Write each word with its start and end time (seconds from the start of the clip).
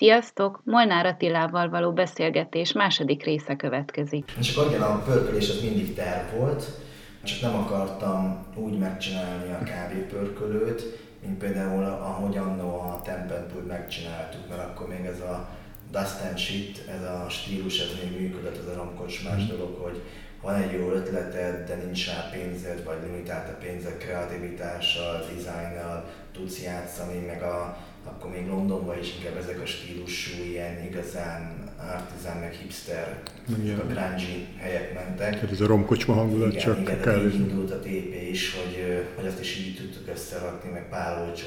Sziasztok! 0.00 0.60
Molnár 0.64 1.06
Attilával 1.06 1.68
való 1.68 1.92
beszélgetés 1.92 2.72
második 2.72 3.24
része 3.24 3.56
következik. 3.56 4.32
És 4.38 4.56
akkor 4.56 4.70
igen, 4.70 4.82
a 4.82 5.02
pörkölés 5.02 5.50
az 5.50 5.60
mindig 5.62 5.94
terv 5.94 6.36
volt, 6.36 6.64
csak 7.22 7.40
nem 7.40 7.54
akartam 7.54 8.46
úgy 8.54 8.78
megcsinálni 8.78 9.52
a 9.52 9.62
kávépörkölőt, 9.64 10.82
mint 11.22 11.38
például 11.38 11.84
ahogy 11.84 12.36
annó 12.36 12.80
a 12.80 13.00
Tempetből 13.04 13.62
megcsináltuk, 13.62 14.48
mert 14.48 14.62
akkor 14.62 14.88
még 14.88 15.04
ez 15.04 15.20
a 15.20 15.48
dust 15.90 16.24
and 16.28 16.38
shit, 16.38 16.88
ez 16.88 17.02
a 17.02 17.26
stílus, 17.28 17.80
ez 17.80 17.90
még 18.02 18.20
működött, 18.20 18.58
ez 18.58 18.74
a 18.74 18.76
romkocsmás 18.76 19.42
mhm. 19.42 19.50
dolog, 19.50 19.78
hogy 19.82 20.02
van 20.42 20.54
egy 20.54 20.72
jó 20.72 20.90
ötleted, 20.90 21.66
de 21.68 21.74
nincs 21.74 22.06
rá 22.06 22.28
pénzed, 22.32 22.84
vagy 22.84 22.98
limitált 23.02 23.48
a 23.48 23.58
pénzek 23.60 23.98
kreativitással, 23.98 25.24
dizájnnal, 25.34 26.04
tudsz 26.32 26.62
játszani, 26.62 27.18
meg 27.26 27.42
a, 27.42 27.76
akkor 28.04 28.30
még 28.30 28.46
Londonban 28.46 28.98
is 28.98 29.14
inkább 29.16 29.36
ezek 29.36 29.60
a 29.60 29.66
stílusú, 29.66 30.42
ilyen 30.50 30.84
igazán 30.84 31.68
artisan, 31.76 32.36
meg 32.40 32.52
hipster, 32.52 33.22
igen. 33.62 33.78
a 33.78 33.86
grungy 33.86 34.46
helyek 34.56 34.94
mentek. 34.94 35.34
Tehát 35.34 35.50
ez 35.50 35.60
a 35.60 35.66
romkocsma 35.66 36.14
hangulat 36.14 36.48
igen, 36.48 36.62
csak 36.62 36.80
igen, 36.80 37.00
kell. 37.00 37.26
Igen, 37.26 37.40
indult 37.40 37.70
a 37.70 37.78
TP 37.78 38.28
is, 38.30 38.54
hogy, 38.54 39.04
hogy 39.14 39.26
azt 39.26 39.40
is 39.40 39.56
így 39.56 39.76
tudtuk 39.76 40.08
összerakni, 40.14 40.70
meg 40.70 40.88
pár 40.88 41.20
olcsó 41.28 41.46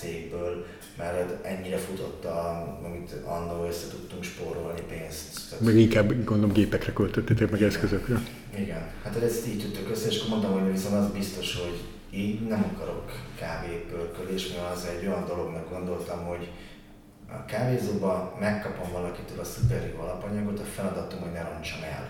székből, 0.00 0.66
mert 0.98 1.46
ennyire 1.46 1.76
futott, 1.76 2.24
a, 2.24 2.78
amit 2.84 3.12
annól 3.24 3.66
össze 3.66 3.86
tudtunk 3.90 4.24
spórolni 4.24 4.80
pénzt. 4.88 5.48
Tehát, 5.48 5.64
meg 5.64 5.76
inkább 5.76 6.24
gondolom 6.24 6.52
gépekre 6.52 6.92
költöttétek, 6.92 7.50
meg 7.50 7.62
eszközökre. 7.62 8.22
Igen, 8.58 8.90
hát 9.02 9.16
ezt 9.16 9.46
így 9.46 9.60
tudtuk 9.60 9.90
össze, 9.90 10.08
és 10.08 10.16
akkor 10.16 10.28
mondtam, 10.28 10.52
hogy 10.52 10.72
viszont 10.72 10.94
az 10.94 11.10
biztos, 11.10 11.56
hogy 11.56 11.80
így 12.14 12.46
nem 12.46 12.70
akarok 12.74 13.12
kávépörkölés, 13.38 14.48
mert 14.48 14.74
az 14.74 14.84
egy 14.84 15.06
olyan 15.06 15.26
dolognak 15.26 15.70
gondoltam, 15.70 16.24
hogy 16.24 16.50
a 17.28 17.44
kávézóba 17.44 18.36
megkapom 18.40 18.92
valakitől 18.92 19.40
a 19.40 19.44
szuperjú 19.44 20.00
alapanyagot, 20.00 20.60
a 20.60 20.64
feladatom, 20.64 21.20
hogy 21.20 21.32
ne 21.32 21.42
roncsam 21.42 21.82
el, 21.82 22.08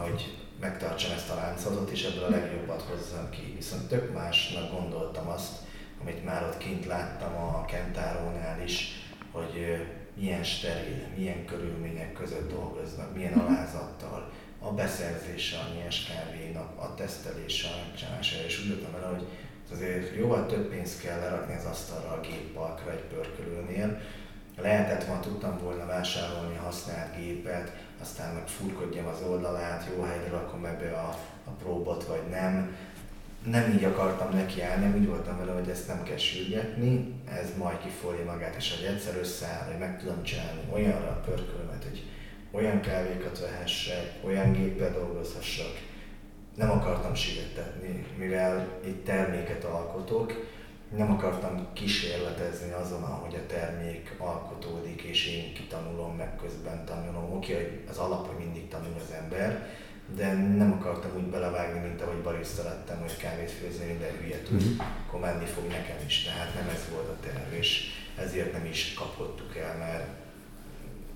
hogy 0.00 0.38
megtartsam 0.60 1.12
ezt 1.12 1.30
a 1.30 1.34
láncolatot, 1.34 1.90
és 1.90 2.04
ebből 2.04 2.24
a 2.24 2.30
legjobbat 2.30 2.82
hozzam 2.82 3.30
ki. 3.30 3.52
Viszont 3.56 3.88
tök 3.88 4.12
másnak 4.12 4.72
gondoltam 4.72 5.28
azt, 5.28 5.52
amit 6.00 6.24
már 6.24 6.42
ott 6.42 6.58
kint 6.58 6.86
láttam 6.86 7.34
a 7.36 7.64
Kentárónál 7.64 8.62
is, 8.64 8.88
hogy 9.32 9.86
milyen 10.14 10.44
steril, 10.44 11.02
milyen 11.16 11.44
körülmények 11.44 12.12
között 12.12 12.50
dolgoznak, 12.50 13.14
milyen 13.14 13.32
alázattal, 13.32 14.30
a 14.68 14.74
beszerzése 14.74 15.56
a 15.58 15.74
nyers 15.74 16.06
kávénak, 16.06 16.78
a 16.78 16.94
tesztelése, 16.94 17.68
a 17.68 17.86
megcsinálása, 17.86 18.44
és 18.46 18.60
úgy 18.60 18.68
jöttem 18.68 18.94
el, 19.02 19.08
hogy 19.12 19.26
azért 19.72 20.16
jóval 20.16 20.46
több 20.46 20.68
pénzt 20.70 21.00
kell 21.00 21.18
lerakni 21.20 21.54
az 21.54 21.64
asztalra 21.64 22.08
a 22.08 22.20
géppalkra 22.20 22.90
egy 22.90 23.04
pörkölőnél, 23.14 24.00
lehetett 24.60 25.04
volna, 25.04 25.20
tudtam 25.20 25.58
volna 25.58 25.86
vásárolni 25.86 26.56
használt 26.56 27.16
gépet, 27.16 27.72
aztán 28.00 28.34
meg 28.34 28.48
furkodjam 28.48 29.06
az 29.06 29.22
oldalát, 29.28 29.86
jó 29.96 30.02
helyre 30.02 30.28
rakom 30.28 30.64
ebbe 30.64 30.90
a, 30.92 31.18
a 31.44 31.50
próbot, 31.50 32.04
vagy 32.04 32.22
nem. 32.30 32.76
Nem 33.44 33.72
így 33.72 33.84
akartam 33.84 34.34
nekiállni, 34.34 34.98
úgy 34.98 35.06
voltam 35.06 35.38
vele, 35.38 35.52
hogy 35.52 35.68
ezt 35.68 35.86
nem 35.86 36.02
kell 36.02 36.16
sürgetni, 36.16 37.14
ez 37.30 37.52
majd 37.56 37.78
kifolja 37.82 38.24
magát, 38.24 38.54
és 38.54 38.74
hogy 38.76 38.86
egyszer 38.86 39.16
összeáll, 39.16 39.66
hogy 39.66 39.78
meg 39.78 39.98
tudom 39.98 40.22
csinálni 40.22 40.60
olyanra 40.72 41.08
a 41.08 41.20
pörkölmet, 41.24 41.82
hogy 41.82 42.04
olyan 42.56 42.80
kávékat 42.80 43.40
vehessek, 43.40 44.12
olyan 44.24 44.52
géppel 44.52 44.92
dolgozhassak. 44.92 45.84
Nem 46.54 46.70
akartam 46.70 47.14
sietetni, 47.14 48.06
mivel 48.18 48.80
itt 48.84 49.04
terméket 49.04 49.64
alkotok, 49.64 50.32
nem 50.96 51.10
akartam 51.10 51.68
kísérletezni 51.72 52.72
azon, 52.72 53.02
ahogy 53.02 53.34
a 53.34 53.46
termék 53.46 54.14
alkotódik, 54.18 55.02
és 55.02 55.26
én 55.26 55.54
kitanulom, 55.54 56.16
meg 56.16 56.36
közben 56.36 56.84
tanulom. 56.84 57.32
Oké, 57.32 57.54
hogy 57.54 57.80
az 57.88 57.98
alap, 57.98 58.26
hogy 58.26 58.44
mindig 58.44 58.68
tanul 58.68 58.94
az 58.96 59.14
ember, 59.22 59.68
de 60.16 60.32
nem 60.32 60.72
akartam 60.72 61.10
úgy 61.16 61.30
belevágni, 61.30 61.88
mint 61.88 62.02
ahogy 62.02 62.22
barista 62.22 62.62
lettem, 62.62 63.00
hogy 63.00 63.16
kávét 63.16 63.50
főzni, 63.50 63.84
minden 63.84 64.16
hülye 64.20 64.42
tud, 64.42 64.62
mm-hmm. 64.62 64.78
akkor 65.06 65.20
menni 65.20 65.44
fog 65.44 65.66
nekem 65.66 65.96
is. 66.06 66.22
Tehát 66.22 66.54
nem 66.54 66.68
ez 66.68 66.88
volt 66.92 67.08
a 67.08 67.20
terv, 67.20 67.52
és 67.52 67.90
ezért 68.18 68.52
nem 68.52 68.64
is 68.64 68.94
kapottuk 68.94 69.56
el, 69.56 69.76
mert 69.76 70.25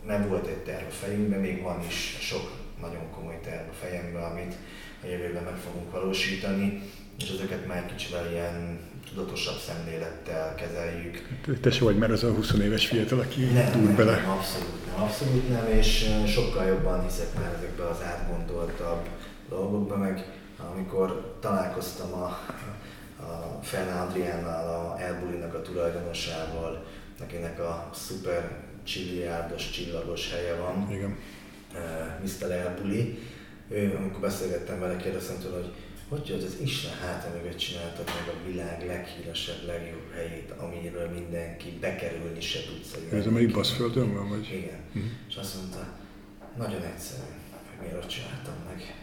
nem 0.06 0.28
volt 0.28 0.46
egy 0.46 0.62
terv 0.62 0.86
a 0.86 0.90
fejünkben, 0.90 1.40
még 1.40 1.62
van 1.62 1.84
is 1.88 2.16
sok 2.20 2.50
nagyon 2.80 3.10
komoly 3.14 3.40
terv 3.44 3.68
a 3.68 3.72
fejemben, 3.72 4.22
amit 4.22 4.54
a 5.02 5.06
jövőben 5.06 5.42
meg 5.42 5.56
fogunk 5.56 5.90
valósítani, 5.92 6.82
és 7.18 7.30
ezeket 7.30 7.66
már 7.66 7.86
kicsivel 7.86 8.30
ilyen 8.30 8.78
tudatosabb 9.08 9.58
szemlélettel 9.58 10.54
kezeljük. 10.54 11.28
Te 11.60 11.70
se 11.70 11.84
vagy 11.84 11.98
már 11.98 12.10
az 12.10 12.24
a 12.24 12.32
20 12.32 12.52
éves 12.52 12.86
fiatal, 12.86 13.18
aki 13.18 13.44
nem, 13.44 13.70
túl 13.70 13.94
bele. 13.94 14.16
Nem, 14.16 14.30
abszolút 14.30 14.86
nem, 14.86 15.02
abszolút 15.02 15.48
nem, 15.48 15.66
és 15.78 16.06
sokkal 16.26 16.66
jobban 16.66 17.02
hiszek 17.02 17.34
már 17.34 17.54
ezekbe 17.58 17.84
az 17.88 18.02
átgondoltabb 18.02 19.08
dolgokba, 19.48 19.96
meg 19.96 20.24
amikor 20.74 21.36
találkoztam 21.40 22.12
a, 22.12 22.24
a 23.22 23.58
Fern 23.62 23.88
Adriánnal, 23.88 24.68
a 24.74 25.00
Elbulinak 25.00 25.54
a 25.54 25.62
tulajdonosával, 25.62 26.84
akinek 27.20 27.60
a 27.60 27.90
szuper 27.94 28.50
csilliárdos, 28.82 29.70
csillagos 29.70 30.30
helye 30.32 30.54
van, 30.54 30.88
Igen. 30.90 31.16
Mr. 32.22 32.50
Elbuli. 32.50 33.18
Ő, 33.68 33.96
amikor 33.98 34.20
beszélgettem 34.20 34.80
vele, 34.80 34.96
kérdeztem 34.96 35.38
tőle, 35.38 35.56
hogy 35.56 35.72
hogy 36.10 36.28
jött 36.28 36.42
az 36.42 36.56
Isten 36.60 36.92
háta 36.98 37.28
mögött 37.36 37.56
csináltad 37.56 38.06
meg 38.06 38.34
a 38.34 38.48
világ 38.48 38.86
leghíresebb, 38.86 39.66
legjobb 39.66 40.12
helyét, 40.14 40.50
amiről 40.50 41.08
mindenki 41.08 41.78
bekerülni 41.80 42.40
se 42.40 42.58
tudsz. 42.64 43.12
Ez 43.12 43.26
amelyik 43.26 43.54
Baszföldön 43.54 44.14
van? 44.14 44.28
Vagy? 44.28 44.48
Igen. 44.52 44.80
Uh-huh. 44.88 45.10
És 45.28 45.36
azt 45.36 45.56
mondta, 45.56 45.86
nagyon 46.56 46.82
egyszerű, 46.82 47.30
hogy 47.68 47.78
miért 47.80 48.04
ott 48.04 48.08
csináltam 48.08 48.54
meg. 48.68 48.94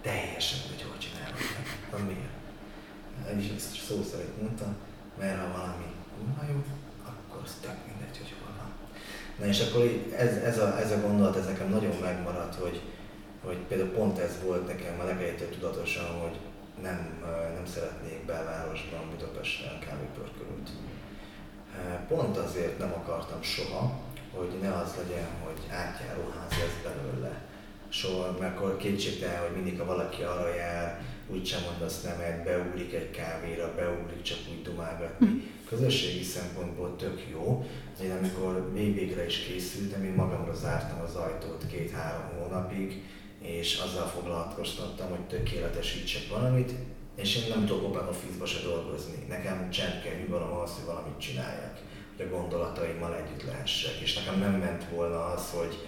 Teljesen, 0.00 0.58
hogy 0.68 0.82
hogy 0.82 0.98
csinálom 0.98 1.40
meg. 1.56 1.66
Na 1.92 1.98
miért? 2.06 2.36
Én 3.30 3.38
is 3.44 3.50
ezt 3.56 3.74
szó 3.86 4.02
szerint 4.10 4.42
mondtam, 4.42 4.76
mert 5.18 5.38
ha 5.40 5.58
valami 5.58 5.88
kurva 6.14 6.42
jó, 6.52 6.64
akkor 7.10 7.40
az 7.44 7.54
tök 7.62 7.78
mindegy, 7.86 8.18
hogy. 8.18 8.27
Na 9.38 9.46
és 9.46 9.60
akkor 9.60 10.06
ez, 10.16 10.36
ez, 10.36 10.58
a, 10.58 10.78
ez 10.80 10.90
a 10.90 11.00
gondolat, 11.00 11.36
ez 11.36 11.46
nekem 11.46 11.68
nagyon 11.68 11.96
megmaradt, 12.00 12.54
hogy, 12.54 12.80
hogy 13.44 13.56
például 13.56 13.90
pont 13.90 14.18
ez 14.18 14.38
volt 14.44 14.66
nekem 14.66 15.00
a 15.00 15.04
legelejétől 15.04 15.48
tudatosan, 15.48 16.20
hogy 16.20 16.38
nem, 16.82 17.22
nem 17.54 17.66
szeretnék 17.66 18.24
belvárosban, 18.26 19.10
Budapesten 19.10 19.78
kávépörkölőt. 19.78 20.70
Pont 22.08 22.36
azért 22.36 22.78
nem 22.78 22.92
akartam 22.92 23.42
soha, 23.42 24.00
hogy 24.34 24.58
ne 24.60 24.74
az 24.74 24.94
legyen, 24.96 25.26
hogy 25.44 25.58
átjáróház 25.70 26.50
lesz 26.50 26.78
belőle. 26.82 27.47
Soha, 27.88 28.36
mert 28.40 28.56
akkor 28.56 28.76
kétségtelen, 28.76 29.40
hogy 29.40 29.54
mindig, 29.54 29.78
ha 29.78 29.84
valaki 29.84 30.22
arra 30.22 30.54
jár, 30.54 31.02
úgysem 31.28 31.60
mondasz 31.70 32.02
nemet, 32.02 32.44
beugrik 32.44 32.92
egy 32.92 33.10
kávéra, 33.10 33.74
beugrik 33.76 34.22
csak 34.22 34.38
úgy 34.50 34.62
dumálgatni. 34.62 35.26
Hm. 35.26 35.36
Közösségi 35.68 36.22
szempontból 36.22 36.96
tök 36.96 37.22
jó. 37.30 37.66
Én 38.02 38.10
amikor 38.10 38.70
VB-re 38.72 39.26
is 39.26 39.38
készültem, 39.38 40.04
én 40.04 40.12
magamra 40.12 40.54
zártam 40.54 41.00
az 41.00 41.14
ajtót 41.14 41.66
két-három 41.70 42.26
hónapig, 42.38 43.02
és 43.42 43.78
azzal 43.78 44.06
foglalkoztattam, 44.06 45.08
hogy 45.08 45.26
tökéletesítsek 45.26 46.28
valamit, 46.28 46.72
és 47.16 47.36
én 47.36 47.48
nem 47.48 47.66
tudok 47.66 47.84
open 47.84 48.08
office-ba 48.08 48.46
se 48.46 48.62
dolgozni. 48.62 49.24
Nekem 49.28 49.70
csend 49.70 50.02
kell, 50.02 50.14
nyugalom 50.14 50.58
az, 50.58 50.72
hogy 50.74 50.84
valamit 50.86 51.18
csináljak, 51.18 51.78
hogy 52.16 52.26
a 52.26 52.36
gondolataimmal 52.36 53.14
együtt 53.14 53.44
lehessek. 53.44 54.00
És 54.00 54.14
nekem 54.14 54.38
nem 54.38 54.52
ment 54.52 54.84
volna 54.90 55.24
az, 55.24 55.50
hogy 55.50 55.86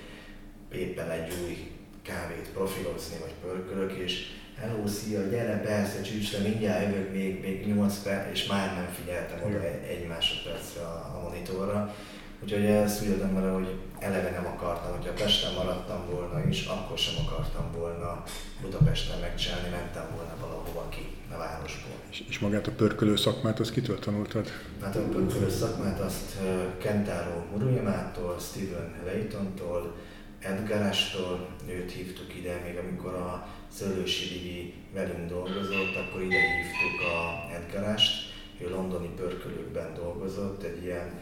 éppen 0.73 1.11
egy 1.11 1.33
új 1.45 1.71
kávét 2.11 2.49
profilozni, 2.53 3.17
vagy 3.21 3.35
pörkölök, 3.43 3.93
és 3.93 4.27
hello, 4.61 4.87
szia, 4.87 5.21
gyere, 5.23 5.61
persze, 5.61 6.03
csücs 6.03 6.33
le, 6.33 6.39
mindjárt 6.39 6.85
jövök 6.85 7.13
még, 7.13 7.41
még 7.41 7.67
8 7.67 8.03
perc, 8.03 8.33
és 8.33 8.47
már 8.47 8.75
nem 8.75 8.89
figyeltem 8.99 9.39
oda 9.47 9.61
egy, 9.63 10.07
másodpercre 10.09 10.83
a, 10.83 11.17
a 11.17 11.21
monitorra. 11.23 11.95
Úgyhogy 12.43 12.65
ezt 12.65 13.03
úgy 13.03 13.33
vele, 13.33 13.51
hogy 13.51 13.75
eleve 13.99 14.31
nem 14.31 14.47
akartam, 14.47 14.97
hogyha 14.97 15.13
Pesten 15.13 15.55
maradtam 15.55 16.07
volna 16.11 16.49
is, 16.49 16.67
akkor 16.67 16.99
sem 16.99 17.15
akartam 17.27 17.73
volna 17.79 18.23
Budapesten 18.63 19.21
megcsinálni, 19.21 19.69
mentem 19.69 20.07
volna 20.17 20.35
valahova 20.41 20.89
ki 20.89 21.07
a 21.35 21.39
városból. 21.39 21.97
És, 22.11 22.25
és 22.29 22.39
magát 22.39 22.67
a 22.67 22.71
pörkölő 22.71 23.17
szakmát, 23.17 23.61
azt 23.61 23.73
kitől 23.73 23.99
tanultad? 23.99 24.47
Hát 24.83 24.97
a 24.97 25.01
pörkölő 25.01 25.51
szakmát 25.51 26.01
azt 26.01 26.37
Kentaro 26.79 27.45
Muruyamától, 27.53 28.37
Steven 28.39 28.95
Laytontól, 29.05 29.95
Edgarástól, 30.41 31.49
őt 31.69 31.93
hívtuk 31.93 32.37
ide, 32.37 32.61
még 32.65 32.77
amikor 32.77 33.15
a 33.15 33.49
Szőlősi 33.69 34.35
Ligi 34.35 34.75
velünk 34.93 35.29
dolgozott, 35.29 35.97
akkor 35.97 36.23
ide 36.23 36.37
hívtuk 36.41 37.01
a 37.09 37.49
Edgarást, 37.55 38.33
ő 38.59 38.71
londoni 38.71 39.09
pörkölőkben 39.17 39.95
dolgozott, 39.95 40.63
egy 40.63 40.83
ilyen 40.83 41.21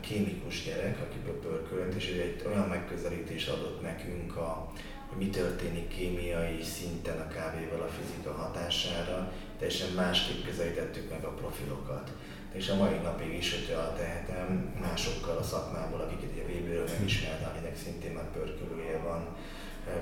kémikus 0.00 0.64
gyerek, 0.64 0.98
aki 1.00 1.16
pörkölt, 1.40 1.94
és 1.94 2.08
egy 2.08 2.42
olyan 2.46 2.68
megközelítés 2.68 3.46
adott 3.46 3.82
nekünk 3.82 4.36
a 4.36 4.72
mi 5.18 5.28
történik 5.28 5.88
kémiai 5.88 6.62
szinten 6.62 7.20
a 7.20 7.28
kávéval 7.28 7.80
a 7.80 7.88
fizika 7.88 8.32
hatására, 8.32 9.32
teljesen 9.58 9.92
másképp 9.96 10.44
közelítettük 10.44 11.10
meg 11.10 11.24
a 11.24 11.36
profilokat. 11.40 12.10
És 12.52 12.68
a 12.68 12.76
mai 12.76 12.98
napig 13.02 13.32
is, 13.36 13.54
hogyha 13.54 13.94
tehetem, 13.94 14.74
másokkal 14.80 15.36
a 15.36 15.42
szakmából, 15.42 16.00
akiket 16.00 16.30
a 16.38 16.48
VB-ről 16.48 16.88
megismertem, 16.98 17.48
akinek 17.50 17.76
szintén 17.84 18.12
nagy 18.12 18.30
pörkölője 18.34 18.98
van, 18.98 19.22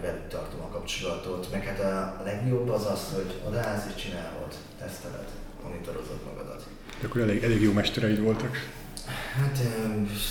velük 0.00 0.28
tartom 0.28 0.60
a 0.60 0.68
kapcsolatot. 0.68 1.48
Meg 1.52 1.64
hát 1.64 1.80
a 1.80 2.22
legjobb 2.24 2.68
az 2.68 2.86
az, 2.86 3.12
hogy 3.14 3.40
odaállsz 3.46 3.86
és 3.94 4.02
csinálod, 4.02 4.54
teszteled, 4.78 5.28
monitorozod 5.62 6.20
magadat. 6.26 6.66
De 7.00 7.06
akkor 7.06 7.20
elég, 7.20 7.42
elég 7.42 7.62
jó 7.62 7.72
mestereid 7.72 8.20
voltak. 8.20 8.56
Hát 9.36 9.58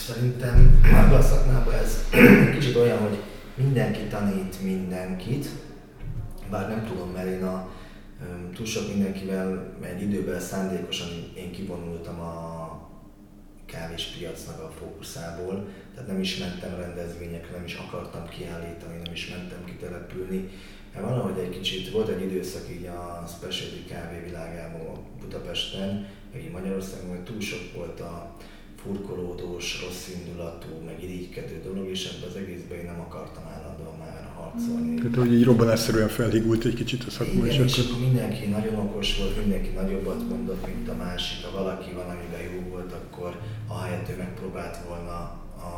szerintem 0.06 0.82
a 1.20 1.22
szakmában 1.22 1.74
ez 1.74 2.10
kicsit 2.54 2.76
olyan, 2.76 2.98
hogy 2.98 3.22
mindenki 3.56 4.02
tanít 4.02 4.62
mindenkit, 4.62 5.48
bár 6.50 6.68
nem 6.68 6.86
tudom, 6.88 7.12
mert 7.12 7.28
én 7.28 7.44
a, 7.44 7.70
túl 8.56 8.66
sok 8.66 8.88
mindenkivel 8.88 9.76
egy 9.82 10.02
időben 10.02 10.40
szándékosan 10.40 11.08
én 11.36 11.52
kivonultam 11.52 12.20
a 12.20 12.52
piacnak 14.18 14.60
a 14.60 14.72
fókuszából, 14.80 15.68
tehát 15.94 16.08
nem 16.08 16.20
is 16.20 16.38
mentem 16.38 16.76
rendezvényekre, 16.76 17.56
nem 17.56 17.66
is 17.66 17.76
akartam 17.76 18.30
kiállítani, 18.30 19.02
nem 19.04 19.14
is 19.14 19.30
mentem 19.30 19.66
kitelepülni, 19.66 20.50
mert 20.94 21.06
valahogy 21.06 21.38
egy 21.38 21.50
kicsit 21.50 21.92
volt 21.92 22.08
egy 22.08 22.22
időszak 22.22 22.70
így 22.72 22.86
a 22.86 23.26
specialty 23.38 23.86
kávé 23.88 24.20
világában 24.26 25.06
Budapesten, 25.20 26.08
meg 26.34 26.52
Magyarországon, 26.52 27.10
hogy 27.10 27.24
túl 27.24 27.42
sok 27.42 27.74
volt 27.76 28.00
a, 28.00 28.36
furkolódós, 28.84 29.82
rossz 29.84 30.10
indulatú, 30.10 30.72
meg 30.86 31.04
irigykedő 31.04 31.62
dolog, 31.64 31.90
és 31.90 32.06
ebben 32.06 32.30
az 32.30 32.36
egészben 32.36 32.78
én 32.78 32.86
nem 32.86 33.00
akartam 33.00 33.44
állandóan 33.48 33.98
már 33.98 34.13
harcolni. 34.54 34.96
Tehát, 34.96 35.16
hogy 35.16 35.34
így 35.34 35.44
robbanásszerűen 35.44 36.08
felhigult 36.08 36.66
egy 36.66 36.74
kicsit 36.74 37.04
a 37.04 37.12
szakma, 37.12 37.46
és, 37.46 37.58
és 37.58 37.78
akkor... 37.78 38.00
mindenki 38.00 38.46
nagyon 38.46 38.76
okos 38.76 39.18
volt, 39.18 39.38
mindenki 39.38 39.70
nagyobbat 39.70 40.30
mondott, 40.30 40.66
mint 40.66 40.90
a 40.90 40.96
másik. 40.96 41.46
Ha 41.46 41.64
valaki 41.64 41.92
valamiben 41.92 42.42
jó 42.54 42.70
volt, 42.70 42.92
akkor 42.92 43.40
ahelyett 43.68 44.10
ő 44.10 44.16
megpróbált 44.18 44.78
volna 44.88 45.20
a 45.70 45.76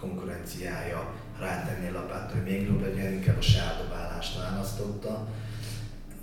konkurenciája 0.00 1.14
rátenni 1.40 1.88
a 1.88 1.92
lapát, 1.92 2.32
hogy 2.32 2.42
még 2.42 2.66
jobb 2.66 2.80
legyen, 2.80 3.12
inkább 3.12 3.38
a 3.38 3.42
sárdobálást 3.42 4.38
választotta 4.38 5.28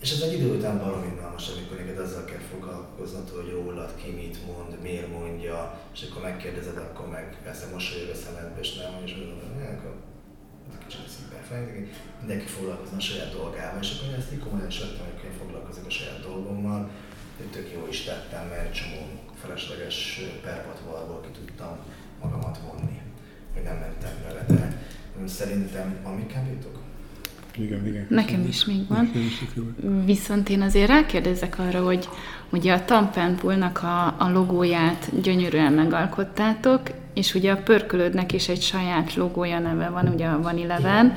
és 0.01 0.11
ez 0.11 0.21
egy 0.21 0.33
idő 0.33 0.55
után 0.55 0.77
baromi 0.79 1.11
unalmas, 1.17 1.49
amikor 1.49 1.77
neked 1.77 1.97
azzal 1.97 2.25
kell 2.25 2.45
foglalkoznod, 2.51 3.29
hogy 3.29 3.51
rólad 3.51 3.95
ki 3.95 4.09
mit 4.11 4.37
mond, 4.45 4.81
miért 4.81 5.11
mondja, 5.19 5.79
és 5.94 6.07
akkor 6.09 6.21
megkérdezed, 6.21 6.77
akkor 6.77 7.07
meg 7.09 7.37
persze 7.44 7.65
mosolyog 7.73 8.09
a 8.09 8.15
szemedbe, 8.15 8.59
és 8.59 8.73
nem 8.73 8.94
és 9.05 9.15
mondod, 9.15 9.37
akkor 9.77 9.94
kicsit 10.85 11.09
szívben 11.09 11.44
fejlődik, 11.50 11.94
mindenki 12.19 12.45
foglalkozna 12.45 12.97
a 12.97 13.07
saját 13.09 13.31
dolgával, 13.31 13.81
és 13.81 13.91
akkor 13.91 14.07
én 14.09 14.19
ezt 14.19 14.33
így 14.33 14.39
komolyan 14.39 14.68
is 14.68 14.79
hogy 14.79 15.29
én 15.29 15.38
foglalkozok 15.41 15.85
a 15.85 15.89
saját 15.89 16.21
dolgommal, 16.21 16.89
hogy 17.38 17.51
tök 17.51 17.71
jó 17.73 17.88
is 17.88 18.03
tettem, 18.03 18.47
mert 18.47 18.73
csomó 18.73 19.01
felesleges 19.41 20.19
perpatvalból 20.44 21.21
ki 21.21 21.29
tudtam 21.39 21.77
magamat 22.21 22.59
vonni, 22.68 23.01
hogy 23.53 23.63
nem 23.63 23.77
mentem 23.77 24.15
vele, 24.23 24.45
de 24.47 24.79
szerintem, 25.27 26.00
amik 26.03 26.27
kábítok, 26.27 26.81
igen, 27.57 27.88
igen. 27.88 28.06
Nekem 28.09 28.45
is 28.48 28.65
még 28.65 28.88
van. 28.88 29.12
Viszont 30.06 30.50
én 30.50 30.62
azért 30.62 30.88
rákérdezek 30.88 31.59
arra, 31.59 31.83
hogy 31.83 32.07
ugye 32.50 32.74
a 32.74 32.86
Tampenpoolnak 32.86 33.83
a, 33.83 34.15
a 34.18 34.30
logóját 34.33 35.21
gyönyörűen 35.21 35.74
megalkottátok, 35.74 36.81
és 37.13 37.33
ugye 37.36 37.51
a 37.51 37.57
pörkölődnek 37.57 38.33
is 38.33 38.50
egy 38.50 38.62
saját 38.62 39.15
logója 39.15 39.59
neve 39.59 39.89
van, 39.89 40.07
ugye 40.07 40.25
a 40.25 40.42
Van 40.42 40.57
Eleven. 40.57 41.15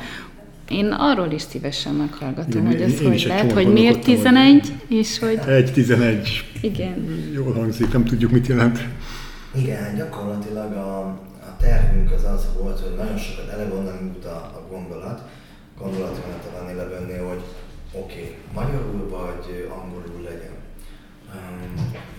Én 0.68 0.86
arról 0.86 1.30
is 1.30 1.42
szívesen 1.42 1.94
meghallgatom, 1.94 2.66
Igen, 2.66 2.66
hogy 2.66 2.80
ez 2.80 3.00
hogy 3.00 3.24
lehet, 3.26 3.52
hogy 3.52 3.72
miért 3.72 4.04
11, 4.04 4.60
hogy... 4.60 4.96
és 4.96 5.18
hogy... 5.18 5.40
Egy 5.46 5.72
11. 5.72 6.50
Igen. 6.60 7.28
Jól 7.34 7.52
hangzik, 7.52 7.92
nem 7.92 8.04
tudjuk, 8.04 8.30
mit 8.30 8.46
jelent. 8.46 8.78
Igen, 9.54 9.96
gyakorlatilag 9.96 10.72
a, 10.72 10.98
a 11.40 11.56
tervünk 11.60 12.10
az 12.10 12.24
az 12.24 12.46
volt, 12.60 12.80
hogy 12.80 12.96
nagyon 12.96 13.18
sokat 13.18 13.48
eleve 13.52 13.74
onnan 13.74 14.16
a, 14.24 14.28
a 14.28 14.66
gondolat, 14.70 15.22
gondolatmenet 15.78 16.44
a 16.44 16.58
Van 16.58 16.68
Elevennél, 16.68 17.28
hogy 17.28 17.42
oké, 17.92 18.20
okay, 18.20 18.36
magyarul 18.52 19.08
vagy 19.08 19.68
angolul 19.70 20.22
legyen. 20.22 20.56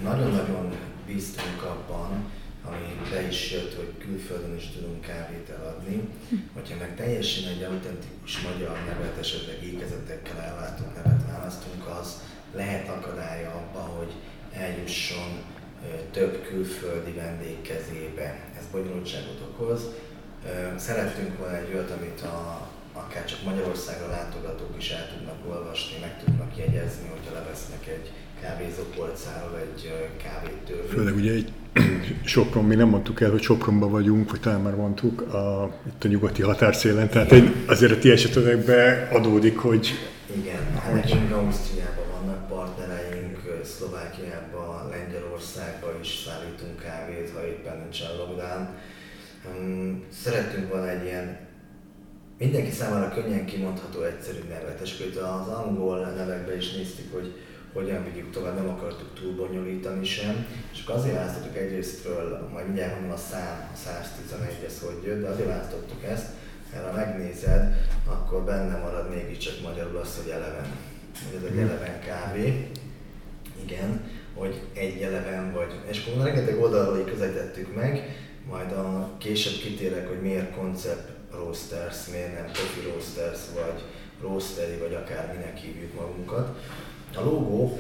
nagyon-nagyon 0.03 0.75
bíztunk 1.05 1.63
abban, 1.63 2.31
ami 2.65 3.09
be 3.09 3.27
is 3.27 3.51
jött, 3.51 3.75
hogy 3.75 3.93
külföldön 3.97 4.55
is 4.55 4.69
tudunk 4.69 5.01
kávét 5.01 5.49
eladni, 5.49 6.09
hogyha 6.53 6.77
meg 6.79 6.95
teljesen 6.95 7.49
egy 7.49 7.63
autentikus 7.63 8.41
magyar 8.41 8.77
nevet, 8.87 9.17
esetleg 9.19 9.63
ékezetekkel 9.63 10.39
ellátott 10.41 10.95
nevet 10.95 11.25
választunk, 11.31 11.87
az 11.99 12.21
lehet 12.53 12.87
akadálya 12.89 13.51
abban, 13.51 13.87
hogy 13.87 14.11
eljusson 14.53 15.43
több 16.11 16.41
külföldi 16.47 17.11
vendég 17.11 17.61
kezébe. 17.61 18.39
Ez 18.57 18.63
bonyolultságot 18.71 19.41
okoz. 19.41 19.81
Szerettünk 20.77 21.37
volna 21.37 21.57
egy 21.57 21.73
olyat, 21.73 21.91
amit 21.91 22.21
a 22.21 22.67
akár 23.03 23.25
csak 23.25 23.43
Magyarországra 23.43 24.07
látogatók 24.07 24.73
is 24.77 24.89
el 24.89 25.07
tudnak 25.13 25.39
olvasni, 25.49 25.97
meg 26.01 26.23
tudnak 26.23 26.57
jegyezni, 26.57 27.07
hogyha 27.13 27.33
levesznek 27.33 27.87
egy 27.87 28.11
kávézópolcáról 28.41 29.57
egy 29.59 30.09
kávétől. 30.23 30.87
Főleg 30.89 31.15
ugye 31.15 31.31
egy 31.31 31.51
Sopron, 32.33 32.65
mi 32.65 32.75
nem 32.75 32.87
mondtuk 32.87 33.21
el, 33.21 33.31
hogy 33.31 33.41
Sopronban 33.41 33.91
vagyunk, 33.91 34.31
vagy 34.31 34.39
talán 34.39 34.61
már 34.61 34.75
mondtuk, 34.75 35.21
a, 35.21 35.73
itt 35.87 36.03
a 36.03 36.07
nyugati 36.07 36.41
határszélen, 36.41 37.09
tehát 37.09 37.31
egy, 37.31 37.55
azért 37.65 37.91
a 37.91 37.97
ti 37.97 38.11
esetekben 38.11 39.07
adódik, 39.11 39.57
hogy... 39.57 39.89
Igen, 40.35 40.79
hát 40.79 40.93
nekünk 40.93 41.31
Ausztriában 41.31 42.05
vannak 42.19 42.47
partnereink, 42.47 43.37
Szlovákiában, 43.63 44.89
Lengyelországban 44.89 45.93
is 46.01 46.23
szállítunk 46.25 46.79
kávét, 46.79 47.31
ha 47.33 47.47
éppen 47.47 47.77
nincsen 47.77 48.07
lockdown. 48.17 48.67
Szerettünk 50.23 50.69
volna 50.69 50.89
egy 50.89 51.03
ilyen 51.03 51.44
mindenki 52.37 52.71
számára 52.71 53.13
könnyen 53.13 53.45
kimondható 53.45 54.01
egyszerű 54.01 54.39
nevet, 54.49 54.81
és 54.83 55.03
az 55.15 55.47
angol 55.47 55.99
nevekbe 55.99 56.55
is 56.55 56.71
néztük, 56.71 57.13
hogy 57.13 57.33
hogyan 57.73 58.03
vigyük 58.03 58.31
tovább, 58.31 58.55
nem 58.55 58.69
akartuk 58.69 59.19
túl 59.19 59.35
bonyolítani 59.35 60.05
sem, 60.05 60.45
és 60.73 60.81
akkor 60.83 60.95
azért 60.95 61.15
választottuk 61.15 61.57
egyrésztről, 61.57 62.49
majd 62.53 62.65
mindjárt 62.65 62.93
mondom 62.93 63.11
a 63.11 63.17
szám, 63.17 63.69
a 63.73 63.77
111 63.77 64.63
ez 64.65 64.79
hogy 64.79 65.03
jött, 65.05 65.21
de 65.21 65.27
azért 65.27 65.47
választottuk 65.47 66.03
ezt, 66.03 66.25
mert 66.71 66.85
ha 66.85 66.95
megnézed, 66.95 67.87
akkor 68.05 68.43
benne 68.43 68.77
marad 68.77 69.09
mégiscsak 69.09 69.61
magyarul 69.63 69.97
az, 69.97 70.19
hogy 70.21 70.31
eleven. 70.31 70.65
Hogy 71.25 71.43
ez 71.43 71.51
egy 71.51 71.57
eleven 71.57 71.99
kávé, 71.99 72.71
igen, 73.63 74.09
hogy 74.33 74.61
egy 74.73 75.01
eleven 75.01 75.53
vagy. 75.53 75.73
És 75.89 76.05
akkor 76.05 76.23
rengeteg 76.23 76.61
oldalról 76.61 76.99
így 76.99 77.11
közelítettük 77.11 77.75
meg, 77.75 78.15
majd 78.49 78.71
a 78.71 79.11
később 79.17 79.61
kitérek, 79.61 80.07
hogy 80.07 80.21
miért 80.21 80.55
koncept 80.55 81.14
roasters, 81.35 81.97
miért 82.11 82.33
nem 82.33 82.45
coffee 82.45 82.91
roasters, 82.91 83.39
vagy 83.53 83.81
roasteri, 84.21 84.77
vagy 84.77 84.93
akár 84.93 85.33
minek 85.35 85.57
hívjuk 85.57 85.93
magunkat. 85.93 86.57
A 87.15 87.21
logó 87.21 87.79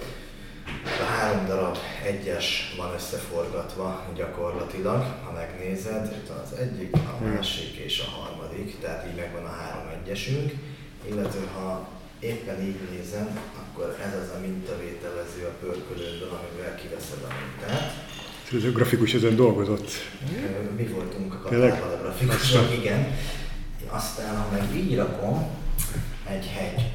a 0.83 1.03
három 1.03 1.45
darab 1.45 1.77
egyes 2.05 2.73
van 2.77 2.93
összeforgatva 2.93 4.05
gyakorlatilag, 4.15 5.01
ha 5.23 5.31
megnézed, 5.31 6.11
itt 6.11 6.29
az 6.29 6.57
egyik, 6.57 6.93
a 6.93 7.23
másik 7.23 7.75
és 7.75 7.99
a 7.99 8.09
harmadik, 8.09 8.79
tehát 8.79 9.07
így 9.07 9.15
megvan 9.15 9.45
a 9.45 9.55
három 9.55 9.87
egyesünk, 9.99 10.51
illetve 11.09 11.47
ha 11.53 11.89
éppen 12.19 12.61
így 12.61 12.79
nézem, 12.91 13.39
akkor 13.61 13.97
ez 14.05 14.13
az 14.21 14.29
a 14.35 14.39
mintavételező 14.39 15.45
a 15.45 15.57
pörkölődből, 15.59 16.29
amivel 16.29 16.75
kiveszed 16.75 17.23
a 17.23 17.33
mintát. 17.39 17.93
Ez 18.53 18.63
a 18.63 18.71
grafikus 18.71 19.13
ezen 19.13 19.35
dolgozott. 19.35 19.89
Mi 20.77 20.83
voltunk 20.83 21.33
a 21.33 21.37
kapában 21.37 21.91
a 21.91 22.01
grafikusok, 22.01 22.73
igen. 22.77 23.17
Aztán, 23.87 24.37
ha 24.37 24.51
meg 24.51 24.75
így 24.75 24.95
rakom, 24.95 25.47
egy 26.29 26.45
hegy. 26.45 26.91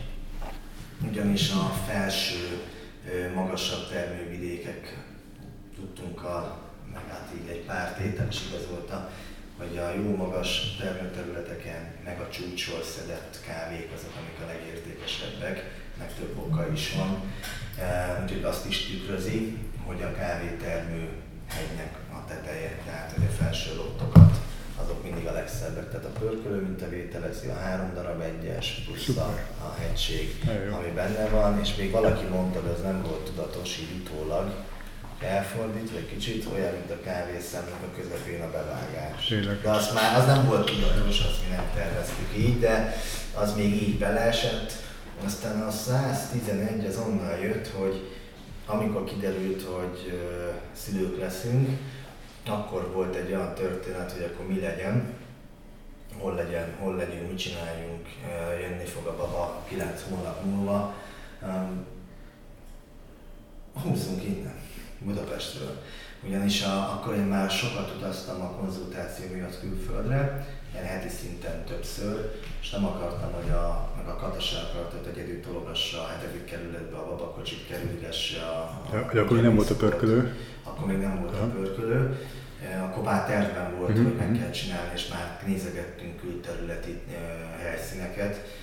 Ugyanis 1.08 1.50
a 1.50 1.74
felső, 1.86 2.62
magasabb 3.34 3.88
termővidékek 3.88 5.04
tudtunk 5.74 6.22
a, 6.22 6.58
meg 6.92 7.02
hát 7.08 7.28
így 7.40 7.48
egy 7.48 7.64
pár 7.64 7.94
tétel 7.94 8.28
is 8.28 8.38
igazolta, 8.48 9.10
hogy 9.58 9.78
a 9.78 9.94
jó 9.94 10.16
magas 10.16 10.76
termőterületeken, 10.80 11.94
meg 12.04 12.20
a 12.20 12.28
csúcsról 12.28 12.82
szedett 12.82 13.40
kávék 13.46 13.88
azok, 13.96 14.12
amik 14.18 14.38
a 14.42 14.52
legértékesebbek, 14.52 15.70
meg 15.98 16.14
több 16.14 16.38
oka 16.38 16.72
is 16.72 16.92
van. 16.96 17.32
Úgyhogy 18.22 18.42
azt 18.42 18.66
is 18.66 18.86
tükrözi, 18.86 19.56
hogy 19.84 20.02
a 20.02 20.14
kávétermő 20.14 21.08
hegynek 21.48 21.98
a 22.12 22.24
teteje, 22.28 22.78
tehát 22.84 23.12
hogy 23.12 23.24
a 23.24 23.42
felső 23.42 23.76
lottokat 23.76 24.49
azok 24.84 25.02
mindig 25.02 25.26
a 25.26 25.32
legszebbek. 25.32 25.88
Tehát 25.90 26.04
a 26.04 26.18
pörkölő 26.18 26.60
mintavételezi 26.60 27.48
a 27.48 27.58
három 27.58 27.94
darab 27.94 28.20
egyes, 28.20 28.82
plusz 28.86 29.16
a, 29.16 29.38
a 29.64 29.74
hegység, 29.80 30.44
ami 30.48 30.90
benne 30.94 31.28
van, 31.28 31.60
és 31.60 31.76
még 31.76 31.90
valaki 31.90 32.24
mondta, 32.24 32.60
de 32.60 32.70
ez 32.70 32.82
nem 32.82 33.02
volt 33.02 33.24
tudatos 33.24 33.78
így 33.78 34.00
utólag, 34.00 34.54
elfordítva 35.20 35.96
egy 35.96 36.08
kicsit, 36.12 36.46
olyan, 36.54 36.72
mint 36.72 36.90
a 36.90 37.00
kávészemnek 37.04 37.82
a 37.82 38.00
közepén 38.00 38.42
a 38.42 38.50
bevágás. 38.50 39.26
Tényleg. 39.26 39.60
De 39.60 39.70
az 39.70 39.92
már 39.94 40.18
az 40.18 40.26
nem 40.26 40.46
volt 40.46 40.70
tudatos, 40.70 41.20
azt 41.20 41.42
mi 41.48 41.54
nem 41.54 41.70
terveztük 41.74 42.36
így, 42.36 42.58
de 42.58 42.96
az 43.34 43.54
még 43.54 43.82
így 43.82 43.98
beleesett. 43.98 44.72
Aztán 45.24 45.62
a 45.62 45.70
111 45.70 46.86
az 46.86 46.96
onnan 46.96 47.38
jött, 47.38 47.68
hogy 47.68 48.08
amikor 48.66 49.04
kiderült, 49.04 49.62
hogy 49.62 50.20
szülők 50.72 51.18
leszünk, 51.18 51.68
akkor 52.48 52.92
volt 52.92 53.14
egy 53.14 53.32
olyan 53.32 53.54
történet, 53.54 54.12
hogy 54.12 54.22
akkor 54.22 54.46
mi 54.46 54.60
legyen, 54.60 55.14
hol 56.18 56.34
legyen, 56.34 56.74
hol 56.78 56.96
legyünk, 56.96 57.28
mit 57.28 57.38
csináljunk, 57.38 58.08
jönni 58.60 58.84
fog 58.84 59.06
a 59.06 59.16
baba 59.16 59.64
9 59.68 60.04
hónap 60.08 60.44
múlva. 60.44 60.94
Húzzunk 63.82 64.24
innen, 64.24 64.60
Budapestről. 64.98 65.82
Ugyanis 66.26 66.62
a, 66.62 66.92
akkor 66.92 67.14
én 67.14 67.24
már 67.24 67.50
sokat 67.50 67.94
utaztam 67.96 68.40
a 68.40 68.50
konzultáció 68.50 69.24
miatt 69.32 69.60
külföldre, 69.60 70.46
ilyen 70.72 70.84
heti 70.84 71.08
szinten 71.08 71.64
többször, 71.64 72.40
és 72.60 72.70
nem 72.70 72.84
akartam, 72.84 73.32
hogy 73.32 73.50
a, 73.50 73.88
meg 73.96 74.08
a 74.08 74.16
Katasa 74.16 74.58
akart, 74.58 74.92
hogy 74.92 75.12
egyedül 75.12 75.40
tologassa 75.40 76.02
a 76.02 76.06
hetedik 76.06 76.44
kerületbe, 76.44 76.96
a 76.96 77.06
babakocsit 77.06 77.66
kerülgesse 77.66 78.42
a... 78.42 78.60
a 78.60 79.10
ja, 79.14 79.20
akkor 79.22 79.32
még 79.32 79.42
nem 79.42 79.54
volt 79.54 79.70
a 79.70 79.74
pörkölő. 79.74 80.36
Akkor 80.64 80.86
még 80.86 80.98
nem 80.98 81.20
volt 81.20 81.36
ja. 81.36 81.42
a 81.42 81.46
pörkölő. 81.46 82.18
Akkor 82.82 83.02
már 83.02 83.26
tervben 83.26 83.76
volt, 83.76 83.92
mm-hmm. 83.92 84.04
hogy 84.04 84.14
meg 84.14 84.38
kell 84.38 84.50
csinálni, 84.50 84.90
és 84.94 85.08
már 85.08 85.42
nézegettünk 85.46 86.20
külterületi 86.20 87.00
helyszíneket. 87.58 88.58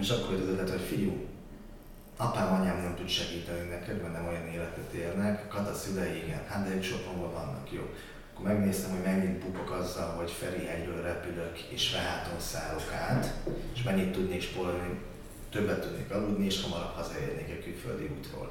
És 0.00 0.10
akkor 0.10 0.34
jött 0.34 0.42
az 0.42 0.48
ötlet, 0.48 0.70
hogy 0.70 0.80
fiú, 0.80 1.26
apám, 2.16 2.60
anyám 2.60 2.82
nem 2.82 2.94
tud 2.96 3.08
segíteni 3.08 3.68
neked, 3.68 4.02
mert 4.02 4.12
nem 4.12 4.26
olyan 4.26 4.46
életet 4.46 4.92
élnek, 4.92 5.48
Kata 5.48 5.74
szülei 5.74 6.16
igen, 6.16 6.40
hát 6.48 6.68
de 6.68 6.74
ők 6.74 6.82
Sopronban 6.82 7.32
vannak, 7.32 7.72
jó 7.72 7.94
akkor 8.36 8.52
megnéztem, 8.52 8.90
hogy 8.90 9.02
mennyit 9.04 9.44
bukok 9.44 9.70
azzal, 9.70 10.14
hogy 10.14 10.30
Ferihegyről 10.30 11.02
repülök 11.02 11.58
és 11.58 11.92
Reháton 11.92 12.40
szállok 12.40 12.92
át, 12.92 13.34
és 13.74 13.82
mennyit 13.82 14.12
tudnék 14.12 14.42
spórolni, 14.42 15.00
többet 15.50 15.80
tudnék 15.80 16.10
aludni, 16.10 16.44
és 16.44 16.62
hamarabb 16.62 16.94
hazaérnék 16.94 17.58
a 17.58 17.62
külföldi 17.64 18.10
útról. 18.18 18.50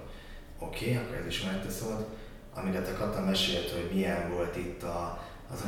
Oké, 0.60 0.86
okay, 0.86 0.96
akkor 0.96 1.16
ez 1.16 1.26
is 1.26 1.44
megteszod. 1.44 2.08
Amire 2.54 2.80
a 2.80 2.98
Kata 2.98 3.22
mesélt, 3.22 3.72
hogy 3.72 3.90
milyen 3.94 4.32
volt 4.32 4.56
itt 4.56 4.84
a, 4.84 5.24
az 5.52 5.64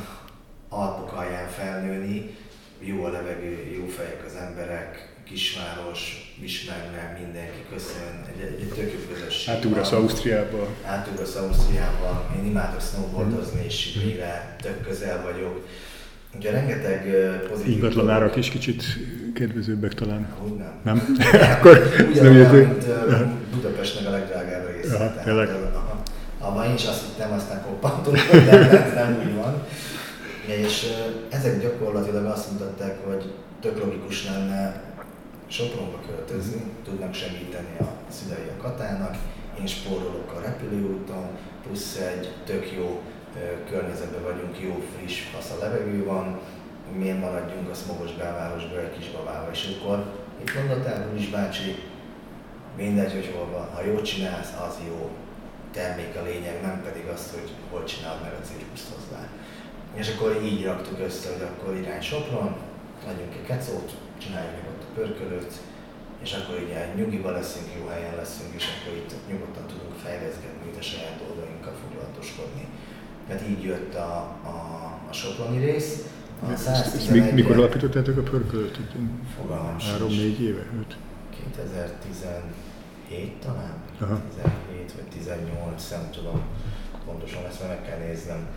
Alpok 0.70 1.14
alján 1.14 1.50
felnőni, 1.50 2.36
jó 2.80 3.04
a 3.04 3.10
levegő, 3.10 3.72
jó 3.76 3.86
fejek 3.86 4.26
az 4.26 4.36
emberek, 4.36 5.17
kisváros, 5.30 6.32
ismerne 6.42 7.18
mindenki, 7.22 7.60
köszön, 7.74 8.26
egy, 8.32 8.42
egy, 8.42 8.62
egy 8.62 8.68
tök 8.68 8.92
jó 8.94 9.14
közösség. 9.14 9.54
Átugrasz 9.54 9.92
Ausztriába. 9.92 10.68
Átugrasz 10.86 11.36
Ausztriába, 11.36 12.36
én 12.38 12.46
imádok 12.46 12.82
snowboardozni, 12.82 13.64
és 13.66 13.98
végre 14.04 14.56
tök 14.62 14.88
közel 14.88 15.22
vagyok. 15.24 15.68
Ugye 16.36 16.52
rengeteg 16.52 17.12
pozitív... 17.50 17.74
Ingatlan 17.74 18.10
árak 18.10 18.36
is 18.36 18.50
kicsit 18.50 18.84
kedvezőbbek 19.34 19.94
talán. 19.94 20.28
Úgy 20.44 20.56
nem. 20.56 20.80
Nem? 20.84 21.16
Akkor 21.58 21.94
Ugyanolyan, 22.10 22.56
mint 22.56 22.86
Budapestnek 23.54 24.08
a 24.08 24.10
legdrágább 24.10 24.76
része. 24.76 24.96
Aha, 24.96 25.24
tényleg. 25.24 25.50
Abban 26.40 26.66
én 26.66 26.74
is 26.74 26.86
azt 26.86 27.04
hittem, 27.06 27.32
aztán 27.32 27.62
koppantottam, 27.62 28.46
de 28.46 28.84
ez 28.84 28.94
nem 28.94 29.24
úgy 29.26 29.36
van. 29.36 29.64
És 30.46 30.86
ezek 31.30 31.62
gyakorlatilag 31.62 32.26
azt 32.26 32.52
mutatták, 32.52 33.06
hogy 33.06 33.34
tök 33.62 33.80
logikus 33.84 34.26
lenne 34.26 34.87
Sopronba 35.48 36.00
költözni, 36.08 36.62
tudnak 36.84 37.14
segíteni 37.14 37.78
a 37.80 37.88
szülei 38.10 38.48
a 38.58 38.62
Katának, 38.62 39.16
én 39.60 39.68
spórolok 39.68 40.32
a 40.38 40.42
repülőúton, 40.42 41.28
plusz 41.64 41.96
egy 41.96 42.34
tök 42.46 42.72
jó 42.72 43.02
környezetben 43.70 44.24
vagyunk, 44.24 44.60
jó, 44.60 44.84
friss, 44.96 45.22
fasz 45.22 45.52
a 45.52 45.64
levegő 45.64 46.06
van, 46.06 46.40
miért 46.98 47.20
maradjunk 47.20 47.70
a 47.70 47.74
smogos 47.74 48.12
belvárosba, 48.12 48.80
egy 48.80 48.98
kis 48.98 49.10
babába, 49.12 49.52
és 49.52 49.76
akkor 49.76 50.06
itt 50.42 50.56
mondottál, 50.56 51.12
is 51.18 51.30
bácsi, 51.30 51.76
mindegy, 52.78 53.14
hogy 53.14 53.32
hol 53.36 53.48
van, 53.52 53.68
ha 53.74 53.86
jól 53.86 54.02
csinálsz, 54.02 54.54
az 54.68 54.76
jó, 54.88 55.10
termék 55.72 56.16
a 56.16 56.24
lényeg, 56.24 56.62
nem 56.62 56.82
pedig 56.84 57.06
azt, 57.08 57.34
hogy 57.34 57.52
hol 57.72 57.84
csinálod 57.84 58.22
meg 58.22 58.34
a 58.34 58.46
cirkuszt 58.46 58.94
hozzá. 58.94 59.28
És 59.94 60.14
akkor 60.14 60.42
így 60.44 60.64
raktuk 60.64 61.00
össze, 61.00 61.30
hogy 61.34 61.42
akkor 61.42 61.76
irány 61.76 62.02
Sopron, 62.02 62.56
adjunk 63.08 63.34
egy 63.34 63.46
kecót, 63.46 63.92
csináljuk 64.18 64.52
meg 64.52 64.77
pörkölőt, 64.98 65.54
és 66.24 66.32
akkor 66.34 66.56
ugye 66.66 66.80
nyugiba 66.96 67.32
leszünk, 67.32 67.68
jó 67.80 67.88
helyen 67.88 68.16
leszünk, 68.16 68.52
és 68.60 68.66
akkor 68.74 68.94
itt 68.98 69.14
nyugodtan 69.32 69.66
tudunk 69.72 69.96
fejleszgetni, 70.04 70.70
itt 70.70 70.80
a 70.84 70.88
saját 70.92 71.18
dolgainkkal 71.24 71.76
foglalatoskodni. 71.82 72.66
Tehát 73.28 73.44
így 73.52 73.64
jött 73.64 73.94
a, 73.96 74.14
a, 74.54 74.58
a 75.10 75.14
soproni 75.14 75.60
rész. 75.66 75.92
A 76.44 76.52
ezt, 76.52 77.12
mikor 77.34 77.56
alapítottátok 77.58 78.18
a 78.18 78.22
pörkölőt? 78.22 78.80
Fogalmam 79.36 79.80
Három-négy 79.80 80.42
éve? 80.42 80.66
Öt? 80.80 80.96
2017 81.54 83.32
talán? 83.46 83.76
Aha. 84.00 84.22
17 84.68 84.94
vagy 84.96 85.10
18, 85.20 85.90
nem 85.90 86.10
tudom 86.12 86.42
pontosan, 87.06 87.46
ezt 87.46 87.68
meg 87.68 87.82
kell 87.88 87.98
néznem. 88.08 88.48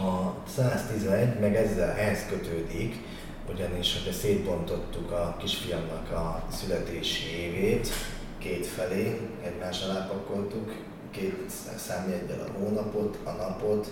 A 0.00 0.34
111 0.48 1.40
meg 1.40 1.56
ezzel 1.56 1.90
ehhez 1.90 2.26
kötődik, 2.28 3.02
ugyanis 3.52 3.92
hogyha 3.92 4.12
szétbontottuk 4.12 5.10
a 5.10 5.36
kisfiamnak 5.38 6.10
a 6.10 6.42
születési 6.50 7.26
évét 7.36 7.88
két 8.38 8.66
felé, 8.66 9.20
egymás 9.44 9.82
alá 9.82 10.06
pakoltuk, 10.06 10.74
két 11.10 11.50
számjegyel 11.76 12.40
a 12.40 12.58
hónapot, 12.58 13.18
a 13.24 13.30
napot, 13.30 13.88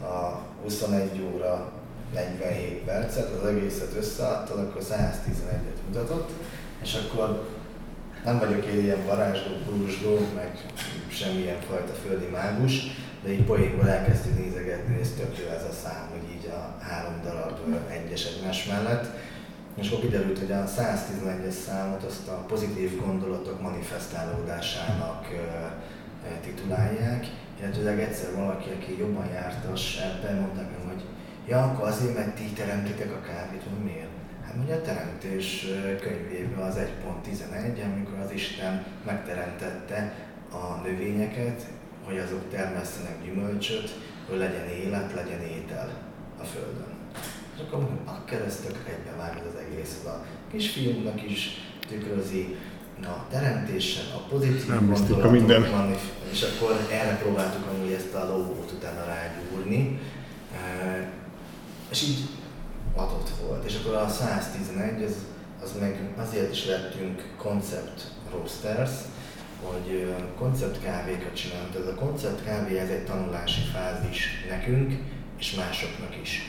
a 0.00 0.40
21 0.62 1.22
óra 1.34 1.72
47 2.14 2.84
percet, 2.84 3.30
az 3.40 3.46
egészet 3.48 3.96
összeadtad, 3.96 4.58
akkor 4.58 4.82
111-et 4.82 5.86
mutatott, 5.86 6.30
és 6.82 6.94
akkor 6.94 7.48
nem 8.24 8.38
vagyok 8.38 8.64
én 8.64 8.80
ilyen 8.80 9.06
varázsló, 9.06 9.52
brúzsló, 9.66 10.18
meg 10.34 10.66
semmilyen 11.08 11.60
fajta 11.60 11.92
földi 11.92 12.26
mágus, 12.26 12.80
de 13.22 13.32
így 13.32 13.44
poénból 13.44 13.88
elkezdtük 13.88 14.38
nézegetni, 14.38 14.98
és 15.00 15.08
tök 15.08 15.38
jó 15.38 15.46
ez 15.46 15.64
a 15.64 15.72
szám, 15.82 16.08
hogy 16.10 16.30
így 16.34 16.46
a 16.46 16.82
három 16.82 17.20
darab 17.22 17.58
egyes 17.90 18.24
egymás 18.24 18.64
mellett. 18.64 19.06
És 19.74 19.88
akkor 19.88 20.00
kiderült, 20.00 20.38
hogy 20.38 20.52
a 20.52 20.64
111-es 20.64 21.56
számot 21.66 22.02
azt 22.02 22.28
a 22.28 22.44
pozitív 22.48 23.00
gondolatok 23.00 23.60
manifestálódásának 23.60 25.26
titulálják, 26.40 27.26
illetőleg 27.60 28.00
egyszer 28.00 28.34
valaki, 28.34 28.70
aki 28.70 28.98
jobban 28.98 29.26
jártas 29.32 29.96
ebben, 29.96 30.36
mondta 30.36 30.60
meg, 30.60 30.94
hogy 30.94 31.04
ja, 31.48 31.62
akkor 31.62 31.88
azért, 31.88 32.14
mert 32.14 32.34
ti 32.34 32.44
teremtitek 32.44 33.12
a 33.12 33.20
kávét, 33.20 33.62
hogy 33.62 33.84
miért? 33.84 34.08
Hát 34.44 34.54
ugye 34.64 34.74
a 34.74 34.82
teremtés 34.82 35.66
könyvében 36.00 36.58
az 36.58 36.76
1.11, 36.76 37.84
amikor 37.92 38.18
az 38.24 38.32
Isten 38.32 38.84
megteremtette 39.06 40.14
a 40.52 40.80
növényeket, 40.82 41.66
hogy 42.04 42.18
azok 42.18 42.50
termesztenek 42.50 43.24
gyümölcsöt, 43.24 43.90
hogy 44.28 44.38
legyen 44.38 44.68
élet, 44.68 45.14
legyen 45.14 45.40
étel 45.40 45.90
a 46.40 46.44
Földön. 46.44 46.92
És 47.54 47.60
akkor 47.60 47.78
mondom, 47.78 48.00
a 48.06 48.24
keresztök 48.24 48.76
egybevág 48.88 49.36
az 49.36 49.60
egész. 49.60 50.04
A 50.04 50.24
kisfiúnak 50.50 51.22
is 51.30 51.48
tükrözi 51.88 52.56
a 53.02 53.26
teremtésen, 53.30 54.04
a 54.14 54.18
pozitív 54.18 54.66
gondolatok, 54.66 55.30
minden. 55.30 55.70
Van, 55.70 55.94
és 56.32 56.42
akkor 56.42 56.86
erre 56.90 57.16
próbáltuk 57.16 57.66
amúgy 57.66 57.92
ezt 57.92 58.14
a 58.14 58.26
logót 58.26 58.72
utána 58.72 59.04
rágyúrni, 59.04 60.00
és 61.90 62.02
így 62.02 62.18
adott 62.94 63.30
volt. 63.46 63.64
És 63.64 63.76
akkor 63.76 63.94
a 63.94 64.08
111, 64.08 65.02
az, 65.02 65.14
az 65.62 65.70
meg 65.80 66.00
azért 66.16 66.52
is 66.52 66.66
lettünk 66.66 67.22
concept 67.36 68.02
roasters, 68.30 68.90
hogy 69.62 70.14
konceptkávékat 70.38 71.34
csinálunk. 71.34 71.74
Ez 71.74 71.86
a 71.86 71.94
konceptkávé 71.94 72.78
ez 72.78 72.88
egy 72.88 73.04
tanulási 73.04 73.60
fázis 73.60 74.46
nekünk 74.48 74.92
és 75.38 75.54
másoknak 75.54 76.16
is. 76.22 76.42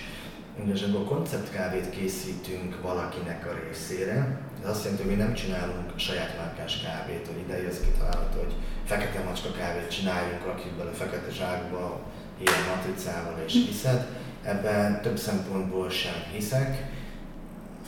Igazából 0.65 1.03
konceptkávét 1.03 1.89
készítünk 1.89 2.81
valakinek 2.81 3.45
a 3.45 3.55
részére, 3.63 4.41
ez 4.63 4.69
azt 4.69 4.83
jelenti, 4.83 5.03
hogy 5.03 5.15
mi 5.15 5.23
nem 5.23 5.33
csinálunk 5.33 5.91
saját 5.95 6.37
márkás 6.37 6.81
kávét, 6.81 7.27
hogy 7.27 7.39
ide 7.45 7.61
jössz 7.61 7.79
kitalálod, 7.79 8.33
hogy 8.37 8.53
fekete 8.85 9.23
macska 9.23 9.51
kávét 9.51 9.89
csináljunk, 9.89 10.45
rakjuk 10.45 10.73
bele 10.73 10.91
fekete 10.91 11.31
zsákba, 11.31 12.01
ilyen 12.39 12.63
matricával 12.75 13.43
és 13.45 13.53
hiszed. 13.53 14.07
Ebben 14.43 15.01
több 15.01 15.17
szempontból 15.17 15.89
sem 15.89 16.13
hiszek, 16.33 16.83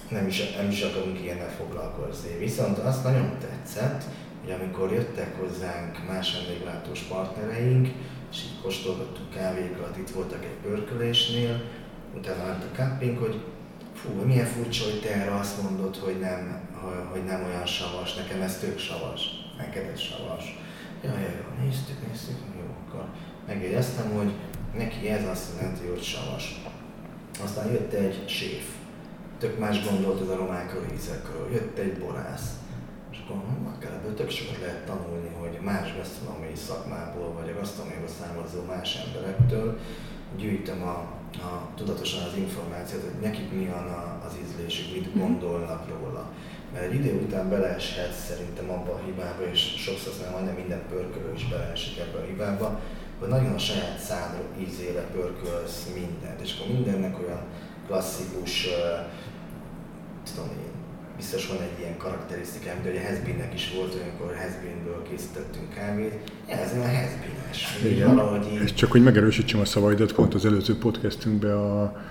nem 0.09 0.27
is, 0.27 0.53
nem 0.57 0.69
is 0.69 0.81
akarunk 0.81 1.19
ilyennel 1.21 1.51
foglalkozni. 1.57 2.37
Viszont 2.37 2.77
azt 2.77 3.03
nagyon 3.03 3.37
tetszett, 3.39 4.03
hogy 4.45 4.53
amikor 4.53 4.91
jöttek 4.91 5.39
hozzánk 5.39 6.07
más 6.07 6.33
vendéglátós 6.33 6.99
partnereink, 6.99 7.87
és 8.31 8.43
így 8.43 8.61
kóstolgattuk 8.61 9.29
kávékat, 9.29 9.97
itt 9.97 10.09
voltak 10.09 10.43
egy 10.43 10.69
pörkölésnél, 10.69 11.61
utána 12.17 12.45
ment 12.45 12.63
a 12.63 12.75
camping, 12.75 13.17
hogy 13.17 13.41
fú, 13.93 14.09
milyen 14.25 14.45
furcsa, 14.45 14.83
hogy 14.83 15.01
te 15.01 15.13
erre 15.13 15.35
azt 15.35 15.61
mondod, 15.61 15.95
hogy 15.95 16.19
nem, 16.19 16.69
hogy 17.11 17.23
nem 17.23 17.43
olyan 17.43 17.65
savas, 17.65 18.15
nekem 18.15 18.41
ez 18.41 18.57
tök 18.57 18.77
savas, 18.77 19.21
neked 19.57 19.89
ez 19.93 19.99
savas. 19.99 20.59
Ja, 21.03 21.11
ja, 21.11 21.19
ja, 21.19 21.63
néztük, 21.63 22.07
néztük, 22.07 22.37
jó, 22.59 22.75
akkor 22.87 23.05
megjegyeztem, 23.47 24.11
hogy 24.11 24.31
neki 24.77 25.09
ez 25.09 25.27
azt 25.27 25.45
jelenti, 25.57 25.87
hogy 25.87 26.03
savas. 26.03 26.61
Aztán 27.43 27.71
jött 27.71 27.93
egy 27.93 28.23
séf, 28.29 28.65
tök 29.39 29.59
más 29.59 29.89
gondolt 29.89 30.21
az 30.21 30.29
aromákról, 30.29 30.85
ízekről. 30.95 31.51
Jött 31.51 31.77
egy 31.77 31.97
borász, 31.99 32.49
akkor 33.29 33.91
ebből 33.93 34.13
tök 34.13 34.29
sokat 34.29 34.59
lehet 34.59 34.85
tanulni, 34.85 35.29
hogy 35.39 35.59
más 35.61 35.95
gasztronómiai 35.97 36.55
szakmából, 36.55 37.33
vagy 37.33 37.49
a 37.49 37.59
gasztronómiából 37.59 38.07
származó 38.19 38.59
más 38.67 38.95
emberektől 39.05 39.79
gyűjtöm 40.37 40.81
a, 40.83 40.97
a, 41.47 41.69
tudatosan 41.75 42.23
az 42.23 42.37
információt, 42.37 43.03
hogy 43.03 43.21
nekik 43.21 43.51
mi 43.51 43.65
van 43.65 43.87
az 44.27 44.33
ízlésük, 44.43 44.93
mit 44.93 45.15
mhm. 45.15 45.19
gondolnak 45.19 45.87
róla. 45.89 46.31
Mert 46.73 46.85
egy 46.85 46.93
idő 46.93 47.21
után 47.25 47.49
beleeshet 47.49 48.13
szerintem 48.13 48.69
abba 48.69 48.91
a 48.93 49.01
hibába, 49.05 49.43
és 49.51 49.59
sokszor 49.77 50.13
szerintem 50.13 50.31
majdnem 50.31 50.55
minden 50.55 50.81
pörkölő 50.89 51.33
is 51.33 51.47
beleesik 51.47 51.99
ebbe 51.99 52.17
a 52.17 52.25
hibába, 52.25 52.79
hogy 53.19 53.27
nagyon 53.27 53.53
a 53.53 53.57
saját 53.57 53.99
szád 53.99 54.41
ízére 54.59 55.01
pörkölsz 55.01 55.87
mindent, 55.93 56.41
és 56.41 56.55
akkor 56.55 56.73
mindennek 56.73 57.19
olyan 57.19 57.41
klasszikus, 57.87 58.65
uh, 58.65 58.73
tudom 60.23 60.49
én, 60.49 60.74
biztos 61.15 61.47
van 61.47 61.57
egy 61.61 61.79
ilyen 61.79 61.97
karakterisztikám, 61.97 62.75
de 62.83 62.89
a 62.89 63.01
Hezbinnek 63.07 63.53
is 63.53 63.73
volt 63.75 63.93
olyan, 63.93 64.07
amikor 64.09 64.35
Hezbinből 64.35 65.03
készítettünk 65.09 65.69
kávét, 65.73 66.13
ez 66.47 66.71
a 66.71 66.85
Hezbines. 66.85 67.77
Igen. 67.83 68.61
És 68.63 68.73
csak 68.73 68.91
hogy 68.91 69.03
megerősítsem 69.03 69.59
a 69.59 69.65
szavaidat, 69.65 70.13
pont 70.13 70.33
az 70.33 70.45
előző 70.45 70.77
podcastünkben 70.77 71.57
a 71.57 72.01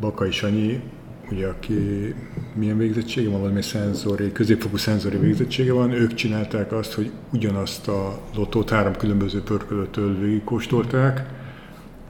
Bakai 0.00 0.30
Sanyi 0.30 0.82
ugye, 1.30 1.46
aki 1.46 2.14
milyen 2.54 2.78
végzettsége 2.78 3.28
van, 3.28 3.40
valami 3.40 3.62
szenzori, 3.62 4.32
középfokú 4.32 4.76
szenzori 4.76 5.16
végzettsége 5.16 5.72
van, 5.72 5.90
ők 5.90 6.14
csinálták 6.14 6.72
azt, 6.72 6.92
hogy 6.92 7.10
ugyanazt 7.32 7.88
a 7.88 8.20
lotót 8.34 8.70
három 8.70 8.96
különböző 8.96 9.42
pörkölőtől 9.42 10.18
végigkóstolták, 10.18 11.24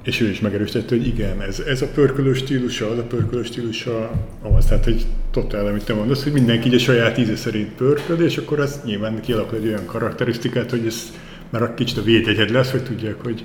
és 0.02 0.20
ő 0.20 0.28
is 0.28 0.40
megerősítette, 0.40 0.96
hogy 0.96 1.06
igen, 1.06 1.40
ez, 1.40 1.58
ez 1.58 1.82
a 1.82 1.86
pörkölő 1.86 2.32
stílusa, 2.32 2.90
az 2.90 2.98
a 2.98 3.02
pörkölő 3.02 3.42
stílusa, 3.42 4.10
az, 4.56 4.66
tehát 4.66 4.84
hogy 4.84 5.06
totál, 5.32 5.66
amit 5.66 5.84
te 5.84 5.94
mondasz, 5.94 6.22
hogy 6.22 6.32
mindenki 6.32 6.68
így 6.68 6.74
a 6.74 6.78
saját 6.78 7.18
íze 7.18 7.36
szerint 7.36 7.72
pörköl, 7.74 8.24
és 8.24 8.36
akkor 8.36 8.60
az 8.60 8.80
nyilván 8.84 9.20
kialakul 9.20 9.58
egy 9.58 9.66
olyan 9.66 9.86
karakterisztikát, 9.86 10.70
hogy 10.70 10.86
ez 10.86 11.12
már 11.50 11.62
a 11.62 11.74
kicsit 11.74 11.98
a 11.98 12.02
védjegyed 12.02 12.50
lesz, 12.50 12.70
hogy 12.70 12.84
tudják, 12.84 13.20
hogy... 13.22 13.44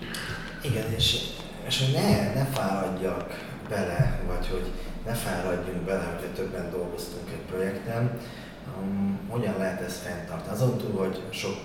Igen, 0.61 0.85
és, 0.95 1.17
és 1.67 1.79
hogy 1.79 1.93
ne, 1.93 2.33
ne 2.33 2.45
fáradjak 2.45 3.45
bele, 3.69 4.19
vagy 4.27 4.47
hogy 4.47 4.65
ne 5.05 5.13
fáradjunk 5.13 5.81
bele, 5.81 6.03
hogyha 6.03 6.33
többen 6.35 6.71
dolgoztunk 6.71 7.29
egy 7.29 7.51
projekten, 7.51 8.19
um, 8.79 9.19
hogyan 9.29 9.57
lehet 9.57 9.81
ezt 9.81 10.01
fenntartani. 10.01 10.55
Azon 10.55 10.77
túl, 10.77 11.05
hogy 11.05 11.19
sok 11.29 11.57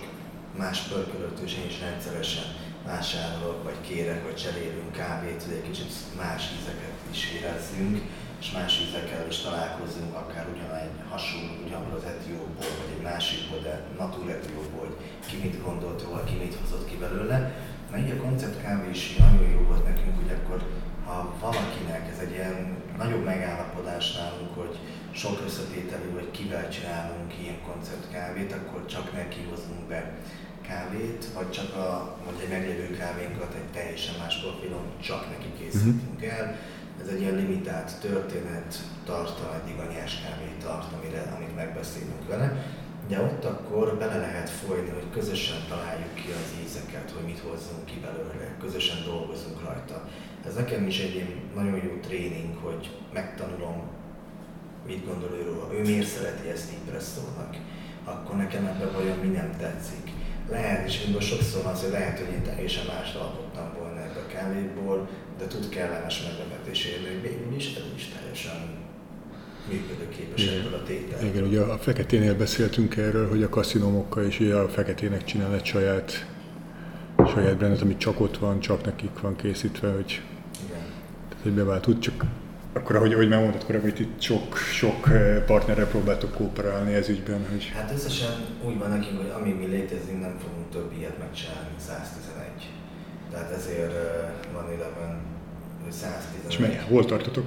más 0.57 0.79
pörkölőtől 0.79 1.45
is 1.45 1.57
én 1.57 1.67
is 1.67 1.79
rendszeresen 1.79 2.43
vásárolok, 2.85 3.63
vagy 3.63 3.79
kérek, 3.87 4.23
vagy 4.23 4.35
cserélünk 4.35 4.91
kávét, 4.91 5.43
hogy 5.45 5.53
egy 5.53 5.69
kicsit 5.69 5.91
más 6.17 6.43
ízeket 6.59 6.97
is 7.11 7.31
érezzünk, 7.37 8.01
és 8.43 8.51
más 8.51 8.73
ízekkel 8.85 9.27
is 9.27 9.37
találkozunk, 9.37 10.13
akár 10.15 10.45
ugyanegy 10.53 10.95
hasonló, 11.09 11.53
ugyanabból 11.65 11.97
az 11.97 12.09
etióból, 12.13 12.69
vagy 12.79 12.91
egy 12.95 13.03
másikból, 13.09 13.59
de 13.67 13.75
natur 13.97 14.29
etióból, 14.29 14.87
hogy 14.87 14.95
ki 15.29 15.37
mit 15.43 15.63
gondolt 15.65 16.03
róla, 16.03 16.23
ki 16.23 16.35
mit 16.43 16.57
hozott 16.61 16.89
ki 16.89 16.95
belőle. 17.05 17.37
Na 17.91 17.97
így 17.97 18.11
a 18.11 18.21
koncept 18.25 18.61
kávé 18.61 18.89
is 18.89 19.15
nagyon 19.15 19.49
jó 19.55 19.61
volt 19.69 19.85
nekünk, 19.91 20.15
hogy 20.21 20.31
akkor 20.37 20.59
ha 21.05 21.35
valakinek 21.39 22.03
ez 22.13 22.19
egy 22.25 22.31
ilyen 22.31 22.57
nagyobb 22.97 23.23
megállapodás 23.23 24.05
nálunk, 24.17 24.53
hogy 24.55 24.75
sok 25.11 25.41
összetételű, 25.45 26.09
vagy 26.13 26.31
kivel 26.31 26.69
csinálunk 26.69 27.31
ilyen 27.41 27.61
konceptkávét, 27.67 28.51
akkor 28.53 28.85
csak 28.85 29.13
neki 29.13 29.41
hozunk 29.49 29.83
be 29.87 30.11
kávét, 30.67 31.25
vagy 31.33 31.51
csak 31.51 31.75
a, 31.75 32.17
vagy 32.25 32.39
egy 32.43 32.49
meglévő 32.49 32.97
kávénkat 32.97 33.53
egy 33.53 33.71
teljesen 33.73 34.15
más 34.19 34.35
profilon 34.41 34.85
csak 35.01 35.29
neki 35.29 35.49
készítünk 35.59 36.21
uh-huh. 36.21 36.37
el. 36.37 36.57
Ez 37.01 37.07
egy 37.07 37.21
ilyen 37.21 37.35
limitált 37.35 37.99
történet 38.01 38.75
tartal, 39.05 39.61
eddig 39.61 39.77
a 39.79 39.91
nyers 39.91 40.21
kávét 40.21 40.63
tart, 40.63 40.93
amire, 40.93 41.21
amit 41.35 41.55
megbeszélünk 41.55 42.27
vele. 42.27 42.65
De 43.07 43.21
ott 43.21 43.45
akkor 43.45 43.95
bele 43.97 44.17
lehet 44.17 44.49
folyni, 44.49 44.89
hogy 44.89 45.09
közösen 45.11 45.61
találjuk 45.69 46.13
ki 46.13 46.31
az 46.31 46.53
ízeket, 46.65 47.11
hogy 47.15 47.25
mit 47.25 47.39
hozzunk 47.39 47.85
ki 47.85 47.97
belőle, 48.01 48.55
közösen 48.61 49.03
dolgozunk 49.05 49.63
rajta. 49.65 50.07
Ez 50.47 50.55
nekem 50.55 50.87
is 50.87 50.99
egy 50.99 51.35
nagyon 51.55 51.75
jó 51.83 51.99
tréning, 52.01 52.55
hogy 52.61 52.91
megtanulom, 53.13 53.81
mit 54.87 55.05
gondol 55.05 55.29
ő 55.39 55.43
róla, 55.43 55.73
ő 55.73 55.81
miért 55.81 56.07
szereti 56.07 56.49
ezt 56.49 56.71
impresszónak, 56.71 57.57
akkor 58.03 58.35
nekem 58.35 58.65
ebben 58.65 58.93
vajon 58.93 59.17
mi 59.17 59.27
nem 59.27 59.55
tetszik. 59.57 60.11
Lehet, 60.49 60.87
és 60.87 61.03
mindig 61.03 61.21
sokszor 61.21 61.65
az, 61.65 61.81
hogy 61.81 61.91
lehet, 61.91 62.19
hogy 62.19 62.33
én 62.33 62.43
teljesen 62.43 62.85
más 62.85 63.13
alkottam 63.13 63.73
volna 63.79 63.99
ebből 64.01 64.23
a 64.23 64.31
kávéból, 64.33 65.09
de 65.43 65.49
tud 65.49 65.69
kellemes 65.69 66.23
meglepetés 66.23 66.85
érni, 66.85 67.07
hogy 67.07 67.57
is 67.57 67.75
ez 67.75 67.83
is 67.95 68.11
teljesen 68.19 68.81
működőképes 69.69 70.47
ebből 70.47 70.73
a 70.73 70.83
tétel. 70.83 71.25
Igen, 71.25 71.43
ugye 71.43 71.59
a 71.59 71.77
feketénél 71.77 72.35
beszéltünk 72.35 72.97
erről, 72.97 73.29
hogy 73.29 73.43
a 73.43 73.49
kaszinomokkal 73.49 74.25
is 74.25 74.39
ugye 74.39 74.55
a 74.55 74.69
feketének 74.69 75.23
csinál 75.23 75.53
egy 75.53 75.65
saját 75.65 76.27
saját 77.33 77.57
brandet, 77.57 77.81
ami 77.81 77.97
csak 77.97 78.19
ott 78.19 78.37
van, 78.37 78.59
csak 78.59 78.85
nekik 78.85 79.19
van 79.19 79.35
készítve, 79.35 79.91
hogy 79.91 80.21
hogy 81.41 81.51
bevált 81.51 81.87
út, 81.87 82.01
csak 82.01 82.25
akkor, 82.73 82.95
ahogy, 82.95 83.13
ahogy 83.13 83.29
már 83.29 83.39
mondtad 83.39 83.65
korábban, 83.65 83.89
hogy 83.89 83.99
itt 83.99 84.21
sok, 84.21 84.57
sok 84.57 85.09
eh, 85.09 85.43
partnerrel 85.45 85.87
próbáltok 85.87 86.33
kooperálni 86.33 86.93
ez 86.93 87.09
ügyben, 87.09 87.45
hogy... 87.49 87.71
Hát 87.75 87.91
összesen 87.91 88.29
úgy 88.65 88.77
van 88.77 88.89
nekünk, 88.89 89.17
hogy 89.17 89.31
amíg 89.39 89.55
mi 89.55 89.65
létezünk, 89.65 90.21
nem 90.21 90.37
fogunk 90.43 90.69
több 90.71 90.91
ilyet 90.97 91.19
megcsinálni, 91.19 91.69
111. 91.77 92.47
Tehát 93.31 93.51
ezért 93.51 93.93
eh, 93.93 94.29
van 94.53 94.65
11, 94.65 95.32
111. 95.91 96.49
És 96.49 96.57
mely, 96.57 96.83
hol 96.89 97.05
tartotok? 97.05 97.45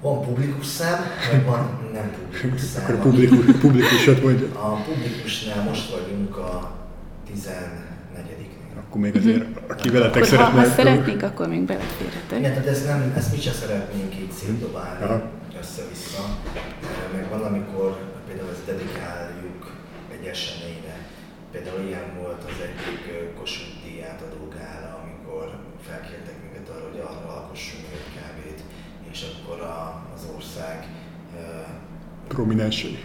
Van 0.00 0.22
publikus 0.22 0.66
szám, 0.66 1.04
vagy 1.32 1.44
van 1.44 1.90
nem 1.92 2.10
publikus 2.10 2.60
szám. 2.60 2.84
Akkor 2.84 2.94
a 2.94 2.98
publikus, 2.98 3.56
publikusat 3.60 4.20
vagy... 4.20 4.50
A 4.54 4.68
publikusnál 4.68 5.62
most 5.62 5.90
vagyunk 5.90 6.36
a 6.36 6.76
10 7.32 7.48
akkor 8.88 9.00
még 9.00 9.16
azért, 9.16 9.42
uh-huh. 9.48 9.72
aki 9.72 9.88
veletek 9.88 10.16
akkor 10.16 10.28
szeretne... 10.28 10.60
Ha, 10.60 10.68
ha 10.68 10.74
szeretnénk, 10.74 11.22
akkor 11.22 11.48
még 11.48 11.62
beleférhetek. 11.62 12.38
Igen, 12.38 12.52
tehát 12.54 12.66
ezt, 12.66 12.86
nem, 12.86 13.12
ezt 13.16 13.32
mi 13.32 13.40
sem 13.40 13.52
szeretnénk 13.62 14.14
így 14.22 14.32
szétdobálni 14.40 15.04
uh-huh. 15.04 15.22
össze-vissza. 15.60 16.22
Meg 17.14 17.24
van, 17.30 17.42
amikor 17.50 17.88
például 18.26 18.50
ezt 18.50 18.66
dedikáljuk 18.72 19.62
egy 20.14 20.26
eseményre. 20.34 20.96
Például 21.52 21.80
ilyen 21.88 22.08
volt 22.20 22.42
az 22.50 22.58
egyik 22.68 23.02
Kossuth 23.38 23.76
díj 23.84 24.00
átadó 24.10 24.40
gála, 24.58 24.90
amikor 25.02 25.44
felkértek 25.88 26.36
minket 26.42 26.68
arra, 26.74 26.86
hogy 26.90 27.00
arra 27.10 27.28
alkossunk 27.38 27.86
egy 27.98 28.08
kávét, 28.16 28.60
és 29.12 29.20
akkor 29.28 29.58
a, 29.60 29.80
az 30.14 30.22
ország 30.36 30.76
prominensei. 32.38 32.98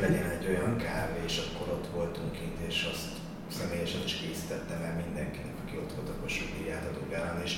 legyen 0.00 0.28
egy 0.36 0.46
olyan 0.52 0.76
kávé, 0.76 1.20
és 1.30 1.36
akkor 1.44 1.66
ott 1.76 1.88
voltunk 1.98 2.32
kint, 2.38 2.58
és 2.70 2.78
azt 2.92 3.08
személyesen 3.58 4.02
is 4.08 4.14
készítettem 4.20 4.80
el 4.88 4.96
mindenkinek, 5.04 5.56
aki 5.62 5.74
ott 5.82 5.92
volt 5.96 6.08
a 6.08 6.20
Kossuth 6.20 6.74
átadógárán, 6.76 7.40
és 7.48 7.54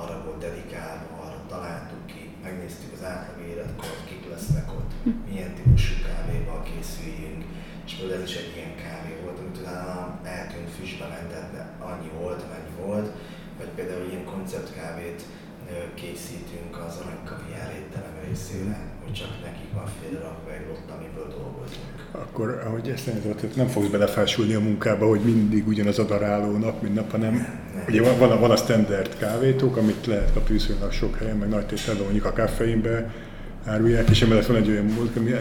arra 0.00 0.16
volt 0.24 0.40
dedikálva, 0.46 1.08
arra 1.24 1.40
találtuk 1.52 2.04
ki, 2.12 2.22
megnéztük 2.46 2.92
az 2.96 3.04
átlag 3.12 3.38
életkort, 3.52 4.02
kik 4.08 4.24
lesznek 4.32 4.68
ott, 4.78 4.92
milyen 5.28 5.54
típusú 5.54 5.94
kávéval 6.06 6.62
készüljünk, 6.70 7.40
és 7.86 7.92
például 7.94 8.20
ez 8.22 8.28
is 8.30 8.36
egy 8.42 8.52
ilyen 8.56 8.74
kávé 8.84 9.12
volt, 9.22 9.38
amit 9.38 9.58
utána 9.60 9.94
eltűnt 10.36 10.70
füstbe 10.76 11.06
mentett, 11.14 11.52
annyi 11.90 12.10
volt, 12.20 12.40
amennyi 12.46 12.74
volt, 12.84 13.08
vagy 13.58 13.70
például 13.76 14.04
ilyen 14.10 14.30
konceptkávét 14.32 15.20
készítünk 15.94 16.72
az 16.86 16.94
aranykaviár 17.02 17.74
étterem 17.78 18.16
részére, 18.28 18.78
hogy 19.04 19.12
csak 19.12 19.32
nekik 19.44 19.72
van 19.74 19.88
félrakva 20.00 20.50
egy 20.52 20.66
ott, 20.72 20.90
amiből 20.96 21.28
dolgozunk. 21.28 21.96
Akkor, 22.10 22.62
ahogy 22.66 22.88
ezt 22.88 23.06
mondtad, 23.06 23.56
nem 23.56 23.66
fogsz 23.66 23.86
belefásulni 23.86 24.54
a 24.54 24.60
munkába, 24.60 25.06
hogy 25.08 25.20
mindig 25.20 25.66
ugyanaz 25.66 25.98
a 25.98 26.04
daráló 26.04 26.56
nap, 26.56 26.82
mint 26.82 26.94
nap, 26.94 27.10
hanem 27.10 27.34
nem, 27.34 27.84
ugye 27.88 28.02
van, 28.02 28.18
van, 28.18 28.30
a, 28.30 28.38
van 28.38 28.50
a 28.50 28.56
standard 28.56 29.16
kávétók, 29.18 29.76
amit 29.76 30.06
lehet 30.06 30.32
kapni 30.32 30.52
viszonylag 30.52 30.92
sok 30.92 31.16
helyen, 31.16 31.36
meg 31.36 31.48
nagy 31.48 31.66
tételben 31.66 32.02
mondjuk 32.02 32.24
a 32.24 32.32
kaffeinbe 32.32 33.12
árulják, 33.64 34.08
és 34.10 34.22
emellett 34.22 34.46
van 34.46 34.56
egy 34.56 34.68
olyan, 34.68 35.10
ami 35.16 35.34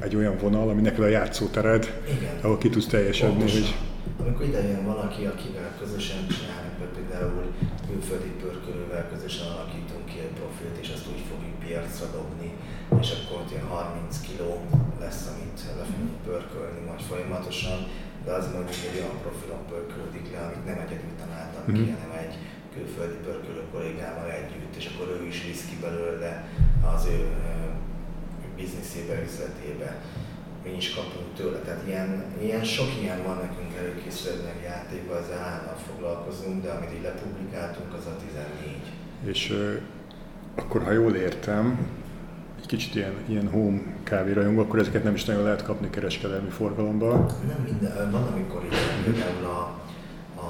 egy 0.00 0.16
olyan 0.16 0.36
vonal, 0.40 0.68
ami 0.68 0.80
neked 0.80 1.04
a 1.04 1.08
játszótered, 1.08 2.00
Igen. 2.04 2.38
ahol 2.40 2.58
ki 2.58 2.68
tudsz 2.68 2.86
teljesedni. 2.86 3.42
Hogy... 3.42 3.74
Amikor 4.28 4.46
ide 4.46 4.62
jön 4.72 4.84
valaki, 4.92 5.22
akivel 5.32 5.70
közösen 5.80 6.22
csinálunk, 6.34 6.92
például 6.96 7.44
külföldi 7.88 8.32
pörkölővel 8.42 9.08
közösen 9.12 9.46
alakítunk 9.54 10.04
ki 10.10 10.18
egy 10.26 10.36
profilt, 10.40 10.76
és 10.82 10.88
azt 10.94 11.08
úgy 11.12 11.24
fogjuk 11.30 11.58
piacra 11.64 12.06
dobni, 12.16 12.50
és 13.02 13.08
akkor 13.16 13.34
ott 13.40 13.50
ilyen 13.52 13.66
30 13.66 14.20
kiló 14.26 14.52
lesz, 15.04 15.22
amit 15.32 15.58
le 15.78 15.84
fogunk 15.90 16.16
pörkölni 16.28 16.80
majd 16.88 17.02
folyamatosan, 17.10 17.78
de 18.24 18.30
az 18.38 18.46
mondjuk 18.54 18.80
egy 18.86 18.98
olyan 19.00 19.18
profilon 19.24 19.62
pörkölődik 19.70 20.26
le, 20.32 20.40
amit 20.46 20.66
nem 20.70 20.78
egyedül 20.84 21.14
találtam 21.22 21.62
mm-hmm. 21.64 21.78
ki, 21.78 21.90
mhm. 21.90 22.00
hanem 22.00 22.12
egy 22.24 22.34
külföldi 22.74 23.18
pörkölő 23.26 23.62
kollégával 23.72 24.28
együtt, 24.40 24.74
és 24.80 24.86
akkor 24.90 25.06
ő 25.16 25.20
is 25.32 25.38
visz 25.48 25.64
ki 25.68 25.76
belőle 25.86 26.32
az 26.94 27.02
ő 27.16 27.20
bizniszébe, 28.60 29.14
üzletébe 29.28 29.90
mi 30.70 30.76
is 30.76 30.94
kapunk 30.94 31.34
tőle. 31.36 31.58
Tehát 31.58 31.86
ilyen, 31.86 32.24
ilyen 32.42 32.64
sok 32.64 32.88
ilyen 33.00 33.22
van 33.22 33.36
nekünk 33.36 33.76
előkészülő 33.78 34.34
játékban, 34.64 35.16
az 35.16 35.30
állandóan 35.40 35.76
foglalkozunk, 35.86 36.62
de 36.62 36.70
amit 36.70 36.92
így 36.96 37.02
lepublikáltunk, 37.02 37.94
az 37.94 38.06
a 38.06 38.16
14. 38.26 38.80
És 39.24 39.50
uh, 39.50 39.80
akkor, 40.54 40.82
ha 40.82 40.92
jól 40.92 41.14
értem, 41.14 41.88
egy 42.60 42.66
kicsit 42.66 42.94
ilyen, 42.94 43.14
ilyen 43.26 43.48
home 43.48 43.80
kávérajongó, 44.02 44.60
akkor 44.60 44.78
ezeket 44.78 45.04
nem 45.04 45.14
is 45.14 45.24
nagyon 45.24 45.42
lehet 45.42 45.62
kapni 45.62 45.90
kereskedelmi 45.90 46.48
forgalomban. 46.48 47.26
Nem 47.46 47.62
minden, 47.64 48.10
van 48.10 48.22
amikor 48.22 48.64
igen, 48.64 49.02
például 49.04 49.44
a, 49.44 49.60
a 50.40 50.48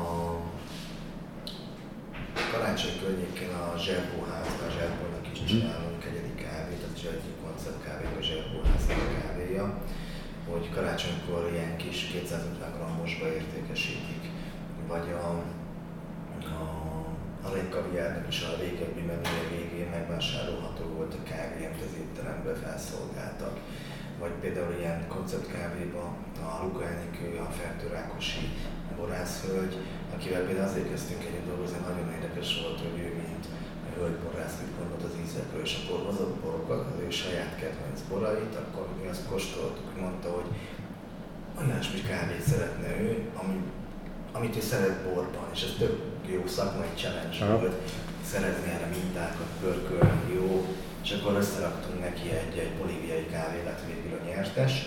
karácsony 2.52 2.96
környékén 3.02 3.52
a 3.64 3.78
Zserbóház, 3.78 4.46
a 4.66 4.70
Zserbónak 4.76 5.26
is 5.32 5.38
mhm. 5.38 5.48
csinálunk 5.48 6.04
egyedik 6.10 6.36
kávét, 6.44 6.82
az 6.86 7.06
egyik 7.16 7.36
koncept 7.44 7.84
kávé, 7.84 8.04
a 8.20 8.22
Zserbóház 8.22 8.84
kávéja, 9.22 9.66
hogy 10.50 10.70
karácsonykor 10.74 11.50
ilyen 11.52 11.76
kis 11.76 12.04
250 12.04 12.72
grammosba 12.76 13.26
értékesítik, 13.26 14.24
vagy 14.86 15.08
a, 15.12 15.28
a 16.60 16.88
aranykaviárnak 17.42 18.28
is 18.28 18.42
a 18.42 18.56
régebbi 18.60 19.00
menüje 19.00 19.44
végén 19.50 19.90
megvásárolható 19.90 20.84
volt 20.96 21.14
a 21.14 21.22
kávé, 21.30 21.64
amit 21.66 21.84
az 21.88 21.94
étterembe 22.02 22.54
felszolgáltak. 22.54 23.56
Vagy 24.18 24.34
például 24.40 24.74
ilyen 24.78 25.08
konceptkávéba 25.08 26.16
a 26.48 26.62
Luka 26.62 26.84
Enikő, 26.84 27.38
a 27.38 27.50
Fertőrákosi 27.58 28.48
borászhölgy, 28.96 29.76
akivel 30.14 30.42
például 30.42 30.68
azért 30.68 30.90
kezdtünk 30.90 31.22
együtt 31.24 31.46
dolgozni, 31.46 31.78
nagyon 31.78 32.12
érdekes 32.12 32.60
volt, 32.62 32.80
hogy 32.80 32.98
ő 32.98 33.08
mint 33.14 33.27
hölgyborász 33.98 34.56
mit 34.60 34.76
gondolt 34.78 35.04
az 35.08 35.18
ízekről, 35.24 35.62
és 35.68 35.74
akkor 35.80 35.98
hozott 36.08 36.34
borokat, 36.42 36.86
az 36.90 36.98
ő 37.04 37.10
saját 37.10 37.54
kedvenc 37.60 38.00
borait, 38.08 38.54
akkor 38.62 38.86
mi 39.00 39.08
azt 39.08 39.28
kóstoltuk, 39.30 39.88
mondta, 40.00 40.28
hogy 40.36 40.48
olyasmi 41.60 42.00
kávét 42.02 42.48
szeretne 42.50 42.88
ő, 43.00 43.10
ami, 43.40 43.56
amit 44.32 44.56
ő 44.56 44.60
szeret 44.60 45.04
borban, 45.04 45.46
és 45.54 45.62
ez 45.62 45.74
tök 45.78 45.94
jó 46.26 46.46
szakmai 46.46 46.92
challenge 46.94 47.44
Aha. 47.44 47.58
volt, 47.58 47.76
szeretné 48.30 48.70
erre 48.70 48.86
mintákat 48.86 49.50
pörkölni, 49.60 50.34
jó, 50.34 50.66
és 51.02 51.10
akkor 51.10 51.36
összeraktunk 51.36 52.00
neki 52.00 52.30
egy, 52.30 52.58
egy 52.58 52.72
bolíviai 52.80 53.26
kávé 53.26 53.62
lett 53.64 53.82
végül 53.86 54.18
a 54.18 54.28
nyertes, 54.28 54.86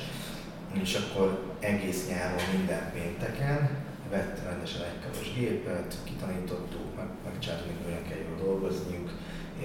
és 0.74 0.96
akkor 0.96 1.54
egész 1.60 2.08
nyáron 2.08 2.44
minden 2.58 2.92
pénteken 2.94 3.70
vett 4.12 4.44
rendesen 4.50 4.84
egy 4.90 5.02
kapos 5.06 5.28
gépet, 5.38 5.90
kitanítottuk, 6.10 6.88
meg, 6.98 7.10
megcsináltuk, 7.26 7.68
hogy 7.68 7.84
hogyan 7.86 8.06
kell 8.10 8.46
dolgozniuk, 8.46 9.10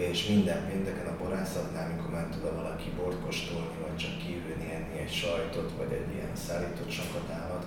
és 0.09 0.19
minden 0.33 0.61
pénteken 0.69 1.09
a 1.13 1.21
borászatnál, 1.23 1.87
amikor 1.87 2.11
ment 2.11 2.37
oda 2.39 2.51
valaki 2.61 2.89
bort 2.99 3.21
kóstolni, 3.25 3.77
vagy 3.83 3.97
csak 4.03 4.15
kívülni 4.25 4.67
enni 4.77 4.97
egy 5.05 5.15
sajtot, 5.23 5.71
vagy 5.79 5.93
egy 5.99 6.11
ilyen 6.15 6.35
szállított 6.47 6.93
sakatálat, 6.99 7.65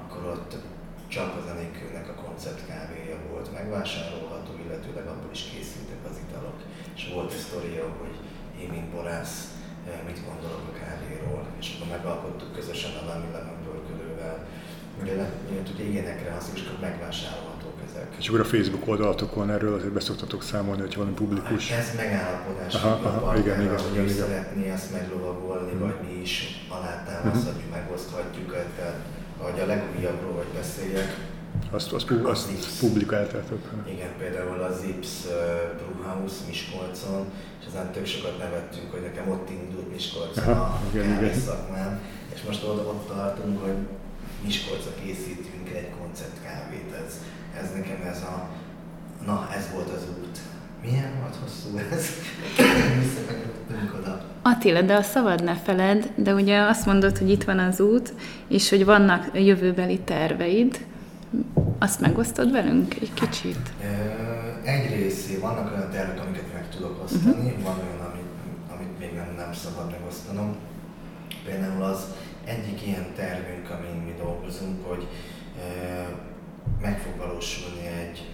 akkor 0.00 0.22
ott 0.34 0.52
csak 1.14 1.30
az 1.40 1.46
Enikőnek 1.54 2.08
a 2.08 2.20
koncept 2.24 2.66
kávéja 2.70 3.18
volt 3.30 3.52
megvásárolható, 3.52 4.52
illetőleg 4.64 5.06
abból 5.06 5.32
is 5.38 5.42
készültek 5.50 6.02
az 6.10 6.16
italok. 6.26 6.58
És 6.96 7.02
volt 7.14 7.32
egy 7.32 7.44
sztoria, 7.46 7.86
hogy 8.00 8.16
én, 8.62 8.68
mint 8.74 8.92
borász, 8.94 9.36
eh, 9.88 10.00
mit 10.08 10.24
gondolok 10.28 10.64
a 10.72 10.78
kávéról, 10.82 11.42
és 11.60 11.66
akkor 11.74 11.88
megalkottuk 11.96 12.52
közösen 12.52 12.94
a 13.00 13.06
Lami 13.08 13.30
Lemon 13.32 13.64
Ugye, 15.02 15.12
ugye 15.74 15.84
ilyenekre 15.84 16.36
az 16.38 16.50
is 16.54 16.62
megvásárolhatók 16.80 17.76
ezek. 17.88 18.14
És 18.18 18.28
akkor 18.28 18.40
a 18.40 18.44
Facebook 18.44 18.88
oldalatokon 18.88 19.50
erről 19.50 19.74
azért 19.74 19.92
beszoktatok 19.92 20.42
számolni, 20.42 20.80
hogy 20.80 20.94
valami 20.94 21.14
publikus. 21.14 21.70
Hát 21.70 21.80
ez 21.80 21.94
megállapodás, 21.96 22.74
aha, 22.74 22.88
aha, 22.88 23.36
igen, 23.38 23.60
igen, 23.60 23.72
igen, 23.72 23.90
igen, 23.92 24.04
igen. 24.04 24.16
szeretné 24.16 24.70
ezt 24.70 24.92
meglovagolni, 24.92 25.72
uh-huh. 25.72 25.80
vagy 25.80 25.96
mi 26.08 26.20
is 26.20 26.66
alátámaszthatjuk, 26.68 27.68
uh-huh. 27.68 27.82
megoszthatjuk, 27.82 28.50
tehát 28.76 28.98
vagy 29.42 29.60
a 29.60 29.66
legújabbról 29.66 30.32
vagy 30.32 30.50
beszéljek. 30.54 31.32
Azt, 31.70 31.92
azt, 31.92 32.10
azt, 32.10 32.24
azt 32.24 32.48
Zips. 32.48 32.78
publikáltátok. 32.80 33.60
Igen, 33.88 34.08
például 34.18 34.60
az 34.62 34.80
Zips 34.80 35.08
uh, 35.24 35.32
Brewhouse 35.78 36.36
Miskolcon, 36.46 37.24
és 37.60 37.66
aztán 37.66 37.92
tök 37.92 38.06
sokat 38.06 38.38
nevettünk, 38.38 38.90
hogy 38.90 39.00
nekem 39.00 39.30
ott 39.30 39.50
indult 39.50 39.92
Miskolcon 39.92 40.44
a 40.44 40.80
igen, 40.92 41.34
szakmán, 41.34 42.00
és 42.34 42.42
most 42.46 42.64
ott, 42.64 42.86
ott 42.86 43.06
tartunk, 43.08 43.62
hogy 43.62 43.76
Miskolcra 44.44 44.94
készítünk 45.04 45.68
egy 45.74 45.90
koncept 45.98 46.42
kávét, 46.42 46.92
ez, 47.06 47.20
ez 47.62 47.70
nekem 47.74 48.06
ez 48.12 48.22
a, 48.22 48.48
na 49.26 49.48
ez 49.56 49.70
volt 49.72 49.88
az 49.88 50.02
út. 50.18 50.38
Milyen 50.82 51.12
volt 51.20 51.36
hosszú 51.42 51.78
ez? 51.92 52.06
oda. 54.00 54.24
Attila, 54.42 54.82
de 54.82 54.94
a 54.94 55.02
szavad 55.02 55.44
ne 55.44 55.54
feled, 55.54 56.12
de 56.14 56.34
ugye 56.34 56.60
azt 56.60 56.86
mondod, 56.86 57.18
hogy 57.18 57.30
itt 57.30 57.44
van 57.44 57.58
az 57.58 57.80
út, 57.80 58.14
és 58.48 58.68
hogy 58.70 58.84
vannak 58.84 59.30
jövőbeli 59.32 60.00
terveid. 60.00 60.86
Azt 61.78 62.00
megosztod 62.00 62.52
velünk 62.52 62.94
egy 62.94 63.14
kicsit? 63.14 63.72
Egy 64.64 64.96
részé, 64.96 65.36
vannak 65.36 65.72
olyan 65.72 65.90
tervek, 65.90 66.20
amiket 66.24 66.52
meg 66.52 66.68
tudok 66.68 67.02
osztani, 67.04 67.46
uh-huh. 67.46 67.62
van 67.62 67.76
olyan, 67.78 68.10
amit, 68.10 68.30
amit 68.74 68.98
még 68.98 69.12
nem, 69.12 69.34
nem 69.36 69.52
szabad 69.52 69.90
megosztanom. 69.90 70.56
Például 71.44 71.82
az 71.82 72.06
egyik 72.44 72.86
ilyen 72.86 73.06
tervünk, 73.16 73.70
amin 73.70 74.02
mi 74.04 74.14
dolgozunk, 74.18 74.86
hogy 74.86 75.06
meg 76.80 77.00
fog 77.00 77.16
valósulni 77.16 77.86
egy 77.86 78.28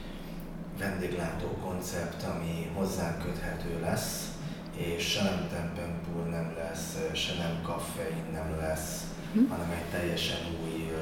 vendéglátó 0.79 1.46
koncept, 1.46 2.23
ami 2.23 2.70
hozzánk 2.75 3.23
köthető 3.23 3.81
lesz, 3.81 4.29
és 4.77 5.03
se 5.09 5.23
nem 5.23 5.49
Tempenpool 5.53 6.25
nem 6.25 6.55
lesz, 6.57 6.96
se 7.14 7.33
nem 7.35 7.62
kaffein 7.62 8.25
nem 8.33 8.57
lesz, 8.61 9.05
hm. 9.33 9.44
hanem 9.49 9.70
egy 9.70 9.99
teljesen 9.99 10.38
új 10.64 10.92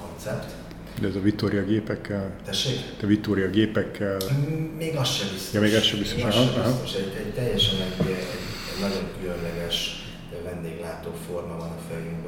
koncept. 0.00 0.52
De 1.00 1.08
ez 1.08 1.14
a 1.14 1.20
Vittoria 1.20 1.64
gépekkel? 1.64 2.36
Tessék? 2.44 2.78
A 3.02 3.06
Vittoria 3.06 3.50
gépekkel? 3.50 4.16
Még 4.76 4.96
az 4.96 5.08
sem 5.08 5.28
biztos. 5.32 5.52
Ja, 5.52 5.60
még 5.60 5.74
az 5.74 5.82
sem 5.82 5.98
biztos. 5.98 6.16
Még 6.16 6.26
az 6.26 6.34
sem 6.34 6.62
biztos. 6.62 6.94
Egy, 6.94 7.14
egy 7.18 7.34
teljesen 7.34 7.80
egy, 7.80 8.06
egy, 8.06 8.12
egy 8.74 8.80
nagyon 8.80 9.10
különleges 9.20 10.08
vendéglátó 10.44 11.10
forma 11.26 11.56
van 11.56 11.68
a 11.68 11.80
fejünkben, 11.88 12.27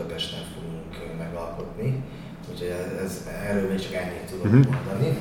Budapesten 0.00 0.44
fogunk 0.54 1.18
megalkotni. 1.18 2.02
Úgyhogy 2.50 2.74
ez, 3.04 3.28
erről 3.48 3.68
még 3.68 3.80
csak 3.80 3.92
ennyit 3.92 4.30
tudok 4.30 4.44
uh-huh. 4.44 4.74
mondani. 4.74 5.18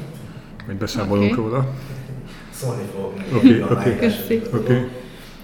Majd 0.65 0.77
beszámolunk 0.77 1.31
okay. 1.31 1.43
róla 1.43 1.73
szólni 2.59 2.83
fog 2.93 3.13
okay, 3.35 3.59
a 3.59 3.65
okay, 3.65 4.11
okay. 4.53 4.89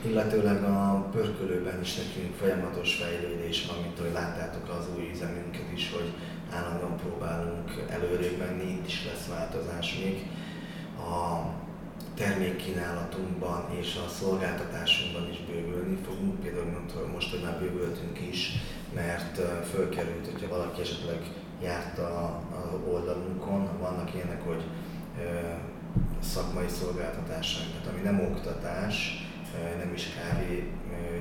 Illetőleg 0.01 0.63
a 0.63 1.09
pörkölőben 1.11 1.81
is 1.81 1.95
nekünk 1.95 2.35
folyamatos 2.35 2.95
fejlődés 2.95 3.65
van, 3.67 3.77
mint 3.81 3.99
hogy 3.99 4.11
láttátok 4.13 4.69
az 4.69 4.85
új 4.95 5.09
üzemünket 5.13 5.69
is, 5.73 5.91
hogy 5.91 6.09
állandóan 6.51 6.95
próbálunk 6.97 7.69
előrébb 7.89 8.37
menni, 8.37 8.71
itt 8.71 8.87
is 8.87 9.05
lesz 9.05 9.27
változás 9.35 9.97
még. 10.03 10.25
A 10.97 11.45
termékkínálatunkban 12.15 13.61
és 13.81 13.95
a 14.05 14.09
szolgáltatásunkban 14.09 15.29
is 15.31 15.39
bővülni 15.49 15.97
fogunk. 16.07 16.39
Például 16.39 17.11
most, 17.13 17.31
hogy 17.31 17.41
már 17.43 17.59
bővültünk 17.59 18.19
is, 18.31 18.51
mert 18.95 19.41
fölkerült, 19.71 20.31
hogyha 20.31 20.47
valaki 20.57 20.81
esetleg 20.81 21.19
járt 21.61 21.97
a, 21.97 22.23
a 22.51 22.79
oldalunkon, 22.87 23.69
vannak 23.79 24.13
ilyenek, 24.13 24.45
hogy 24.45 24.63
szakmai 26.21 26.67
szolgáltatásaink, 26.67 27.71
tehát 27.71 27.87
ami 27.87 28.01
nem 28.01 28.19
oktatás, 28.19 29.25
nem 29.77 29.93
is 29.93 30.07
kávé 30.13 30.71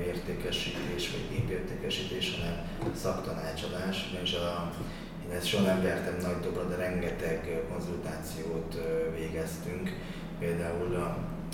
értékesítés 0.07 1.11
vagy 1.11 1.29
gépértékesítés, 1.31 2.39
hanem 2.39 2.57
szaktanácsadás, 2.95 4.15
és 4.23 4.35
a, 4.35 4.73
én 5.29 5.37
ezt 5.37 5.47
soha 5.47 5.63
nem 5.63 5.83
vertem 5.83 6.17
nagy 6.23 6.41
dobra, 6.41 6.69
de 6.69 6.77
rengeteg 6.77 7.63
konzultációt 7.71 8.79
végeztünk. 9.17 9.93
Például 10.39 10.95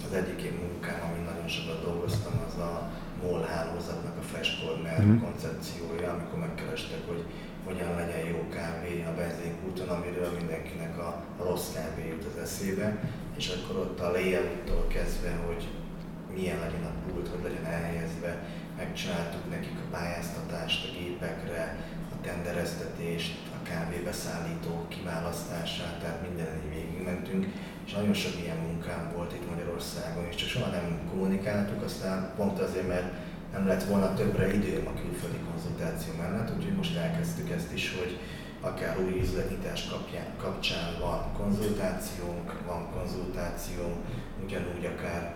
az 0.07 0.13
egyik 0.21 0.41
én 0.49 0.57
munkám, 0.65 1.01
amin 1.09 1.25
nagyon 1.31 1.49
sokat 1.49 1.85
dolgoztam, 1.85 2.35
az 2.49 2.57
a 2.71 2.91
MOL 3.23 3.43
hálózatnak 3.53 4.17
a 4.19 4.23
Fresh 4.31 4.53
Corner 4.61 5.03
mm. 5.05 5.19
koncepciója, 5.25 6.09
amikor 6.13 6.39
megkerestek, 6.39 7.03
hogy 7.07 7.25
hogyan 7.65 7.95
legyen 8.01 8.27
jó 8.33 8.49
kávé 8.49 9.05
a 9.11 9.15
benzinkúton, 9.15 9.89
amiről 9.89 10.31
mindenkinek 10.39 10.99
a, 10.99 11.25
rossz 11.39 11.73
kávé 11.75 12.09
jut 12.09 12.25
az 12.31 12.43
eszébe, 12.43 12.89
és 13.37 13.47
akkor 13.49 13.77
ott 13.77 14.01
a 14.01 14.11
layouttól 14.11 14.87
kezdve, 14.89 15.31
hogy 15.47 15.69
milyen 16.35 16.59
legyen 16.59 16.85
a 16.85 16.95
pult, 17.07 17.29
hogy 17.29 17.43
legyen 17.43 17.65
elhelyezve, 17.65 18.33
megcsináltuk 18.77 19.51
nekik 19.51 19.79
a 19.79 19.91
pályáztatást 19.97 20.85
a 20.85 20.99
gépekre, 20.99 21.77
a 22.15 22.21
tendereztetést, 22.21 23.33
a 23.59 23.69
kávébeszállító 23.69 24.87
kiválasztását, 24.89 25.99
tehát 26.01 26.23
minden 26.29 26.61
végig 26.71 27.03
mentünk, 27.05 27.47
és 27.91 27.97
nagyon 27.97 28.15
sok 28.15 28.35
ilyen 28.43 28.57
munkám 28.57 29.13
volt 29.15 29.33
itt 29.33 29.51
Magyarországon, 29.51 30.25
és 30.31 30.35
csak 30.35 30.49
soha 30.49 30.71
nem 30.71 31.01
kommunikáltuk, 31.11 31.83
aztán 31.83 32.33
pont 32.37 32.59
azért, 32.59 32.89
mert 32.89 33.13
nem 33.53 33.67
lett 33.67 33.85
volna 33.85 34.15
többre 34.15 34.55
időm 34.55 34.87
a 34.87 35.01
külföldi 35.01 35.39
konzultáció 35.51 36.13
mellett, 36.19 36.57
úgyhogy 36.57 36.77
most 36.77 36.97
elkezdtük 36.97 37.51
ezt 37.51 37.73
is, 37.73 37.95
hogy 37.99 38.19
akár 38.61 38.99
új 39.01 39.21
üzletnyitás 39.21 39.89
kapcsán 40.37 40.99
van 41.01 41.33
konzultációnk, 41.37 42.67
van 42.67 42.91
konzultáció, 42.91 43.85
ugyanúgy 44.45 44.85
akár 44.85 45.35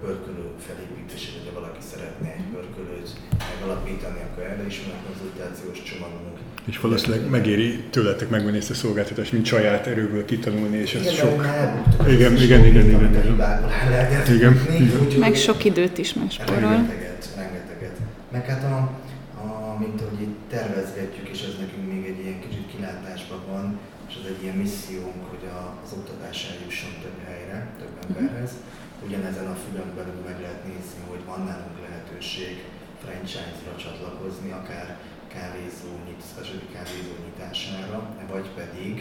pörkölő 0.00 0.46
felépítését, 0.66 1.32
hogyha 1.36 1.60
valaki 1.60 1.82
szeretne 1.90 2.28
egy 2.38 2.46
pörkölőt 2.52 3.08
megalapítani, 3.52 4.20
akkor 4.26 4.42
erre 4.42 4.66
is 4.66 4.80
van 4.84 4.94
a 4.98 5.00
konzultációs 5.06 5.82
csomagunk. 5.82 6.36
És 6.64 6.80
valószínűleg 6.80 7.30
megéri 7.30 7.84
tőletek 7.90 8.28
megvenni 8.28 8.56
ezt 8.56 8.70
a 8.70 8.74
szolgáltatást, 8.74 9.32
mint 9.32 9.46
saját 9.46 9.86
erőből 9.86 10.24
kitanulni, 10.24 10.76
és 10.76 10.94
ez 10.94 11.02
igen, 11.02 11.14
sok. 11.14 11.46
Igen, 12.06 12.36
igen, 12.36 12.66
igen, 12.66 12.66
igen, 12.66 12.86
igen. 12.86 13.04
Igen, 14.34 14.54
igen. 14.76 15.18
Meg 15.18 15.34
sok 15.34 15.64
időt 15.64 15.98
is 15.98 16.14
megspórol. 16.14 16.60
Rengeteget, 16.60 17.28
rengeteget. 17.36 17.96
Meg 18.32 18.46
hát 18.46 18.64
a, 18.64 18.98
mint 19.78 20.00
hogy 20.00 20.20
itt 20.20 20.38
tervezgetjük, 20.50 21.28
és 21.28 21.40
ez 21.42 21.54
nekünk 21.60 21.92
még 21.92 22.04
egy 22.10 22.24
ilyen 22.24 22.40
kicsit 22.40 22.66
kilátásban 22.74 23.40
van, 23.50 23.78
és 24.08 24.14
ez 24.20 24.26
egy 24.32 24.37
ilyen 24.48 24.60
missziónk, 24.66 25.22
hogy 25.32 25.44
az 25.84 25.90
oktatás 25.98 26.38
eljusson 26.50 26.94
több 27.02 27.18
helyre, 27.28 27.58
több 27.80 27.94
emberhez. 28.04 28.52
Ugyanezen 29.06 29.46
a 29.46 29.56
fülön 29.62 29.90
belül 29.96 30.20
meg 30.28 30.38
lehet 30.44 30.64
nézni, 30.70 31.02
hogy 31.10 31.22
van 31.30 31.40
nálunk 31.48 31.78
lehetőség 31.86 32.54
franchise-ra 33.02 33.74
csatlakozni, 33.84 34.50
akár 34.60 34.86
kávézó, 35.34 35.90
nyit, 36.06 36.22
specialty 36.30 36.68
kávézó 36.74 37.14
nyitására, 37.24 37.98
vagy 38.32 38.48
pedig 38.60 38.94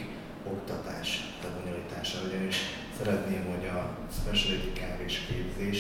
oktatás 0.53 1.07
lebonyolítására, 1.43 2.27
ugyanis 2.29 2.57
szeretném, 2.97 3.43
hogy 3.53 3.65
a 3.77 3.81
specialty 4.19 4.71
kávés 4.81 5.15
képzés 5.29 5.79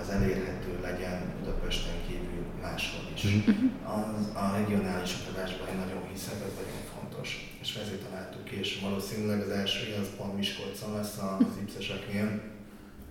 az 0.00 0.08
elérhető 0.16 0.70
legyen 0.88 1.18
Budapesten 1.38 1.98
kívül 2.06 2.44
máshol 2.62 3.04
is. 3.14 3.22
Mm-hmm. 3.26 3.66
Az, 3.98 4.22
a 4.42 4.44
regionális 4.58 5.12
oktatásban 5.18 5.68
én 5.72 5.78
nagyon 5.84 6.02
hiszek, 6.12 6.38
ez 6.46 6.54
nagyon 6.60 6.82
fontos. 7.16 7.58
És 7.60 7.74
ezért 7.74 8.02
találtuk 8.02 8.50
és 8.50 8.78
valószínűleg 8.82 9.40
az 9.40 9.48
első 9.48 9.94
az 10.00 10.08
pont 10.16 10.36
Miskolcon 10.36 10.94
lesz 10.94 11.18
az 11.18 11.56
ipszeseknél, 11.60 12.40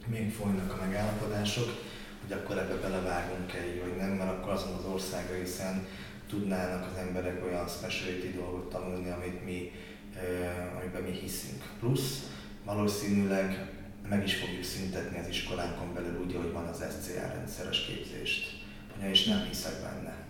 még 0.05 0.31
folynak 0.31 0.73
a 0.73 0.85
megállapodások, 0.85 1.69
hogy 2.21 2.31
akkor 2.37 2.57
ebbe 2.57 2.75
belevágunk-e 2.75 3.57
vagy 3.83 3.95
nem, 3.97 4.09
mert 4.09 4.31
akkor 4.31 4.51
azon 4.51 4.73
az 4.73 4.85
országa, 4.85 5.33
hiszen 5.33 5.87
tudnának 6.29 6.91
az 6.91 6.97
emberek 6.97 7.45
olyan 7.45 7.67
specialty 7.67 8.31
dolgot 8.35 8.69
tanulni, 8.69 9.09
amit 9.09 9.45
mi, 9.45 9.71
amiben 10.79 11.01
mi 11.01 11.11
hiszünk. 11.11 11.63
Plusz 11.79 12.29
valószínűleg 12.65 13.69
meg 14.09 14.23
is 14.23 14.35
fogjuk 14.35 14.63
szüntetni 14.63 15.19
az 15.19 15.27
iskolánkon 15.27 15.93
belül 15.93 16.19
úgy, 16.25 16.35
hogy 16.35 16.51
van 16.51 16.65
az 16.65 16.77
SCR 16.77 17.33
rendszeres 17.35 17.85
képzést. 17.85 18.63
És 19.11 19.25
nem 19.25 19.45
hiszek 19.47 19.81
benne. 19.81 20.24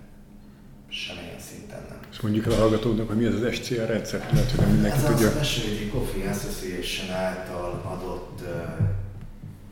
Semmilyen 0.89 1.39
szinten 1.39 1.85
nem. 1.89 1.99
És 2.11 2.19
mondjuk 2.19 2.47
a 2.47 2.55
hallgatóknak, 2.55 3.07
hogy 3.07 3.17
mi 3.17 3.25
az 3.25 3.41
az 3.41 3.53
SCR 3.53 3.87
rendszer, 3.87 4.19
lehet, 4.31 4.51
hogy 4.51 4.59
nem 4.59 4.69
mindenki 4.69 4.97
Ez 4.97 5.03
tudja. 5.03 5.27
Ez 5.27 5.35
a 5.35 5.43
Specialty 5.43 5.89
Coffee 5.89 6.29
Association 6.29 7.15
által 7.15 7.81
adott 7.85 8.41
uh, 8.41 8.87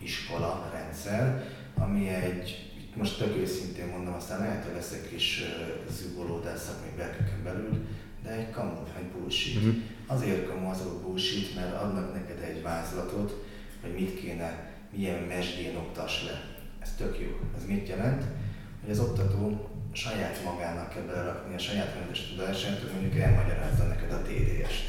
iskola 0.04 0.70
rendszer, 0.74 1.44
ami 1.76 2.08
egy 2.08 2.72
most 2.96 3.18
tök 3.18 3.38
őszintén 3.38 3.88
mondom, 3.88 4.14
aztán 4.14 4.40
lehet, 4.40 4.64
hogy 4.64 4.74
lesz 4.74 4.92
egy 4.92 5.10
kis 5.10 5.42
uh, 5.42 5.94
zübolódás 5.94 6.60
szakmai 6.60 6.90
berkeken 6.98 7.44
belül, 7.44 7.86
de 8.24 8.30
egy 8.30 8.50
kamu, 8.50 8.76
egy 8.98 9.06
bullshit. 9.06 9.56
Uh-huh. 9.56 9.76
Azért 10.08 10.48
kamu 10.48 10.70
az 10.70 10.80
a 10.80 11.00
bullshit, 11.02 11.56
mert 11.56 11.82
adnak 11.82 12.14
neked 12.14 12.42
egy 12.42 12.62
vázlatot, 12.62 13.46
hogy 13.82 13.94
mit 13.94 14.20
kéne, 14.20 14.72
milyen 14.96 15.24
mesdjén 15.24 15.76
oktass 15.76 16.24
le. 16.26 16.42
Ez 16.80 16.94
tök 16.98 17.20
jó. 17.20 17.28
Ez 17.58 17.66
mit 17.66 17.88
jelent? 17.88 18.24
Hogy 18.84 18.92
az 18.92 19.00
oktató 19.00 19.70
saját 19.92 20.44
magának 20.44 20.90
kell 20.90 21.04
belerakni 21.04 21.56
a 21.56 21.60
saját 21.60 21.94
rendes 21.94 22.30
tudását, 22.30 22.80
hogy 22.80 22.92
mondjuk 22.92 23.16
elmagyarázza 23.16 23.84
neked 23.84 24.12
a 24.12 24.22
TDS-t. 24.22 24.86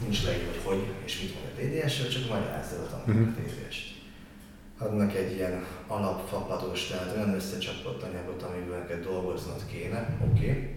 Nincs 0.00 0.24
leírva, 0.24 0.50
hogy 0.52 0.62
hogy 0.62 0.94
és 1.04 1.20
mit 1.20 1.34
mond 1.34 1.46
a 1.46 1.60
TDS-ről, 1.60 2.08
csak 2.08 2.28
magyarázza 2.28 2.76
a 2.76 3.02
uh-huh. 3.06 3.28
a 3.28 3.40
TDS-t 3.40 3.98
adnak 4.80 5.14
egy 5.14 5.32
ilyen 5.32 5.64
alapfapados, 5.86 6.86
tehát 6.86 7.16
olyan 7.16 7.34
összecsapott 7.34 8.02
anyagot, 8.02 8.42
amiből 8.42 8.78
neked 8.78 9.04
dolgoznod 9.04 9.66
kéne, 9.66 10.16
oké. 10.30 10.50
Okay. 10.50 10.74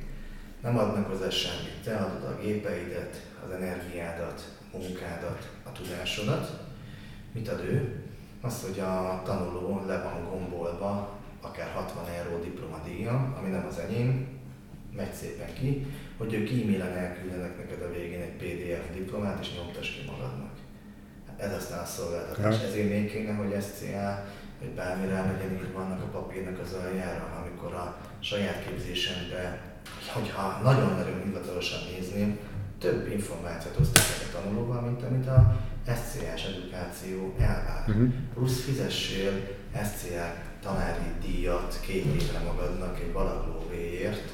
Nem 0.61 0.77
adnak 0.77 1.07
hozzá 1.07 1.29
semmit. 1.29 1.83
Te 1.83 1.95
adod 1.95 2.23
a 2.23 2.41
gépeidet, 2.41 3.27
az 3.45 3.51
energiádat, 3.51 4.57
munkádat, 4.71 5.49
a 5.63 5.71
tudásodat. 5.71 6.61
Mit 7.31 7.47
ad 7.47 7.59
ő? 7.59 8.03
Azt, 8.41 8.65
hogy 8.65 8.79
a 8.79 9.21
tanuló 9.25 9.83
le 9.87 10.01
van 10.01 10.29
gombolva, 10.29 11.19
akár 11.43 11.71
60 11.73 12.05
euró 12.07 12.43
diplomadíja, 12.43 13.35
ami 13.39 13.49
nem 13.49 13.65
az 13.69 13.77
enyém, 13.77 14.27
megy 14.95 15.13
szépen 15.13 15.53
ki, 15.53 15.85
hogy 16.17 16.33
ők 16.33 16.49
e-mailen 16.49 16.97
elküldenek 16.97 17.57
neked 17.57 17.81
a 17.81 17.91
végén 17.91 18.21
egy 18.21 18.37
PDF 18.37 18.93
diplomát, 18.93 19.39
és 19.41 19.55
nyomtass 19.55 19.89
ki 19.89 20.01
magadnak 20.11 20.53
ez 21.43 21.53
aztán 21.53 21.79
a 21.79 21.85
szolgáltatás. 21.85 22.61
Ja. 22.61 22.67
Ezért 22.67 22.89
még 22.89 23.11
kéne, 23.11 23.33
hogy 23.33 23.61
SCA, 23.61 24.25
vagy 24.59 24.69
bármi 24.69 25.07
rá 25.07 25.25
legyen 25.31 25.53
írva 25.53 25.79
annak 25.79 26.01
a 26.01 26.05
papírnak 26.05 26.59
az 26.59 26.73
aljára, 26.73 27.43
amikor 27.43 27.73
a 27.73 27.97
saját 28.19 28.65
képzésembe, 28.67 29.61
hogyha 30.13 30.59
nagyon-nagyon 30.63 31.21
hivatalosan 31.23 31.79
nézném, 31.91 32.39
több 32.79 33.11
információt 33.11 33.79
osztok 33.79 34.03
a 34.03 34.41
tanulóval, 34.41 34.81
mint 34.81 35.03
amit 35.03 35.27
a 35.27 35.55
SCA-s 35.85 36.43
edukáció 36.45 37.33
elvár. 37.39 37.83
Uh-huh. 37.87 38.13
Plusz 38.33 38.63
fizessél 38.63 39.31
SCA 39.83 40.33
tanári 40.63 41.11
díjat 41.25 41.79
két 41.81 42.05
évre 42.05 42.39
magadnak 42.39 42.99
egy 42.99 43.11
balaglóvéért, 43.11 44.29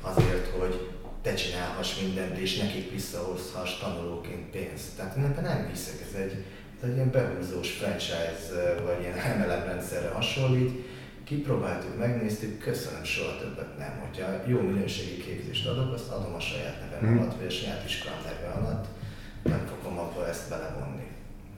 azért, 0.00 0.46
hogy 0.46 0.90
te 1.22 1.34
csinálhass 1.34 2.00
mindent, 2.00 2.38
és 2.38 2.56
nekik 2.56 2.90
visszahozhass 2.90 3.78
tanulóként 3.78 4.50
pénzt. 4.50 4.96
Tehát 4.96 5.16
én 5.16 5.24
ebben 5.24 5.44
nem 5.44 5.68
hiszek, 5.68 6.00
ez 6.08 6.20
egy, 6.20 6.44
ez 6.76 6.88
egy 6.88 6.94
ilyen 6.94 7.10
behúzós 7.10 7.70
franchise, 7.70 8.74
vagy 8.84 9.00
ilyen 9.00 9.38
MLM 9.38 9.64
rendszerre 9.64 10.08
hasonlít. 10.08 10.84
Kipróbáltuk, 11.24 11.98
megnéztük, 11.98 12.58
köszönöm, 12.58 13.04
soha 13.04 13.38
többet 13.38 13.78
nem. 13.78 14.00
Hogyha 14.00 14.42
jó 14.46 14.60
minőségi 14.60 15.22
képzést 15.22 15.66
adok, 15.66 15.92
azt 15.92 16.10
adom 16.10 16.34
a 16.34 16.40
saját 16.40 16.80
nevem 16.80 17.14
mm. 17.14 17.18
alatt, 17.18 17.36
vagy 17.36 17.46
a 17.46 17.50
saját 17.50 17.84
iskolám 17.86 18.22
neve 18.24 18.52
alatt, 18.52 18.86
nem 19.42 19.66
fogom 19.66 19.98
abba 19.98 20.28
ezt 20.28 20.48
belevonni. 20.48 21.03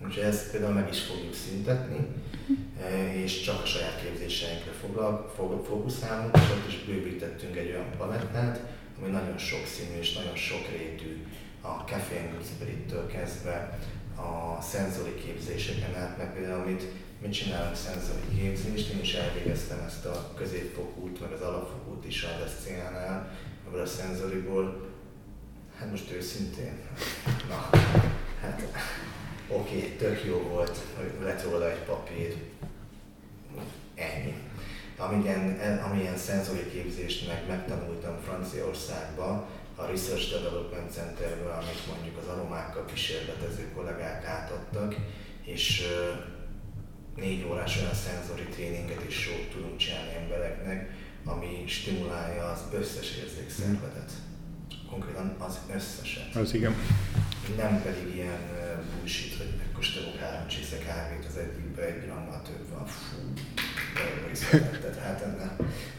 Úgyhogy 0.07 0.23
ezt 0.23 0.51
például 0.51 0.73
meg 0.73 0.89
is 0.91 1.01
fogjuk 1.01 1.35
szüntetni, 1.35 2.07
és 3.13 3.41
csak 3.41 3.63
a 3.63 3.67
saját 3.67 4.01
képzéseinkre 4.03 4.73
fókuszálunk, 5.67 6.37
és 6.37 6.51
ott 6.51 6.69
is 6.69 6.85
bővítettünk 6.85 7.57
egy 7.57 7.69
olyan 7.69 7.91
palettát, 7.99 8.61
ami 8.99 9.11
nagyon 9.11 9.39
sokszínű 9.39 9.99
és 9.99 10.13
nagyon 10.13 10.37
sokrétű, 10.37 11.27
a 11.61 11.69
Café 11.69 12.17
Angusbrittől 12.17 13.07
kezdve 13.07 13.79
a 14.17 14.63
szenzori 14.63 15.15
képzéseken 15.15 15.95
át, 15.95 16.19
meg 16.19 16.35
például 16.35 16.63
amit 16.63 16.85
mi 17.23 17.29
csinálunk 17.29 17.77
szenzori 17.77 18.39
képzést, 18.39 18.93
én 18.93 19.01
is 19.01 19.15
elvégeztem 19.15 19.79
ezt 19.87 20.05
a 20.05 20.33
középfokút, 20.37 21.21
meg 21.21 21.33
az 21.33 21.41
alapfokút 21.41 22.07
is 22.07 22.23
a 22.23 22.49
SCA-nál, 22.49 23.39
ebből 23.67 23.81
a 23.81 23.87
szenzoriból, 23.87 24.91
hát 25.79 25.91
most 25.91 26.13
őszintén, 26.13 26.79
na, 27.49 27.79
hát 28.41 28.63
oké, 29.49 29.77
okay, 29.77 29.91
tök 29.91 30.25
jó 30.25 30.39
volt, 30.39 30.79
hogy 30.97 31.25
lett 31.25 31.43
róla 31.43 31.71
egy 31.71 31.83
papír, 31.83 32.37
ennyi 33.95 34.35
amilyen, 34.97 35.61
amilyen 35.91 36.17
szenzori 36.17 36.71
képzést 36.71 37.27
meg 37.27 37.45
megtanultam 37.49 38.17
Franciaországba, 38.25 39.49
a 39.79 39.85
Research 39.85 40.31
Development 40.31 40.93
Centerből, 40.93 41.51
amit 41.51 41.87
mondjuk 41.87 42.17
az 42.17 42.29
aromákkal 42.29 42.85
kísérletező 42.85 43.73
kollégák 43.75 44.25
átadtak, 44.25 44.97
és 45.45 45.83
négy 47.17 47.45
órás 47.51 47.77
olyan 47.77 47.95
szenzori 47.95 48.43
tréninget 48.43 49.05
is 49.09 49.15
sót 49.15 49.51
tudunk 49.53 49.77
csinálni 49.77 50.15
embereknek, 50.23 50.91
ami 51.25 51.65
stimulálja 51.67 52.45
az 52.45 52.61
összes 52.73 53.17
érzékszervedet. 53.17 54.13
Konkrétan 54.91 55.37
az 55.39 55.59
összeset. 55.75 56.37
Az 56.37 56.55
igen. 56.55 56.75
Nem 57.57 57.83
pedig 57.83 58.15
ilyen 58.15 58.56
bullshit, 59.07 59.37
hogy 59.37 59.53
megkóstolok 59.59 60.17
három 60.17 60.47
csésze 60.47 60.79
kávét 60.79 61.25
az 61.29 61.37
egyikbe, 61.37 61.83
egy 61.83 62.05
grammal 62.05 62.43
több 62.43 62.65
van. 62.73 62.87
Fú, 62.87 63.17
tehát 64.83 64.99
hát 65.05 65.39
nem. 65.39 65.57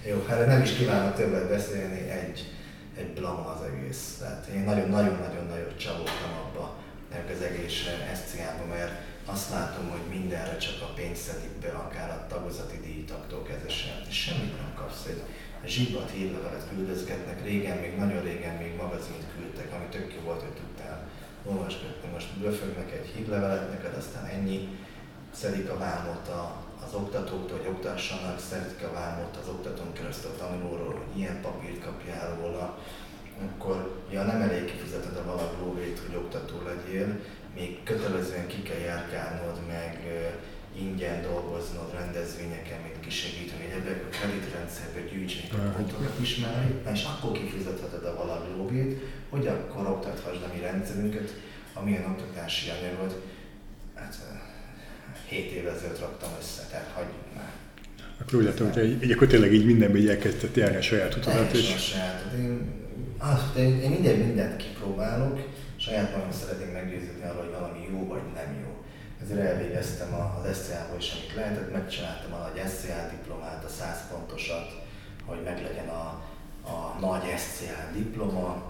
Jó, 0.09 0.25
hát 0.27 0.47
nem 0.47 0.61
is 0.61 0.71
kívánok 0.71 1.15
többet 1.15 1.49
beszélni, 1.49 2.09
egy, 2.09 2.51
egy 2.97 3.11
blama 3.13 3.45
az 3.55 3.61
egész. 3.69 4.17
Tehát 4.19 4.47
én 4.55 4.63
nagyon-nagyon-nagyon-nagyon 4.63 5.77
csalódtam 5.77 6.33
abba 6.43 6.75
ennek 7.11 7.29
az 7.35 7.41
egész 7.41 7.73
SCA-ba, 8.19 8.65
mert 8.75 8.95
azt 9.25 9.49
látom, 9.49 9.89
hogy 9.89 10.05
mindenre 10.17 10.57
csak 10.57 10.81
a 10.81 10.93
pénzt 10.95 11.23
szedik 11.27 11.55
be, 11.61 11.69
akár 11.69 12.09
a 12.09 12.25
tagozati 12.29 12.79
díjtaktól 12.85 13.43
kezdve 13.43 13.69
és 14.09 14.17
semmit 14.23 14.57
nem 14.61 14.73
kapsz. 14.75 15.05
Egy 15.05 15.23
zsibbat 15.65 16.11
hírlevelet 16.11 16.69
küldözgetnek, 16.69 17.43
régen, 17.43 17.77
még 17.77 17.97
nagyon 17.97 18.23
régen 18.23 18.55
még 18.55 18.75
magazint 18.75 19.25
küldtek, 19.35 19.73
ami 19.73 19.85
tök 19.89 20.13
jó 20.15 20.21
volt, 20.21 20.41
hogy 20.41 20.57
olvasgatni. 21.49 22.09
Most 22.13 22.37
böfögnek 22.39 22.91
egy 22.91 23.07
hírlevelet 23.15 23.69
neked, 23.69 23.95
aztán 23.97 24.25
ennyi, 24.25 24.67
szedik 25.33 25.69
a 25.69 25.77
vámot 25.77 26.27
a 26.27 26.65
az 26.87 26.93
oktatóktól, 26.93 27.57
hogy 27.57 27.67
oktassanak, 27.67 28.39
szeretik 28.39 28.87
a 28.87 28.93
vámot 28.93 29.37
az 29.41 29.47
oktatón 29.47 29.93
keresztül 29.93 30.31
a 30.31 30.37
tanulóról, 30.37 30.93
hogy 30.93 31.19
ilyen 31.19 31.41
papírt 31.41 31.83
kapjál 31.83 32.37
róla, 32.41 32.77
akkor 33.45 34.01
ja, 34.11 34.23
nem 34.23 34.41
elég 34.41 34.65
kifizeted 34.65 35.15
a 35.15 35.25
valak 35.25 35.59
lóvét, 35.59 35.99
hogy 35.99 36.15
oktató 36.15 36.55
legyél, 36.65 37.19
még 37.55 37.83
kötelezően 37.83 38.47
ki 38.47 38.61
kell 38.61 38.79
járkálnod, 38.79 39.59
meg 39.67 40.07
ingyen 40.83 41.21
dolgoznod 41.21 41.89
rendezvényeken, 41.99 42.79
mint 42.85 42.99
kisegíteni, 43.05 43.63
hogy 43.63 43.75
ebbe 43.79 43.91
a 44.07 44.15
kreditrendszerbe 44.17 44.99
gyűjtseni 45.11 45.49
a 45.51 45.75
pontokat 45.75 46.15
ismerni, 46.21 46.69
és 46.93 47.03
akkor 47.11 47.31
kifizetheted 47.31 48.05
a 48.11 48.15
valami 48.23 48.49
logét, 48.57 48.91
hogy 49.29 49.47
akkor 49.47 49.85
oktathasd 49.95 50.41
a 50.43 50.53
mi 50.53 50.59
rendszerünket, 50.69 51.29
amilyen 51.73 52.05
oktatási 52.11 52.69
anyagot, 52.77 53.13
hát 53.95 54.15
7 55.27 55.51
évvel 55.51 55.75
ezelőtt 55.75 55.99
raktam 55.99 56.29
össze, 56.39 56.61
tehát 56.71 56.91
hagyjuk 56.93 57.35
már. 57.35 57.51
Akkor 58.21 58.39
úgy 58.39 58.45
látom, 58.45 58.71
hogy 58.71 59.03
így, 59.03 59.11
akkor 59.11 59.27
tényleg 59.27 59.53
így 59.53 59.65
mindenben 59.65 60.01
így 60.01 60.09
elkezdett 60.09 60.55
járni 60.55 60.77
a 60.77 60.81
saját 60.81 61.15
utadat. 61.15 61.53
És... 61.53 61.73
A 61.73 61.77
saját. 61.77 62.33
Én, 62.37 62.85
azt, 63.17 63.55
én, 63.57 63.81
én 63.81 63.89
minden 63.89 64.17
mindent 64.17 64.55
kipróbálok, 64.55 65.39
saját 65.75 66.15
magam 66.15 66.31
szeretném 66.31 66.69
meggyőzni 66.69 67.23
arra, 67.23 67.39
hogy 67.39 67.51
valami 67.59 67.87
jó 67.91 68.07
vagy 68.07 68.21
nem 68.33 68.57
jó. 68.61 68.66
Ezért 69.29 69.45
elvégeztem 69.45 70.13
az 70.13 70.57
SCA-ból 70.57 70.97
is, 70.97 71.11
amit 71.11 71.35
lehetett, 71.35 71.71
megcsináltam 71.71 72.33
a 72.33 72.37
nagy 72.37 72.69
SCA 72.69 73.09
diplomát, 73.09 73.63
a 73.63 73.69
100 73.69 74.07
pontosat, 74.11 74.67
hogy 75.25 75.43
meglegyen 75.43 75.87
a, 75.87 76.05
a 76.63 76.97
nagy 76.99 77.37
SCA 77.37 77.91
diploma. 77.93 78.63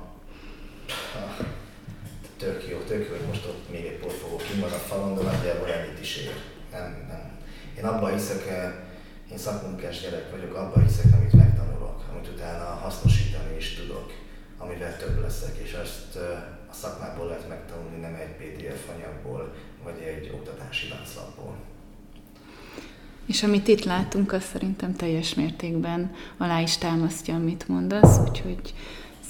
Tök 2.38 2.68
jó, 2.70 2.78
tök 2.78 3.08
jó, 3.08 3.16
hogy 3.16 3.28
most 3.28 3.46
ott 3.46 3.72
még 3.72 3.86
egy 3.86 4.00
porfogó 4.00 4.36
kimar 4.36 4.72
a 4.72 4.86
falon, 4.90 5.16
de 5.16 5.22
nagyjából 5.22 5.72
ennyit 5.72 6.00
is 6.00 6.18
ér. 6.18 6.34
Nem, 6.72 7.06
nem. 7.08 7.38
Én 7.78 7.86
abban 7.86 8.14
hiszek, 8.14 8.48
eh, 8.48 8.74
én 9.32 9.38
szakmunkás 9.38 10.02
gyerek 10.02 10.32
vagyok, 10.32 10.56
abban 10.56 10.84
hiszek, 10.84 11.14
amit 11.14 11.34
megtanulok, 11.34 12.04
amit 12.12 12.28
utána 12.28 12.64
hasznosítani 12.64 13.56
is 13.56 13.76
tudok, 13.76 14.12
amivel 14.58 14.98
több 14.98 15.22
leszek, 15.22 15.56
és 15.58 15.74
ezt 15.74 16.16
eh, 16.16 16.24
a 16.70 16.74
szakmából 16.74 17.28
lehet 17.28 17.48
megtanulni, 17.48 17.98
nem 18.00 18.16
egy 18.16 18.36
PDF 18.36 18.90
anyagból, 18.96 19.54
vagy 19.92 20.02
egy 20.02 20.32
oktatási 20.34 20.88
lánclapból. 20.90 21.56
És 23.26 23.44
amit 23.44 23.68
itt 23.68 23.84
látunk, 23.84 24.34
az 24.34 24.44
szerintem 24.44 24.96
teljes 24.96 25.34
mértékben 25.34 26.16
alá 26.38 26.62
is 26.62 26.78
támasztja, 26.78 27.36
amit 27.36 27.68
mondasz, 27.68 28.20
úgyhogy 28.28 28.74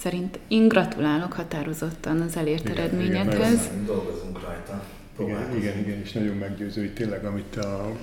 szerint 0.00 0.38
én 0.48 0.68
gratulálok 0.68 1.32
határozottan 1.32 2.20
az 2.20 2.36
elért 2.36 2.64
igen, 2.64 2.76
eredményekhez. 2.76 3.64
Igen, 3.64 3.84
dolgozunk 3.84 4.42
rajta. 4.42 4.84
Igen, 5.18 5.56
igen, 5.56 5.78
igen, 5.78 6.00
és 6.00 6.12
nagyon 6.12 6.36
meggyőző, 6.36 6.80
hogy 6.80 6.94
tényleg 6.94 7.24
amit 7.24 7.56
a, 7.56 7.96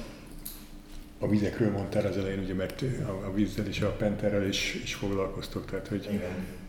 a 1.20 1.28
vizekről 1.28 1.72
mondtál 1.72 2.06
az 2.06 2.18
elején, 2.18 2.40
ugye, 2.40 2.54
mert 2.54 2.82
a, 2.82 3.26
a 3.26 3.34
vízzel 3.34 3.66
és 3.66 3.82
a 3.82 3.92
penterrel 3.92 4.48
is, 4.48 4.80
is 4.84 4.94
foglalkoztok, 4.94 5.66
tehát 5.66 5.88
hogy 5.88 6.08
igen 6.12 6.64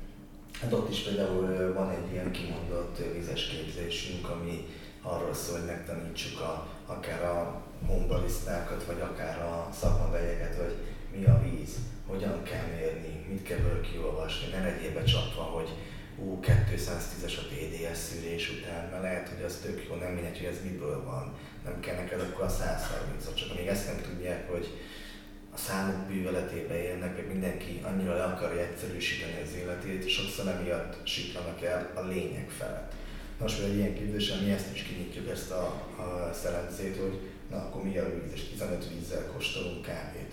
Hát 0.60 0.72
ott 0.72 0.90
is 0.90 1.00
például 1.00 1.72
van 1.74 1.90
egy 1.90 2.12
ilyen 2.12 2.30
kimondott 2.30 2.98
vizes 3.14 3.46
képzésünk, 3.46 4.28
ami 4.28 4.66
arról 5.06 5.34
szól, 5.34 5.58
hogy 5.58 5.66
megtanítsuk 5.66 6.40
a, 6.40 6.68
akár 6.86 7.22
a 7.24 7.62
hombalisztákat, 7.86 8.84
vagy 8.84 9.00
akár 9.00 9.42
a 9.42 9.68
szakmabelieket, 9.80 10.54
hogy 10.54 10.76
mi 11.16 11.24
a 11.24 11.42
víz, 11.42 11.74
hogyan 12.06 12.42
kell 12.42 12.66
mérni, 12.76 13.26
mit 13.28 13.42
kell 13.42 13.58
belőle 13.58 13.80
kiolvasni, 13.80 14.48
ne 14.48 14.60
legyél 14.60 14.92
becsapva, 14.92 15.42
hogy 15.42 15.68
ú, 16.18 16.40
210-es 16.42 17.38
a 17.38 17.46
PDS 17.50 17.98
szűrés 17.98 18.50
után, 18.50 18.88
mert 18.90 19.02
lehet, 19.02 19.28
hogy 19.28 19.44
az 19.44 19.58
tök 19.62 19.86
jó, 19.88 19.94
nem 19.94 20.12
mindegy, 20.12 20.38
hogy 20.38 20.46
ez 20.46 20.62
miből 20.62 21.04
van, 21.04 21.34
nem 21.64 21.80
kell 21.80 21.94
neked 21.94 22.20
akkor 22.20 22.44
a 22.44 22.48
130 22.48 23.34
csak 23.34 23.50
amíg 23.50 23.66
ezt 23.66 23.86
nem 23.86 24.00
tudják, 24.02 24.50
hogy 24.50 24.66
a 25.54 25.58
számok 25.58 26.06
bűveletébe 26.06 26.82
élnek, 26.82 27.16
meg 27.16 27.26
mindenki 27.28 27.82
annyira 27.84 28.16
le 28.16 28.24
akarja 28.24 28.60
egyszerűsíteni 28.60 29.42
az 29.42 29.54
életét, 29.54 30.08
sokszor 30.08 30.48
emiatt 30.48 31.06
siklanak 31.06 31.62
el 31.62 31.90
a 31.94 32.00
lényeg 32.00 32.48
felett. 32.48 32.92
Most 33.40 33.62
egy 33.62 33.76
ilyen 33.76 33.94
képzésen 33.94 34.42
mi 34.42 34.50
ezt 34.50 34.74
is 34.74 34.82
kinyitjuk 34.82 35.28
ezt 35.28 35.50
a, 35.50 35.64
a 35.96 36.32
szerencét, 36.32 36.96
hogy 36.96 37.20
na 37.50 37.56
akkor 37.56 37.82
mi 37.82 37.98
a 37.98 38.04
víz, 38.14 38.32
és 38.32 38.48
15 38.48 38.88
vízzel 38.88 39.26
kóstolunk 39.32 39.82
kávét. 39.82 40.32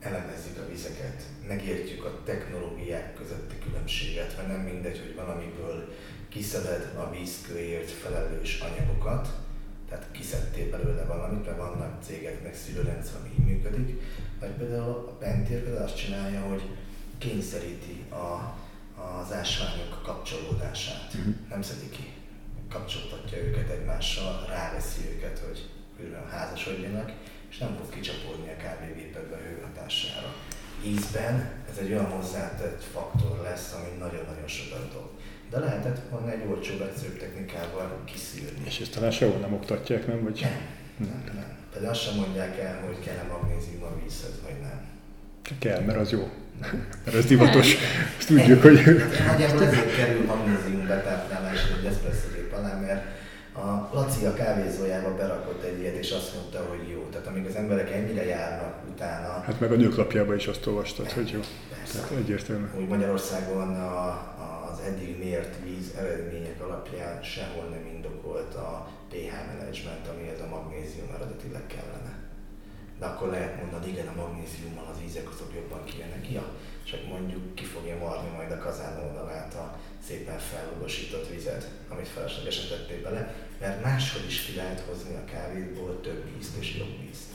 Elemezzük 0.00 0.58
a 0.58 0.68
vizeket, 0.70 1.22
megértjük 1.48 2.04
a 2.04 2.20
technológiák 2.24 3.14
közötti 3.14 3.54
különbséget, 3.64 4.36
mert 4.36 4.48
nem 4.48 4.60
mindegy, 4.60 4.98
hogy 4.98 5.14
valamiből 5.14 5.94
kiszeded 6.28 6.94
a 6.96 7.10
vízkőért 7.10 7.90
felelős 7.90 8.60
anyagokat, 8.60 9.28
tehát 9.88 10.08
kiszedtél 10.12 10.70
belőle 10.70 11.04
valamit, 11.04 11.44
mert 11.46 11.58
vannak 11.58 12.02
cégeknek 12.02 12.54
szűrőrendszer, 12.54 13.20
ami 13.20 13.30
így 13.38 13.46
működik, 13.46 14.02
vagy 14.40 14.50
például 14.50 14.90
a 14.90 15.16
Pentér 15.18 15.62
például 15.62 15.84
azt 15.84 15.96
csinálja, 15.96 16.40
hogy 16.40 16.62
kényszeríti 17.18 18.04
a, 18.10 18.58
az 19.20 19.32
ásványok 19.32 20.02
kapcsolódását, 20.02 21.14
uh-huh. 21.14 21.34
nem 21.48 21.62
szedi 21.62 21.88
ki, 21.88 22.12
kapcsoltatja 22.70 23.38
őket 23.38 23.70
egymással, 23.70 24.46
ráveszi 24.48 25.02
őket, 25.14 25.38
hogy 25.38 25.68
újra 26.00 26.26
házasodjanak, 26.30 27.12
és 27.50 27.58
nem 27.58 27.76
fog 27.76 27.88
kicsapódni 27.88 28.48
a 28.50 28.56
kávégépekbe 28.56 29.36
a 29.36 29.48
hőhatására. 29.48 30.34
Ízben 30.84 31.52
ez 31.70 31.76
egy 31.78 31.92
olyan 31.92 32.10
hozzátett 32.10 32.82
faktor 32.82 33.40
lesz, 33.42 33.72
ami 33.72 33.88
nagyon-nagyon 33.98 34.48
sokat 34.48 34.92
dob 34.92 35.10
de 35.50 35.58
lehetett 35.58 36.00
volna 36.10 36.30
egy 36.30 36.46
olcsó 36.48 36.72
egyszerűbb 36.82 37.18
technikával 37.18 38.02
kiszűrni. 38.04 38.64
És 38.64 38.80
ezt 38.80 38.94
talán 38.94 39.10
sehol 39.10 39.38
nem 39.38 39.52
oktatják, 39.52 40.06
nem? 40.06 40.22
Vagy... 40.22 40.40
Nem, 40.96 41.22
nem, 41.26 41.34
nem. 41.34 41.56
Pedig 41.72 41.88
azt 41.88 42.02
sem 42.02 42.14
mondják 42.14 42.58
el, 42.58 42.82
hogy 42.86 42.98
kell-e 43.00 43.22
magnézium 43.22 43.82
a 43.82 44.00
vízhez, 44.02 44.40
vagy 44.42 44.60
nem. 44.60 44.93
Kell, 45.58 45.80
mert 45.80 45.98
az 45.98 46.10
jó. 46.10 46.28
Mert 47.04 47.16
ez 47.16 47.24
divatos. 47.24 47.76
Ezt 48.18 48.28
tudjuk, 48.28 48.62
hogy... 48.62 48.80
Nagyjából 49.26 49.62
ezért 49.62 49.96
kerül 49.96 50.24
magnézium 50.24 50.86
betáplálás 50.86 51.60
egy 51.78 51.86
eszpresszogép 51.86 52.52
alá, 52.52 52.80
mert 52.80 53.04
a 53.56 53.90
Laci 53.92 54.24
a 54.24 54.34
kávézójába 54.34 55.14
berakott 55.14 55.62
egy 55.62 55.78
ilyet, 55.80 55.96
és 55.96 56.10
azt 56.10 56.34
mondta, 56.34 56.66
hogy 56.68 56.88
jó. 56.88 57.08
Tehát 57.10 57.26
amíg 57.26 57.46
az 57.46 57.54
emberek 57.54 57.92
ennyire 57.92 58.24
járnak 58.24 58.74
utána... 58.90 59.42
Hát 59.46 59.60
meg 59.60 59.72
a 59.72 59.76
nők 59.76 59.96
lapjába 59.96 60.34
is 60.34 60.46
azt 60.46 60.66
olvastad, 60.66 61.10
hogy 61.10 61.30
jó. 61.30 61.40
Persze. 61.78 61.98
Tehát 61.98 62.18
egyértelmű. 62.18 62.66
Úgy 62.78 62.88
Magyarországon 62.88 63.76
a, 63.76 64.06
a 64.06 64.54
eddig 64.86 65.18
mért 65.18 65.54
víz 65.64 65.94
eredmények 65.98 66.60
alapján 66.60 67.22
sehol 67.22 67.64
nem 67.70 67.86
indokolt 67.94 68.54
a 68.54 68.88
pH 69.10 69.32
management, 69.52 70.08
amihez 70.12 70.40
a 70.40 70.48
magnézium 70.54 71.08
eredetileg 71.14 71.66
kellene. 71.66 72.23
De 72.98 73.06
akkor 73.06 73.28
lehet 73.28 73.60
mondani, 73.60 73.88
igen, 73.92 74.06
a 74.06 74.20
magnéziummal 74.22 74.88
az 74.92 75.02
ízek 75.06 75.28
azok 75.32 75.50
jobban 75.54 75.84
kijönnek. 75.84 76.30
Ja, 76.30 76.44
csak 76.90 77.00
mondjuk 77.08 77.54
ki 77.54 77.64
fogja 77.64 77.96
marni 77.96 78.30
majd 78.36 78.50
a 78.50 78.58
kazán 78.58 78.94
oldalát 79.06 79.54
a 79.54 79.78
szépen 80.06 80.38
fellogosított 80.38 81.28
vizet, 81.34 81.70
amit 81.88 82.08
feleslegesen 82.08 82.68
tettél 82.68 83.02
bele, 83.02 83.34
mert 83.60 83.82
máshol 83.82 84.22
is 84.26 84.40
ki 84.40 84.54
lehet 84.56 84.80
hozni 84.88 85.14
a 85.14 85.24
kávéból 85.32 86.00
több 86.00 86.22
vízt 86.32 86.56
és 86.60 86.76
jobb 86.78 86.94
vízt. 87.06 87.32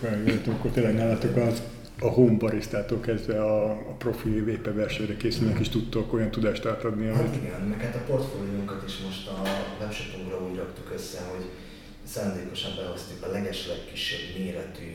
Tehát 0.00 0.46
akkor 0.46 0.70
tényleg 0.70 0.94
nálatok 0.94 1.36
az 1.36 1.62
a 2.00 2.08
home 2.08 2.36
barisztától 2.36 3.00
kezdve 3.00 3.44
a, 3.44 3.70
a 3.70 3.94
profi 3.98 4.28
VP 4.28 4.74
versenyre 4.74 5.16
készülnek 5.16 5.60
is 5.60 5.68
tudtok 5.68 6.12
olyan 6.12 6.30
tudást 6.30 6.66
átadni, 6.66 7.08
amit... 7.08 7.20
Hát 7.20 7.36
igen, 7.36 7.60
meg 7.60 7.80
hát 7.80 7.94
a 7.94 7.98
portfóliónkat 7.98 8.82
is 8.86 8.98
most 8.98 9.28
a 9.28 9.42
webshopunkra 9.80 10.46
úgy 10.48 10.56
raktuk 10.56 10.90
össze, 10.94 11.18
hogy 11.32 11.44
szándékosan 12.12 12.72
behoztuk 12.76 13.22
a 13.22 13.30
legeslegkisebb 13.30 14.24
méretű 14.38 14.92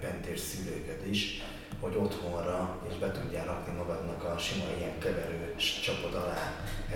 pentér 0.00 0.38
szűrőket 0.38 1.06
is, 1.10 1.42
hogy 1.80 1.94
otthonra 1.96 2.80
és 2.88 2.94
be 3.02 3.10
tudjál 3.10 3.46
rakni 3.46 3.72
magadnak 3.76 4.24
a 4.24 4.38
sima 4.38 4.64
ilyen 4.78 4.98
keverő 4.98 5.54
csapod 5.84 6.14
alá 6.22 6.42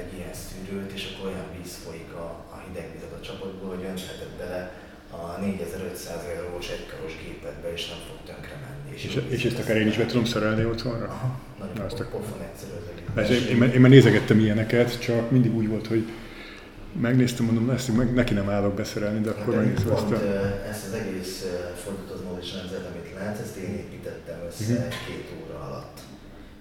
egy 0.00 0.12
ilyen 0.18 0.34
szűrőt, 0.42 0.92
és 0.92 1.02
akkor 1.10 1.30
olyan 1.30 1.48
víz 1.56 1.74
folyik 1.84 2.12
a, 2.12 2.28
a 2.54 2.56
hideg 2.66 2.86
vizet 2.92 3.14
a 3.20 3.24
csapodból, 3.26 3.68
hogy 3.74 3.84
öntheted 3.84 4.32
bele 4.38 4.62
a 5.10 5.40
4500 5.40 6.24
eurós 6.36 6.68
egykaros 6.68 7.12
gépedbe, 7.22 7.72
és 7.72 7.88
nem 7.88 7.98
fog 8.08 8.16
tönkre 8.26 8.56
menni. 8.66 8.96
És, 8.96 9.04
és, 9.04 9.14
és 9.28 9.44
ezt 9.44 9.58
akár 9.58 9.76
én 9.76 9.86
is 9.86 9.96
be 9.96 10.06
tudom 10.06 10.24
szerelni 10.24 10.64
otthonra? 10.64 11.06
Aha, 11.06 11.40
nagyon 11.58 11.78
azt 11.86 12.00
a... 12.00 12.04
pofon 12.04 12.40
egyszerű 12.48 12.72
az. 13.14 13.30
Én, 13.30 13.62
én, 13.62 13.72
én 13.72 13.80
már 13.80 13.90
nézegettem 13.90 14.38
ilyeneket, 14.38 15.00
csak 15.00 15.30
mindig 15.30 15.54
úgy 15.54 15.68
volt, 15.68 15.86
hogy 15.86 16.08
megnéztem, 17.00 17.46
mondom, 17.46 17.68
lesz, 17.68 17.86
meg 17.86 18.14
neki 18.14 18.34
nem 18.34 18.50
állok 18.50 18.74
beszerelni, 18.74 19.20
de 19.20 19.30
akkor 19.30 19.54
megnéztem 19.54 19.92
ezt 19.92 20.10
a... 20.10 20.16
Ezt 20.68 20.86
az 20.86 20.92
egész 20.92 21.46
fordított 21.84 22.26
rendszert, 22.54 22.86
amit 22.86 23.14
látsz, 23.18 23.40
ezt 23.40 23.56
én 23.56 23.74
építettem 23.74 24.38
össze 24.46 24.72
uh-huh. 24.72 24.88
két 25.06 25.28
óra 25.42 25.58
alatt. 25.60 25.98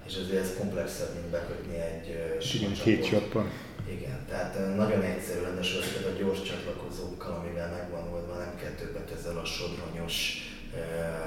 És 0.07 0.15
azért 0.23 0.43
ez 0.43 0.53
komplexebb, 0.57 1.13
mint 1.13 1.25
bekötni 1.25 1.75
egy 1.91 2.07
Igen, 2.55 2.73
két 2.73 3.09
csappan. 3.09 3.49
Igen, 3.89 4.19
tehát 4.29 4.75
nagyon 4.75 5.01
egyszerű 5.01 5.41
lenne 5.41 5.59
ezeket 5.59 6.05
a 6.11 6.17
gyors 6.19 6.41
csatlakozókkal, 6.41 7.33
amivel 7.33 7.69
megvan 7.71 8.13
oldva, 8.13 8.37
nem 8.37 8.55
kell 8.61 8.71
többet 8.71 9.11
ezzel 9.17 9.37
a 9.37 9.45
sodronyos, 9.45 10.15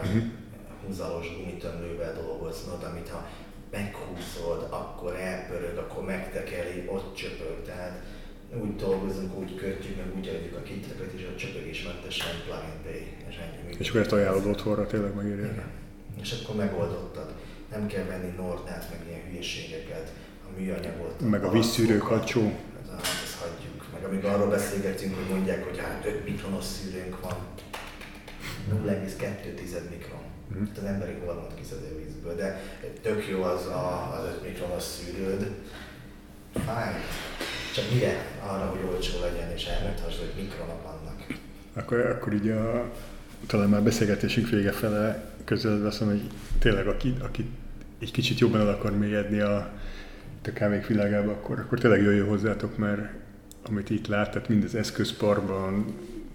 uh-huh. 0.04 0.22
húzalos 0.86 1.26
gumitömlővel 1.36 2.14
dolgoznod, 2.14 2.82
amit 2.90 3.08
ha 3.08 3.28
meghúzod, 3.70 4.66
akkor 4.70 5.14
elpörög, 5.14 5.76
akkor 5.78 6.04
megtekeri, 6.04 6.84
ott 6.86 7.14
csöpög. 7.14 7.62
Tehát 7.64 8.02
úgy 8.58 8.76
dolgozunk, 8.76 9.38
úgy 9.38 9.54
kötjük, 9.54 9.96
meg 9.96 10.06
úgy 10.18 10.28
adjuk 10.28 10.56
a 10.56 10.62
kitleket, 10.62 11.12
és 11.12 11.28
a 11.34 11.36
csöpögésmentesen 11.36 12.36
plug 12.44 12.62
and 12.72 12.82
pay. 12.82 13.06
És, 13.28 13.36
ennyi 13.36 13.76
és 13.78 13.88
akkor 13.88 14.00
ezt 14.00 14.12
ajánlod 14.12 14.46
otthonra, 14.46 14.86
tényleg 14.86 15.14
megírja? 15.14 15.64
És 16.20 16.32
akkor 16.32 16.56
megoldottad. 16.56 17.34
Nem 17.70 17.86
kell 17.86 18.04
venni 18.04 18.34
nordát, 18.36 18.90
meg 18.90 19.08
ilyen 19.08 19.20
hülyeségeket 19.28 20.12
a 20.46 20.60
műanyagot. 20.60 21.30
Meg 21.30 21.44
a 21.44 21.50
vízszűrő 21.50 21.98
kacsó. 21.98 22.42
Hát 22.90 23.06
ezt 23.24 23.38
hagyjuk. 23.40 23.86
Meg 23.92 24.04
amíg 24.04 24.24
arról 24.24 24.48
beszélgetünk, 24.48 25.14
hogy 25.14 25.34
mondják, 25.34 25.64
hogy 25.64 25.78
hát 25.78 26.04
5 26.06 26.24
mikronos 26.24 26.64
szűrőnk 26.64 27.20
van. 27.20 27.36
0,2 28.70 29.90
mikron. 29.90 30.20
Mm. 30.58 30.62
Az 30.76 30.84
emberi 30.84 31.12
hormont 31.24 31.54
kiszed 31.54 31.78
a 31.92 31.96
vízből, 31.98 32.36
de 32.36 32.60
tök 33.02 33.28
jó 33.28 33.42
az 33.42 33.66
a, 33.66 34.14
az 34.18 34.24
5 34.34 34.42
mikronos 34.42 34.82
szűrőd. 34.82 35.50
Fáj. 36.54 36.94
Csak 37.74 37.84
mire? 37.92 38.26
Arra, 38.46 38.64
hogy 38.64 38.80
olcsó 38.92 39.20
legyen, 39.20 39.50
és 39.50 39.64
elmondhass, 39.64 40.18
hogy 40.18 40.32
mikronok 40.36 40.82
vannak. 40.82 41.26
Akkor, 41.72 41.98
akkor 41.98 42.32
így 42.32 42.48
a, 42.48 42.90
talán 43.46 43.68
már 43.68 43.82
beszélgetésünk 43.82 44.48
vége 44.48 44.72
fele 44.72 45.30
közöldve 45.44 45.86
azt 45.86 46.00
mondom, 46.00 46.18
hogy 46.18 46.30
tényleg 46.58 46.86
aki, 46.86 47.14
aki 47.22 47.50
egy 47.98 48.10
kicsit 48.10 48.38
jobban 48.38 48.60
el 48.60 48.68
akar 48.68 48.96
mélyedni 48.96 49.40
a, 49.40 49.56
a 50.46 50.52
kávék 50.52 50.86
világába, 50.86 51.30
akkor, 51.30 51.58
akkor 51.58 51.78
tényleg 51.78 52.02
jöjjön 52.02 52.28
hozzátok, 52.28 52.76
mert 52.76 53.12
amit 53.62 53.90
itt 53.90 54.06
lát, 54.06 54.30
tehát 54.30 54.48
mind 54.48 54.64
az 54.64 54.74
eszközparban, 54.74 55.94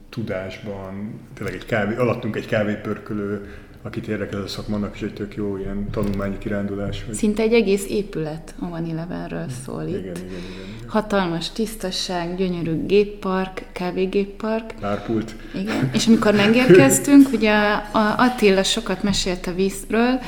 tudásban, 0.09 1.19
tényleg 1.33 1.55
egy 1.55 1.65
kávé, 1.65 1.95
alattunk 1.95 2.35
egy 2.35 2.45
kávépörkölő, 2.45 3.53
akit 3.85 4.07
érdekel 4.07 4.41
a 4.41 4.47
szakmának 4.47 4.95
is 4.95 5.01
egy 5.01 5.13
tök 5.13 5.35
jó 5.35 5.57
ilyen 5.57 5.89
tanulmányi 5.91 6.37
kirándulás. 6.37 7.03
Vagy... 7.05 7.15
Szinte 7.15 7.41
egy 7.41 7.53
egész 7.53 7.85
épület 7.89 8.55
a 8.59 8.69
Van 8.69 8.89
Elevenről 8.89 9.45
szól 9.65 9.83
igen, 9.87 9.99
itt. 9.99 10.03
Igen, 10.03 10.15
igen, 10.15 10.27
igen. 10.27 10.87
Hatalmas 10.87 11.51
tisztaság, 11.51 12.35
gyönyörű 12.35 12.85
géppark, 12.85 13.65
kávégéppark. 13.71 14.73
Lárpult. 14.81 15.35
Igen. 15.53 15.89
És 15.93 16.07
amikor 16.07 16.33
megérkeztünk, 16.33 17.31
ugye 17.33 17.53
a 17.91 18.15
Attila 18.17 18.63
sokat 18.63 19.03
mesélt 19.03 19.47
a 19.47 19.53
vízről, 19.53 20.19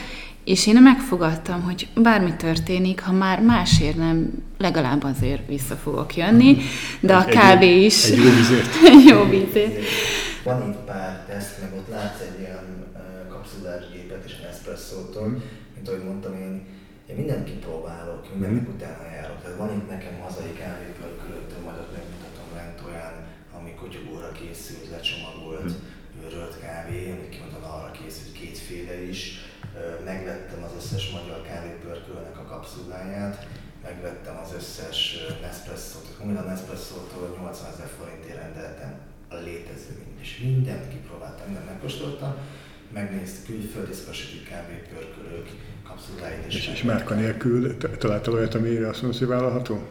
és 0.44 0.68
én 0.68 0.82
megfogadtam, 0.82 1.62
hogy 1.62 1.88
bármi 1.96 2.34
történik, 2.38 3.02
ha 3.02 3.12
már 3.12 3.42
másért 3.42 3.98
nem, 3.98 4.30
legalább 4.58 5.04
azért 5.04 5.48
vissza 5.48 5.76
fogok 5.76 6.16
jönni, 6.16 6.58
de 7.00 7.16
a 7.16 7.26
kávé 7.26 7.86
is. 7.86 8.10
Egy 8.10 8.18
jó 8.18 8.24
vízért. 8.24 8.76
egy 8.92 9.06
jó 9.06 9.24
vízért. 9.24 9.84
Van 10.44 10.70
itt 10.70 10.86
pár 10.86 11.26
teszt, 11.30 11.62
meg 11.62 11.70
ott 11.80 11.90
látsz 11.90 12.20
egy 12.20 12.40
ilyen 12.40 12.87
kapszulás 13.48 13.84
gépet 13.92 14.26
és 14.26 14.40
Nespresso-tól, 14.40 15.28
mm. 15.28 15.38
mint 15.76 15.88
ahogy 15.88 16.04
mondtam, 16.04 16.34
én, 16.34 16.56
én 17.10 17.16
mindent 17.16 17.46
kipróbálok, 17.46 18.32
mindennek 18.32 18.68
mm. 18.68 18.74
utána 18.74 19.12
járok. 19.12 19.42
Tehát 19.42 19.58
van 19.58 19.74
itt 19.78 19.90
nekem 19.90 20.20
hazai 20.20 20.54
kávépörkölőtől, 20.54 21.62
majd 21.66 21.78
ott 21.78 21.96
megmutatom 21.98 22.50
lent 22.56 22.82
olyan, 22.90 23.16
ami 23.58 23.72
kotyogóra 23.82 24.32
készült, 24.32 24.90
lecsomagolt, 24.90 25.72
mm. 25.72 26.24
őrölt 26.24 26.60
kávé, 26.60 27.12
amit 27.12 27.30
kimondom 27.30 27.64
arra 27.64 27.92
készült 27.92 28.32
kétféle 28.40 28.96
is. 29.14 29.22
Megvettem 30.06 30.64
az 30.64 30.74
összes 30.80 31.12
magyar 31.12 31.42
kávépörkölőnek 31.42 32.38
a 32.40 32.50
kapszuláját, 32.54 33.48
megvettem 33.84 34.38
az 34.44 34.54
összes 34.60 35.18
Nespresso-t, 35.42 36.08
a 36.20 36.50
Nespresso-tól 36.52 37.38
80 37.40 37.72
ezer 37.74 37.90
forintért 37.98 38.42
rendeltem 38.44 38.94
a 39.30 39.36
létező 39.36 40.08
és 40.22 40.40
mindent 40.40 40.90
kipróbáltam, 40.90 41.46
mindent 41.46 41.66
megkóstoltam, 41.66 42.36
megnéztük 42.94 43.46
külföldi 43.46 43.94
specialty 43.94 44.44
kábépörkölők 44.50 45.50
kapszuláit. 45.88 46.46
És, 46.48 46.56
és, 46.56 46.68
és 46.68 46.84
márka 46.84 47.14
nélkül 47.14 47.78
találtál 47.78 48.34
olyat, 48.34 48.56
amire 48.56 48.88
azt 48.88 49.02
mondod, 49.02 49.20
hogy 49.20 49.28
vállalható? 49.28 49.88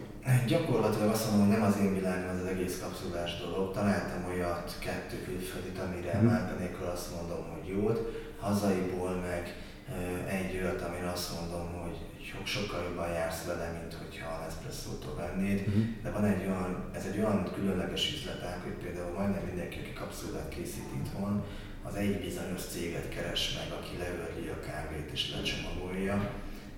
Gyakorlatilag 0.46 1.10
azt 1.10 1.30
mondom, 1.30 1.46
hogy 1.48 1.56
nem 1.56 1.66
az 1.66 1.76
én 1.84 1.94
világom 1.94 2.30
az, 2.34 2.40
az 2.40 2.46
egész 2.46 2.78
kapszulás 2.82 3.32
dolog. 3.40 3.72
Találtam 3.74 4.22
olyat, 4.32 4.76
kettő 4.78 5.16
külföldit, 5.26 5.78
amire 5.78 6.12
hmm. 6.12 6.28
márka 6.28 6.54
nélkül 6.58 6.86
azt 6.86 7.10
mondom, 7.16 7.42
hogy 7.52 7.66
jót. 7.74 7.98
Hazaiból 8.40 9.14
meg 9.28 9.44
egy 10.38 10.56
olyat, 10.60 10.82
amire 10.82 11.10
azt 11.16 11.30
mondom, 11.36 11.66
hogy 11.82 11.96
sok, 12.30 12.46
sokkal 12.46 12.82
jobban 12.86 13.10
jársz 13.18 13.44
vele, 13.44 13.66
mint 13.78 13.94
hogyha 14.02 14.28
a 14.34 14.40
Nespresso-tól 14.42 15.14
vennéd. 15.22 15.58
Mm-hmm. 15.60 15.84
De 16.02 16.10
van 16.10 16.24
egy 16.24 16.44
olyan, 16.46 16.70
ez 16.98 17.04
egy 17.10 17.18
olyan 17.18 17.52
különleges 17.54 18.04
üzletág, 18.14 18.56
hogy 18.62 18.76
például 18.84 19.12
majdnem 19.18 19.44
mindenki, 19.50 19.78
aki 19.82 19.92
kapszulát 19.92 20.48
készít 20.48 20.90
itthon, 21.00 21.44
az 21.88 21.94
egy 21.94 22.20
bizonyos 22.20 22.62
céget 22.62 23.08
keres 23.08 23.54
meg, 23.58 23.78
aki 23.78 23.96
leörli 23.98 24.48
a 24.48 24.60
kávét 24.66 25.10
és 25.12 25.32
lecsomagolja. 25.34 26.30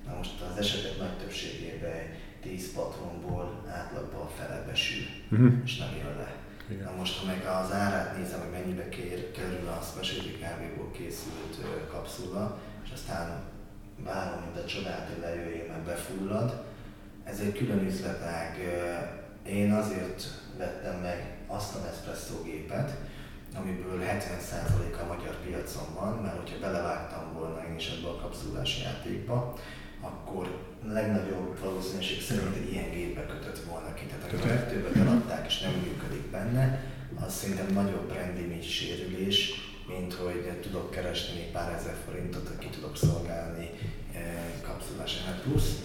Na 0.06 0.16
most 0.16 0.40
az 0.40 0.58
esetek 0.58 0.98
nagy 0.98 1.18
többségében 1.18 2.02
10 2.42 2.72
patronból 2.72 3.64
átlagban 3.68 4.20
a 4.20 4.30
fele 4.38 4.64
besül, 4.66 5.04
uh-huh. 5.30 5.52
és 5.64 5.76
nem 5.76 5.96
jön 6.02 6.16
le. 6.16 6.32
Igen. 6.70 6.84
Na 6.84 6.96
most, 6.96 7.18
ha 7.18 7.26
meg 7.26 7.46
az 7.46 7.72
árát 7.72 8.16
nézem, 8.16 8.40
hogy 8.40 8.50
mennyibe 8.50 8.88
kér, 8.88 9.30
kerül 9.30 9.68
a 9.68 9.82
specialty 9.90 10.38
kávéból 10.38 10.90
készült 10.90 11.56
kapszula, 11.90 12.58
és 12.84 12.90
aztán 12.92 13.42
várom, 14.04 14.40
mint 14.40 14.64
a 14.64 14.64
csodát, 14.64 15.08
hogy 15.08 15.20
lejöjjön, 15.20 15.66
meg 15.66 15.82
befullad. 15.82 16.62
Ez 17.24 17.40
egy 17.40 17.52
külön 17.52 17.86
üzletág. 17.86 18.56
Én 19.46 19.72
azért 19.72 20.22
vettem 20.58 21.00
meg 21.00 21.36
azt 21.46 21.74
a 21.74 21.78
Nespresso 21.78 22.42
gépet, 22.42 22.98
amiből 23.54 24.00
70% 24.00 25.02
a 25.02 25.06
magyar 25.06 25.36
piacon 25.44 25.94
van, 25.94 26.18
mert 26.22 26.38
hogyha 26.38 26.58
belevágtam 26.58 27.32
volna 27.32 27.66
én 27.68 27.76
is 27.76 27.88
ebbe 27.88 28.08
a 28.08 28.16
kapszulás 28.16 28.82
játékba, 28.82 29.58
akkor 30.00 30.66
legnagyobb 30.86 31.58
valószínűség 31.60 32.22
szerint 32.22 32.56
egy 32.56 32.72
ilyen 32.72 32.90
gépbe 32.90 33.26
kötött 33.26 33.64
volna 33.64 33.94
ki. 33.94 34.04
Tehát 34.04 34.32
amikor 34.32 34.50
a 34.50 34.54
legtöbbet 34.54 34.96
eladták 34.96 35.46
és 35.46 35.60
nem 35.60 35.72
működik 35.72 36.30
benne, 36.30 36.84
az 37.26 37.34
szerintem 37.34 37.72
nagyobb 37.72 38.12
image 38.38 38.62
sérülés, 38.62 39.52
mint 39.86 40.14
hogy 40.14 40.58
tudok 40.62 40.90
keresni 40.90 41.40
pár 41.52 41.72
ezer 41.72 41.96
forintot, 42.06 42.58
ki 42.58 42.68
tudok 42.68 42.96
szolgálni 42.96 43.70
eh, 44.14 44.44
kapszulás. 44.62 45.22
Hát 45.26 45.40
plusz, 45.40 45.82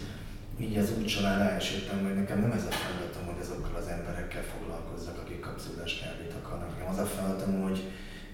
így 0.59 0.77
az 0.77 0.91
út 0.97 1.07
során 1.07 1.39
ráeséltem, 1.39 2.03
hogy 2.05 2.15
nekem 2.15 2.39
nem 2.39 2.51
ez 2.51 2.65
a 2.65 2.71
feladatom, 2.71 3.25
hogy 3.25 3.41
azokkal 3.41 3.75
az 3.75 3.87
emberekkel 3.87 4.43
foglalkozzak, 4.43 5.17
akik 5.17 5.39
kapszulás 5.39 5.99
kávét 5.99 6.33
akarnak. 6.41 6.69
Nekem 6.69 6.91
az 6.93 6.97
a 6.97 7.05
feladatom, 7.05 7.61
hogy 7.61 7.79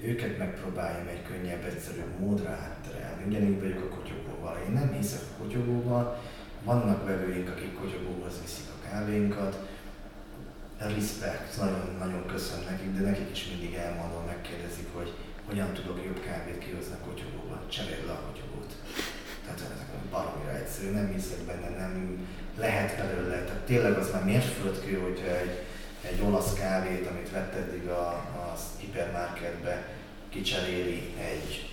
őket 0.02 0.38
megpróbáljam 0.38 1.08
egy 1.08 1.24
könnyebb, 1.30 1.64
egyszerűbb 1.64 2.20
módra 2.20 2.50
átterelni. 2.50 3.24
Ugyanígy 3.28 3.62
vagyok 3.62 3.82
a 3.84 3.96
kotyogóval. 3.96 4.58
Én 4.68 4.74
nem 4.74 4.94
hiszek 4.94 5.22
a 5.22 5.42
kotyogóval, 5.42 6.22
vannak 6.64 7.06
vevőink, 7.06 7.50
akik 7.50 7.74
kotyogóhoz 7.74 8.34
viszik 8.42 8.68
a 8.70 8.90
kávénkat, 8.90 9.68
respect, 10.78 11.58
nagyon-nagyon 11.58 12.26
köszönöm 12.26 12.66
nekik, 12.70 12.92
de 12.98 13.02
nekik 13.10 13.30
is 13.32 13.48
mindig 13.52 13.74
elmondom, 13.74 14.26
megkérdezik, 14.26 14.88
hogy 14.94 15.14
hogyan 15.46 15.74
tudok 15.74 16.00
jobb 16.06 16.20
kávét 16.20 16.58
kihozni 16.58 16.94
a 16.94 17.06
kotyogóval, 17.08 17.62
cseréld 17.68 18.06
le 18.06 18.12
a 18.12 18.22
kotyogót. 18.28 18.72
Tehát 19.58 19.74
ez 19.74 19.90
baromira 20.12 20.56
egyszerű, 20.56 20.90
nem 20.90 21.12
hiszek 21.14 21.40
benne, 21.40 21.70
nem 21.70 22.28
lehet 22.58 22.98
belőle. 22.98 23.44
Tehát 23.44 23.62
tényleg 23.62 23.98
az 23.98 24.12
már 24.12 24.24
mérföldkő, 24.24 24.94
hogyha 25.00 25.38
egy, 25.38 25.64
egy 26.02 26.22
olasz 26.22 26.54
kávét, 26.54 27.08
amit 27.08 27.32
vett 27.32 27.54
eddig 27.54 27.88
a, 27.88 28.08
a 28.12 28.56
hipermarketbe, 28.78 29.88
kicseréli 30.30 31.14
egy 31.32 31.70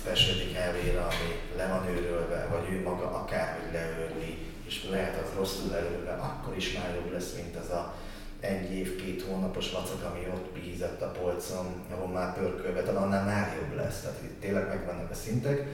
specialty 0.00 0.52
kávéra, 0.52 1.02
ami 1.02 1.56
le 1.56 1.66
van 1.66 1.88
őrölve, 1.88 2.46
vagy 2.50 2.72
ő 2.72 2.82
maga 2.82 3.10
akárhogy 3.10 3.72
leőrli, 3.72 4.38
és 4.66 4.86
lehet 4.90 5.22
az 5.22 5.28
rosszul 5.36 5.74
előve, 5.74 6.12
akkor 6.12 6.56
is 6.56 6.72
már 6.72 6.94
jobb 6.94 7.12
lesz, 7.12 7.34
mint 7.36 7.56
az 7.56 7.70
a 7.70 7.94
egy 8.40 8.72
év, 8.72 8.96
két 8.96 9.22
hónapos 9.22 9.70
vacak, 9.70 10.02
ami 10.02 10.26
ott 10.34 10.46
pihízett 10.52 11.02
a 11.02 11.10
polcon, 11.10 11.66
ahol 11.90 12.08
már 12.08 12.34
pörkölve, 12.34 12.80
annál 12.80 13.24
már 13.24 13.56
jobb 13.60 13.76
lesz. 13.76 14.00
Tehát 14.00 14.22
itt 14.22 14.40
tényleg 14.40 14.68
megvannak 14.68 15.10
a 15.10 15.14
szintek. 15.14 15.66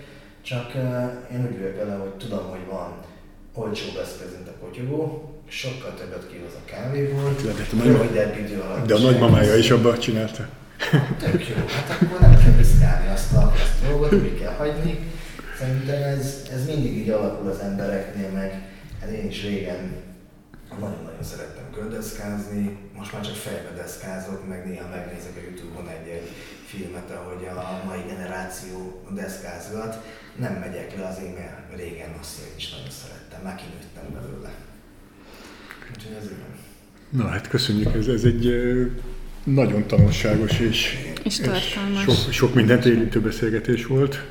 Csak 0.43 0.73
uh, 0.75 0.83
én 1.33 1.47
úgy 1.51 1.59
vagyok 1.59 1.77
vele, 1.77 1.95
hogy 1.95 2.11
tudom, 2.11 2.49
hogy 2.49 2.67
van 2.71 2.93
olcsóbb 3.55 3.97
eszköz, 4.03 4.33
mint 4.37 4.49
a 4.49 4.65
kotyogó, 4.65 5.31
sokkal 5.49 5.95
többet 5.95 6.31
kihoz 6.31 6.53
a 6.55 6.65
kávéból, 6.65 7.35
rövidebb 7.85 8.39
idő 8.39 8.61
alatt. 8.61 8.87
De 8.87 8.95
a 8.95 8.99
nagymamája 8.99 9.57
is 9.57 9.71
abban 9.71 9.99
csinálta. 9.99 10.49
Tök 11.19 11.49
jó, 11.49 11.55
hát 11.55 12.03
akkor 12.03 12.21
nem 12.21 12.39
kell 12.39 12.55
piszkálni 12.57 13.09
azt 13.13 13.33
a, 13.33 13.53
azt 13.55 13.85
a 13.85 13.89
dolgot, 13.89 14.11
mi 14.11 14.35
kell 14.35 14.55
hagyni. 14.55 14.99
Szerintem 15.59 16.03
ez, 16.03 16.49
ez 16.53 16.67
mindig 16.67 16.97
így 16.97 17.09
alakul 17.09 17.51
az 17.51 17.59
embereknél, 17.59 18.31
meg 18.31 18.69
hát 19.01 19.11
én 19.11 19.27
is 19.29 19.43
régen 19.43 20.09
nagyon-nagyon 20.81 21.23
szerettem 21.23 21.65
gördeszkázni, 21.75 22.79
most 22.97 23.13
már 23.13 23.23
csak 23.23 23.35
fejbe 23.35 23.71
deszkázok, 23.77 24.49
meg 24.49 24.67
néha 24.67 24.89
megnézek 24.89 25.37
a 25.37 25.41
Youtube-on 25.47 25.89
egy-egy 25.89 26.29
filmet, 26.71 27.11
ahogy 27.11 27.45
a 27.45 27.83
mai 27.87 28.03
generáció 28.09 29.03
deszkázgat. 29.15 29.93
Nem 30.37 30.53
megyek 30.53 30.97
le 30.97 31.07
azért, 31.07 31.35
mert 31.39 31.77
régen 31.77 32.11
azt 32.21 32.39
én 32.39 32.55
is 32.57 32.71
nagyon 32.71 32.91
szerettem, 32.91 33.41
már 33.45 33.55
kinőttem 33.55 34.07
belőle. 34.15 34.51
Úgyhogy 35.95 36.17
ez 36.21 36.25
ilyen. 36.25 36.55
Na 37.09 37.27
hát 37.27 37.49
köszönjük, 37.49 37.95
ez, 37.95 38.07
ez 38.07 38.25
egy 38.25 38.47
nagyon 39.45 39.87
tanulságos 39.87 40.59
és, 40.59 40.99
és, 41.23 41.39
és 41.39 41.79
sok, 42.05 42.33
sok 42.33 42.55
mindent 42.55 42.85
érintő 42.85 43.21
beszélgetés 43.21 43.87
volt. 43.87 44.27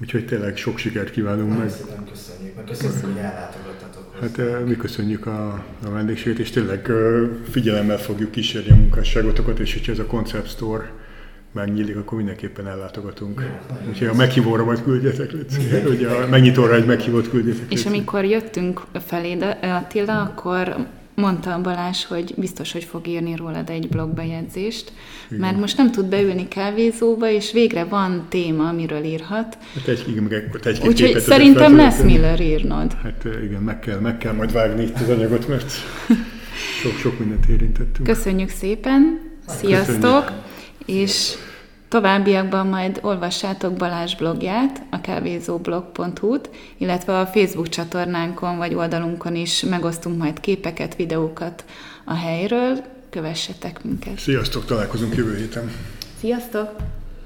Úgyhogy 0.00 0.26
tényleg 0.26 0.56
sok 0.56 0.78
sikert 0.78 1.10
kívánunk 1.10 1.58
meg. 1.58 1.70
Szépen 1.70 2.04
köszönjük, 2.10 2.56
meg 2.56 2.64
köszönjük, 2.64 3.04
hogy 3.04 3.16
ellátogattatok 3.16 4.00
Hát 4.20 4.64
mi 4.66 4.76
köszönjük 4.76 5.26
a, 5.26 5.64
a 5.84 5.90
vendégséget, 5.90 6.38
és 6.38 6.50
tényleg 6.50 6.90
figyelemmel 7.50 7.98
fogjuk 7.98 8.30
kísérni 8.30 8.70
a 8.70 8.74
munkásságotokat, 8.74 9.58
és 9.58 9.72
hogyha 9.72 9.92
ez 9.92 9.98
a 9.98 10.06
Concept 10.06 10.48
Store 10.48 10.92
megnyílik, 11.52 11.96
akkor 11.96 12.16
mindenképpen 12.16 12.66
ellátogatunk. 12.66 13.40
Jó, 13.40 13.88
Úgyhogy 13.88 14.06
a 14.06 14.14
meghívóra 14.14 14.64
majd 14.64 14.82
küldjetek, 14.82 15.30
hogy 15.86 16.04
a 16.24 16.26
megnyitóra 16.30 16.74
egy 16.74 16.86
meghívót 16.86 17.30
küldjetek. 17.30 17.72
És 17.72 17.86
amikor 17.86 18.24
jöttünk 18.24 18.82
felé, 19.06 19.34
de 19.34 19.46
Attila, 19.62 20.20
akkor 20.20 20.76
mondta 21.14 21.54
a 21.54 21.60
Balázs, 21.60 22.04
hogy 22.04 22.34
biztos, 22.36 22.72
hogy 22.72 22.84
fog 22.84 23.06
írni 23.06 23.36
rólad 23.36 23.70
egy 23.70 23.88
blogbejegyzést, 23.88 24.92
igen. 25.28 25.40
mert 25.40 25.58
most 25.58 25.76
nem 25.76 25.90
tud 25.90 26.06
beülni 26.06 26.48
kávézóba, 26.48 27.30
és 27.30 27.52
végre 27.52 27.84
van 27.84 28.26
téma, 28.28 28.68
amiről 28.68 29.04
írhat. 29.04 29.58
Hát 29.74 29.88
egy, 29.88 30.04
igen, 30.08 30.22
meg 30.22 30.50
egy 30.64 30.80
Úgyhogy 30.86 31.18
szerintem 31.20 31.76
lesz 31.76 32.02
Miller 32.02 32.40
írnod. 32.40 32.92
Hát 33.02 33.24
igen, 33.42 33.62
meg 33.62 33.78
kell, 33.78 33.98
meg 33.98 34.18
kell 34.18 34.32
majd 34.32 34.52
vágni 34.52 34.82
itt 34.82 35.00
az 35.00 35.08
anyagot, 35.08 35.48
mert 35.48 35.72
sok-sok 36.82 37.18
mindent 37.18 37.46
érintettünk. 37.46 38.08
Köszönjük 38.08 38.48
szépen, 38.48 39.20
sziasztok, 39.46 40.24
Köszönjük. 40.24 40.48
És 40.90 41.36
Továbbiakban 41.88 42.66
majd 42.66 42.98
olvassátok 43.02 43.72
Balázs 43.72 44.14
blogját, 44.14 44.82
a 44.90 45.00
kávézóblog.hu-t, 45.00 46.50
illetve 46.76 47.18
a 47.18 47.26
Facebook 47.26 47.68
csatornánkon 47.68 48.56
vagy 48.56 48.74
oldalunkon 48.74 49.34
is 49.34 49.60
megosztunk 49.60 50.18
majd 50.18 50.40
képeket, 50.40 50.96
videókat 50.96 51.64
a 52.04 52.14
helyről. 52.14 52.84
Kövessetek 53.10 53.84
minket! 53.84 54.18
Sziasztok, 54.18 54.64
találkozunk 54.64 55.14
jövő 55.14 55.36
héten! 55.36 55.70
Sziasztok! 56.20 56.68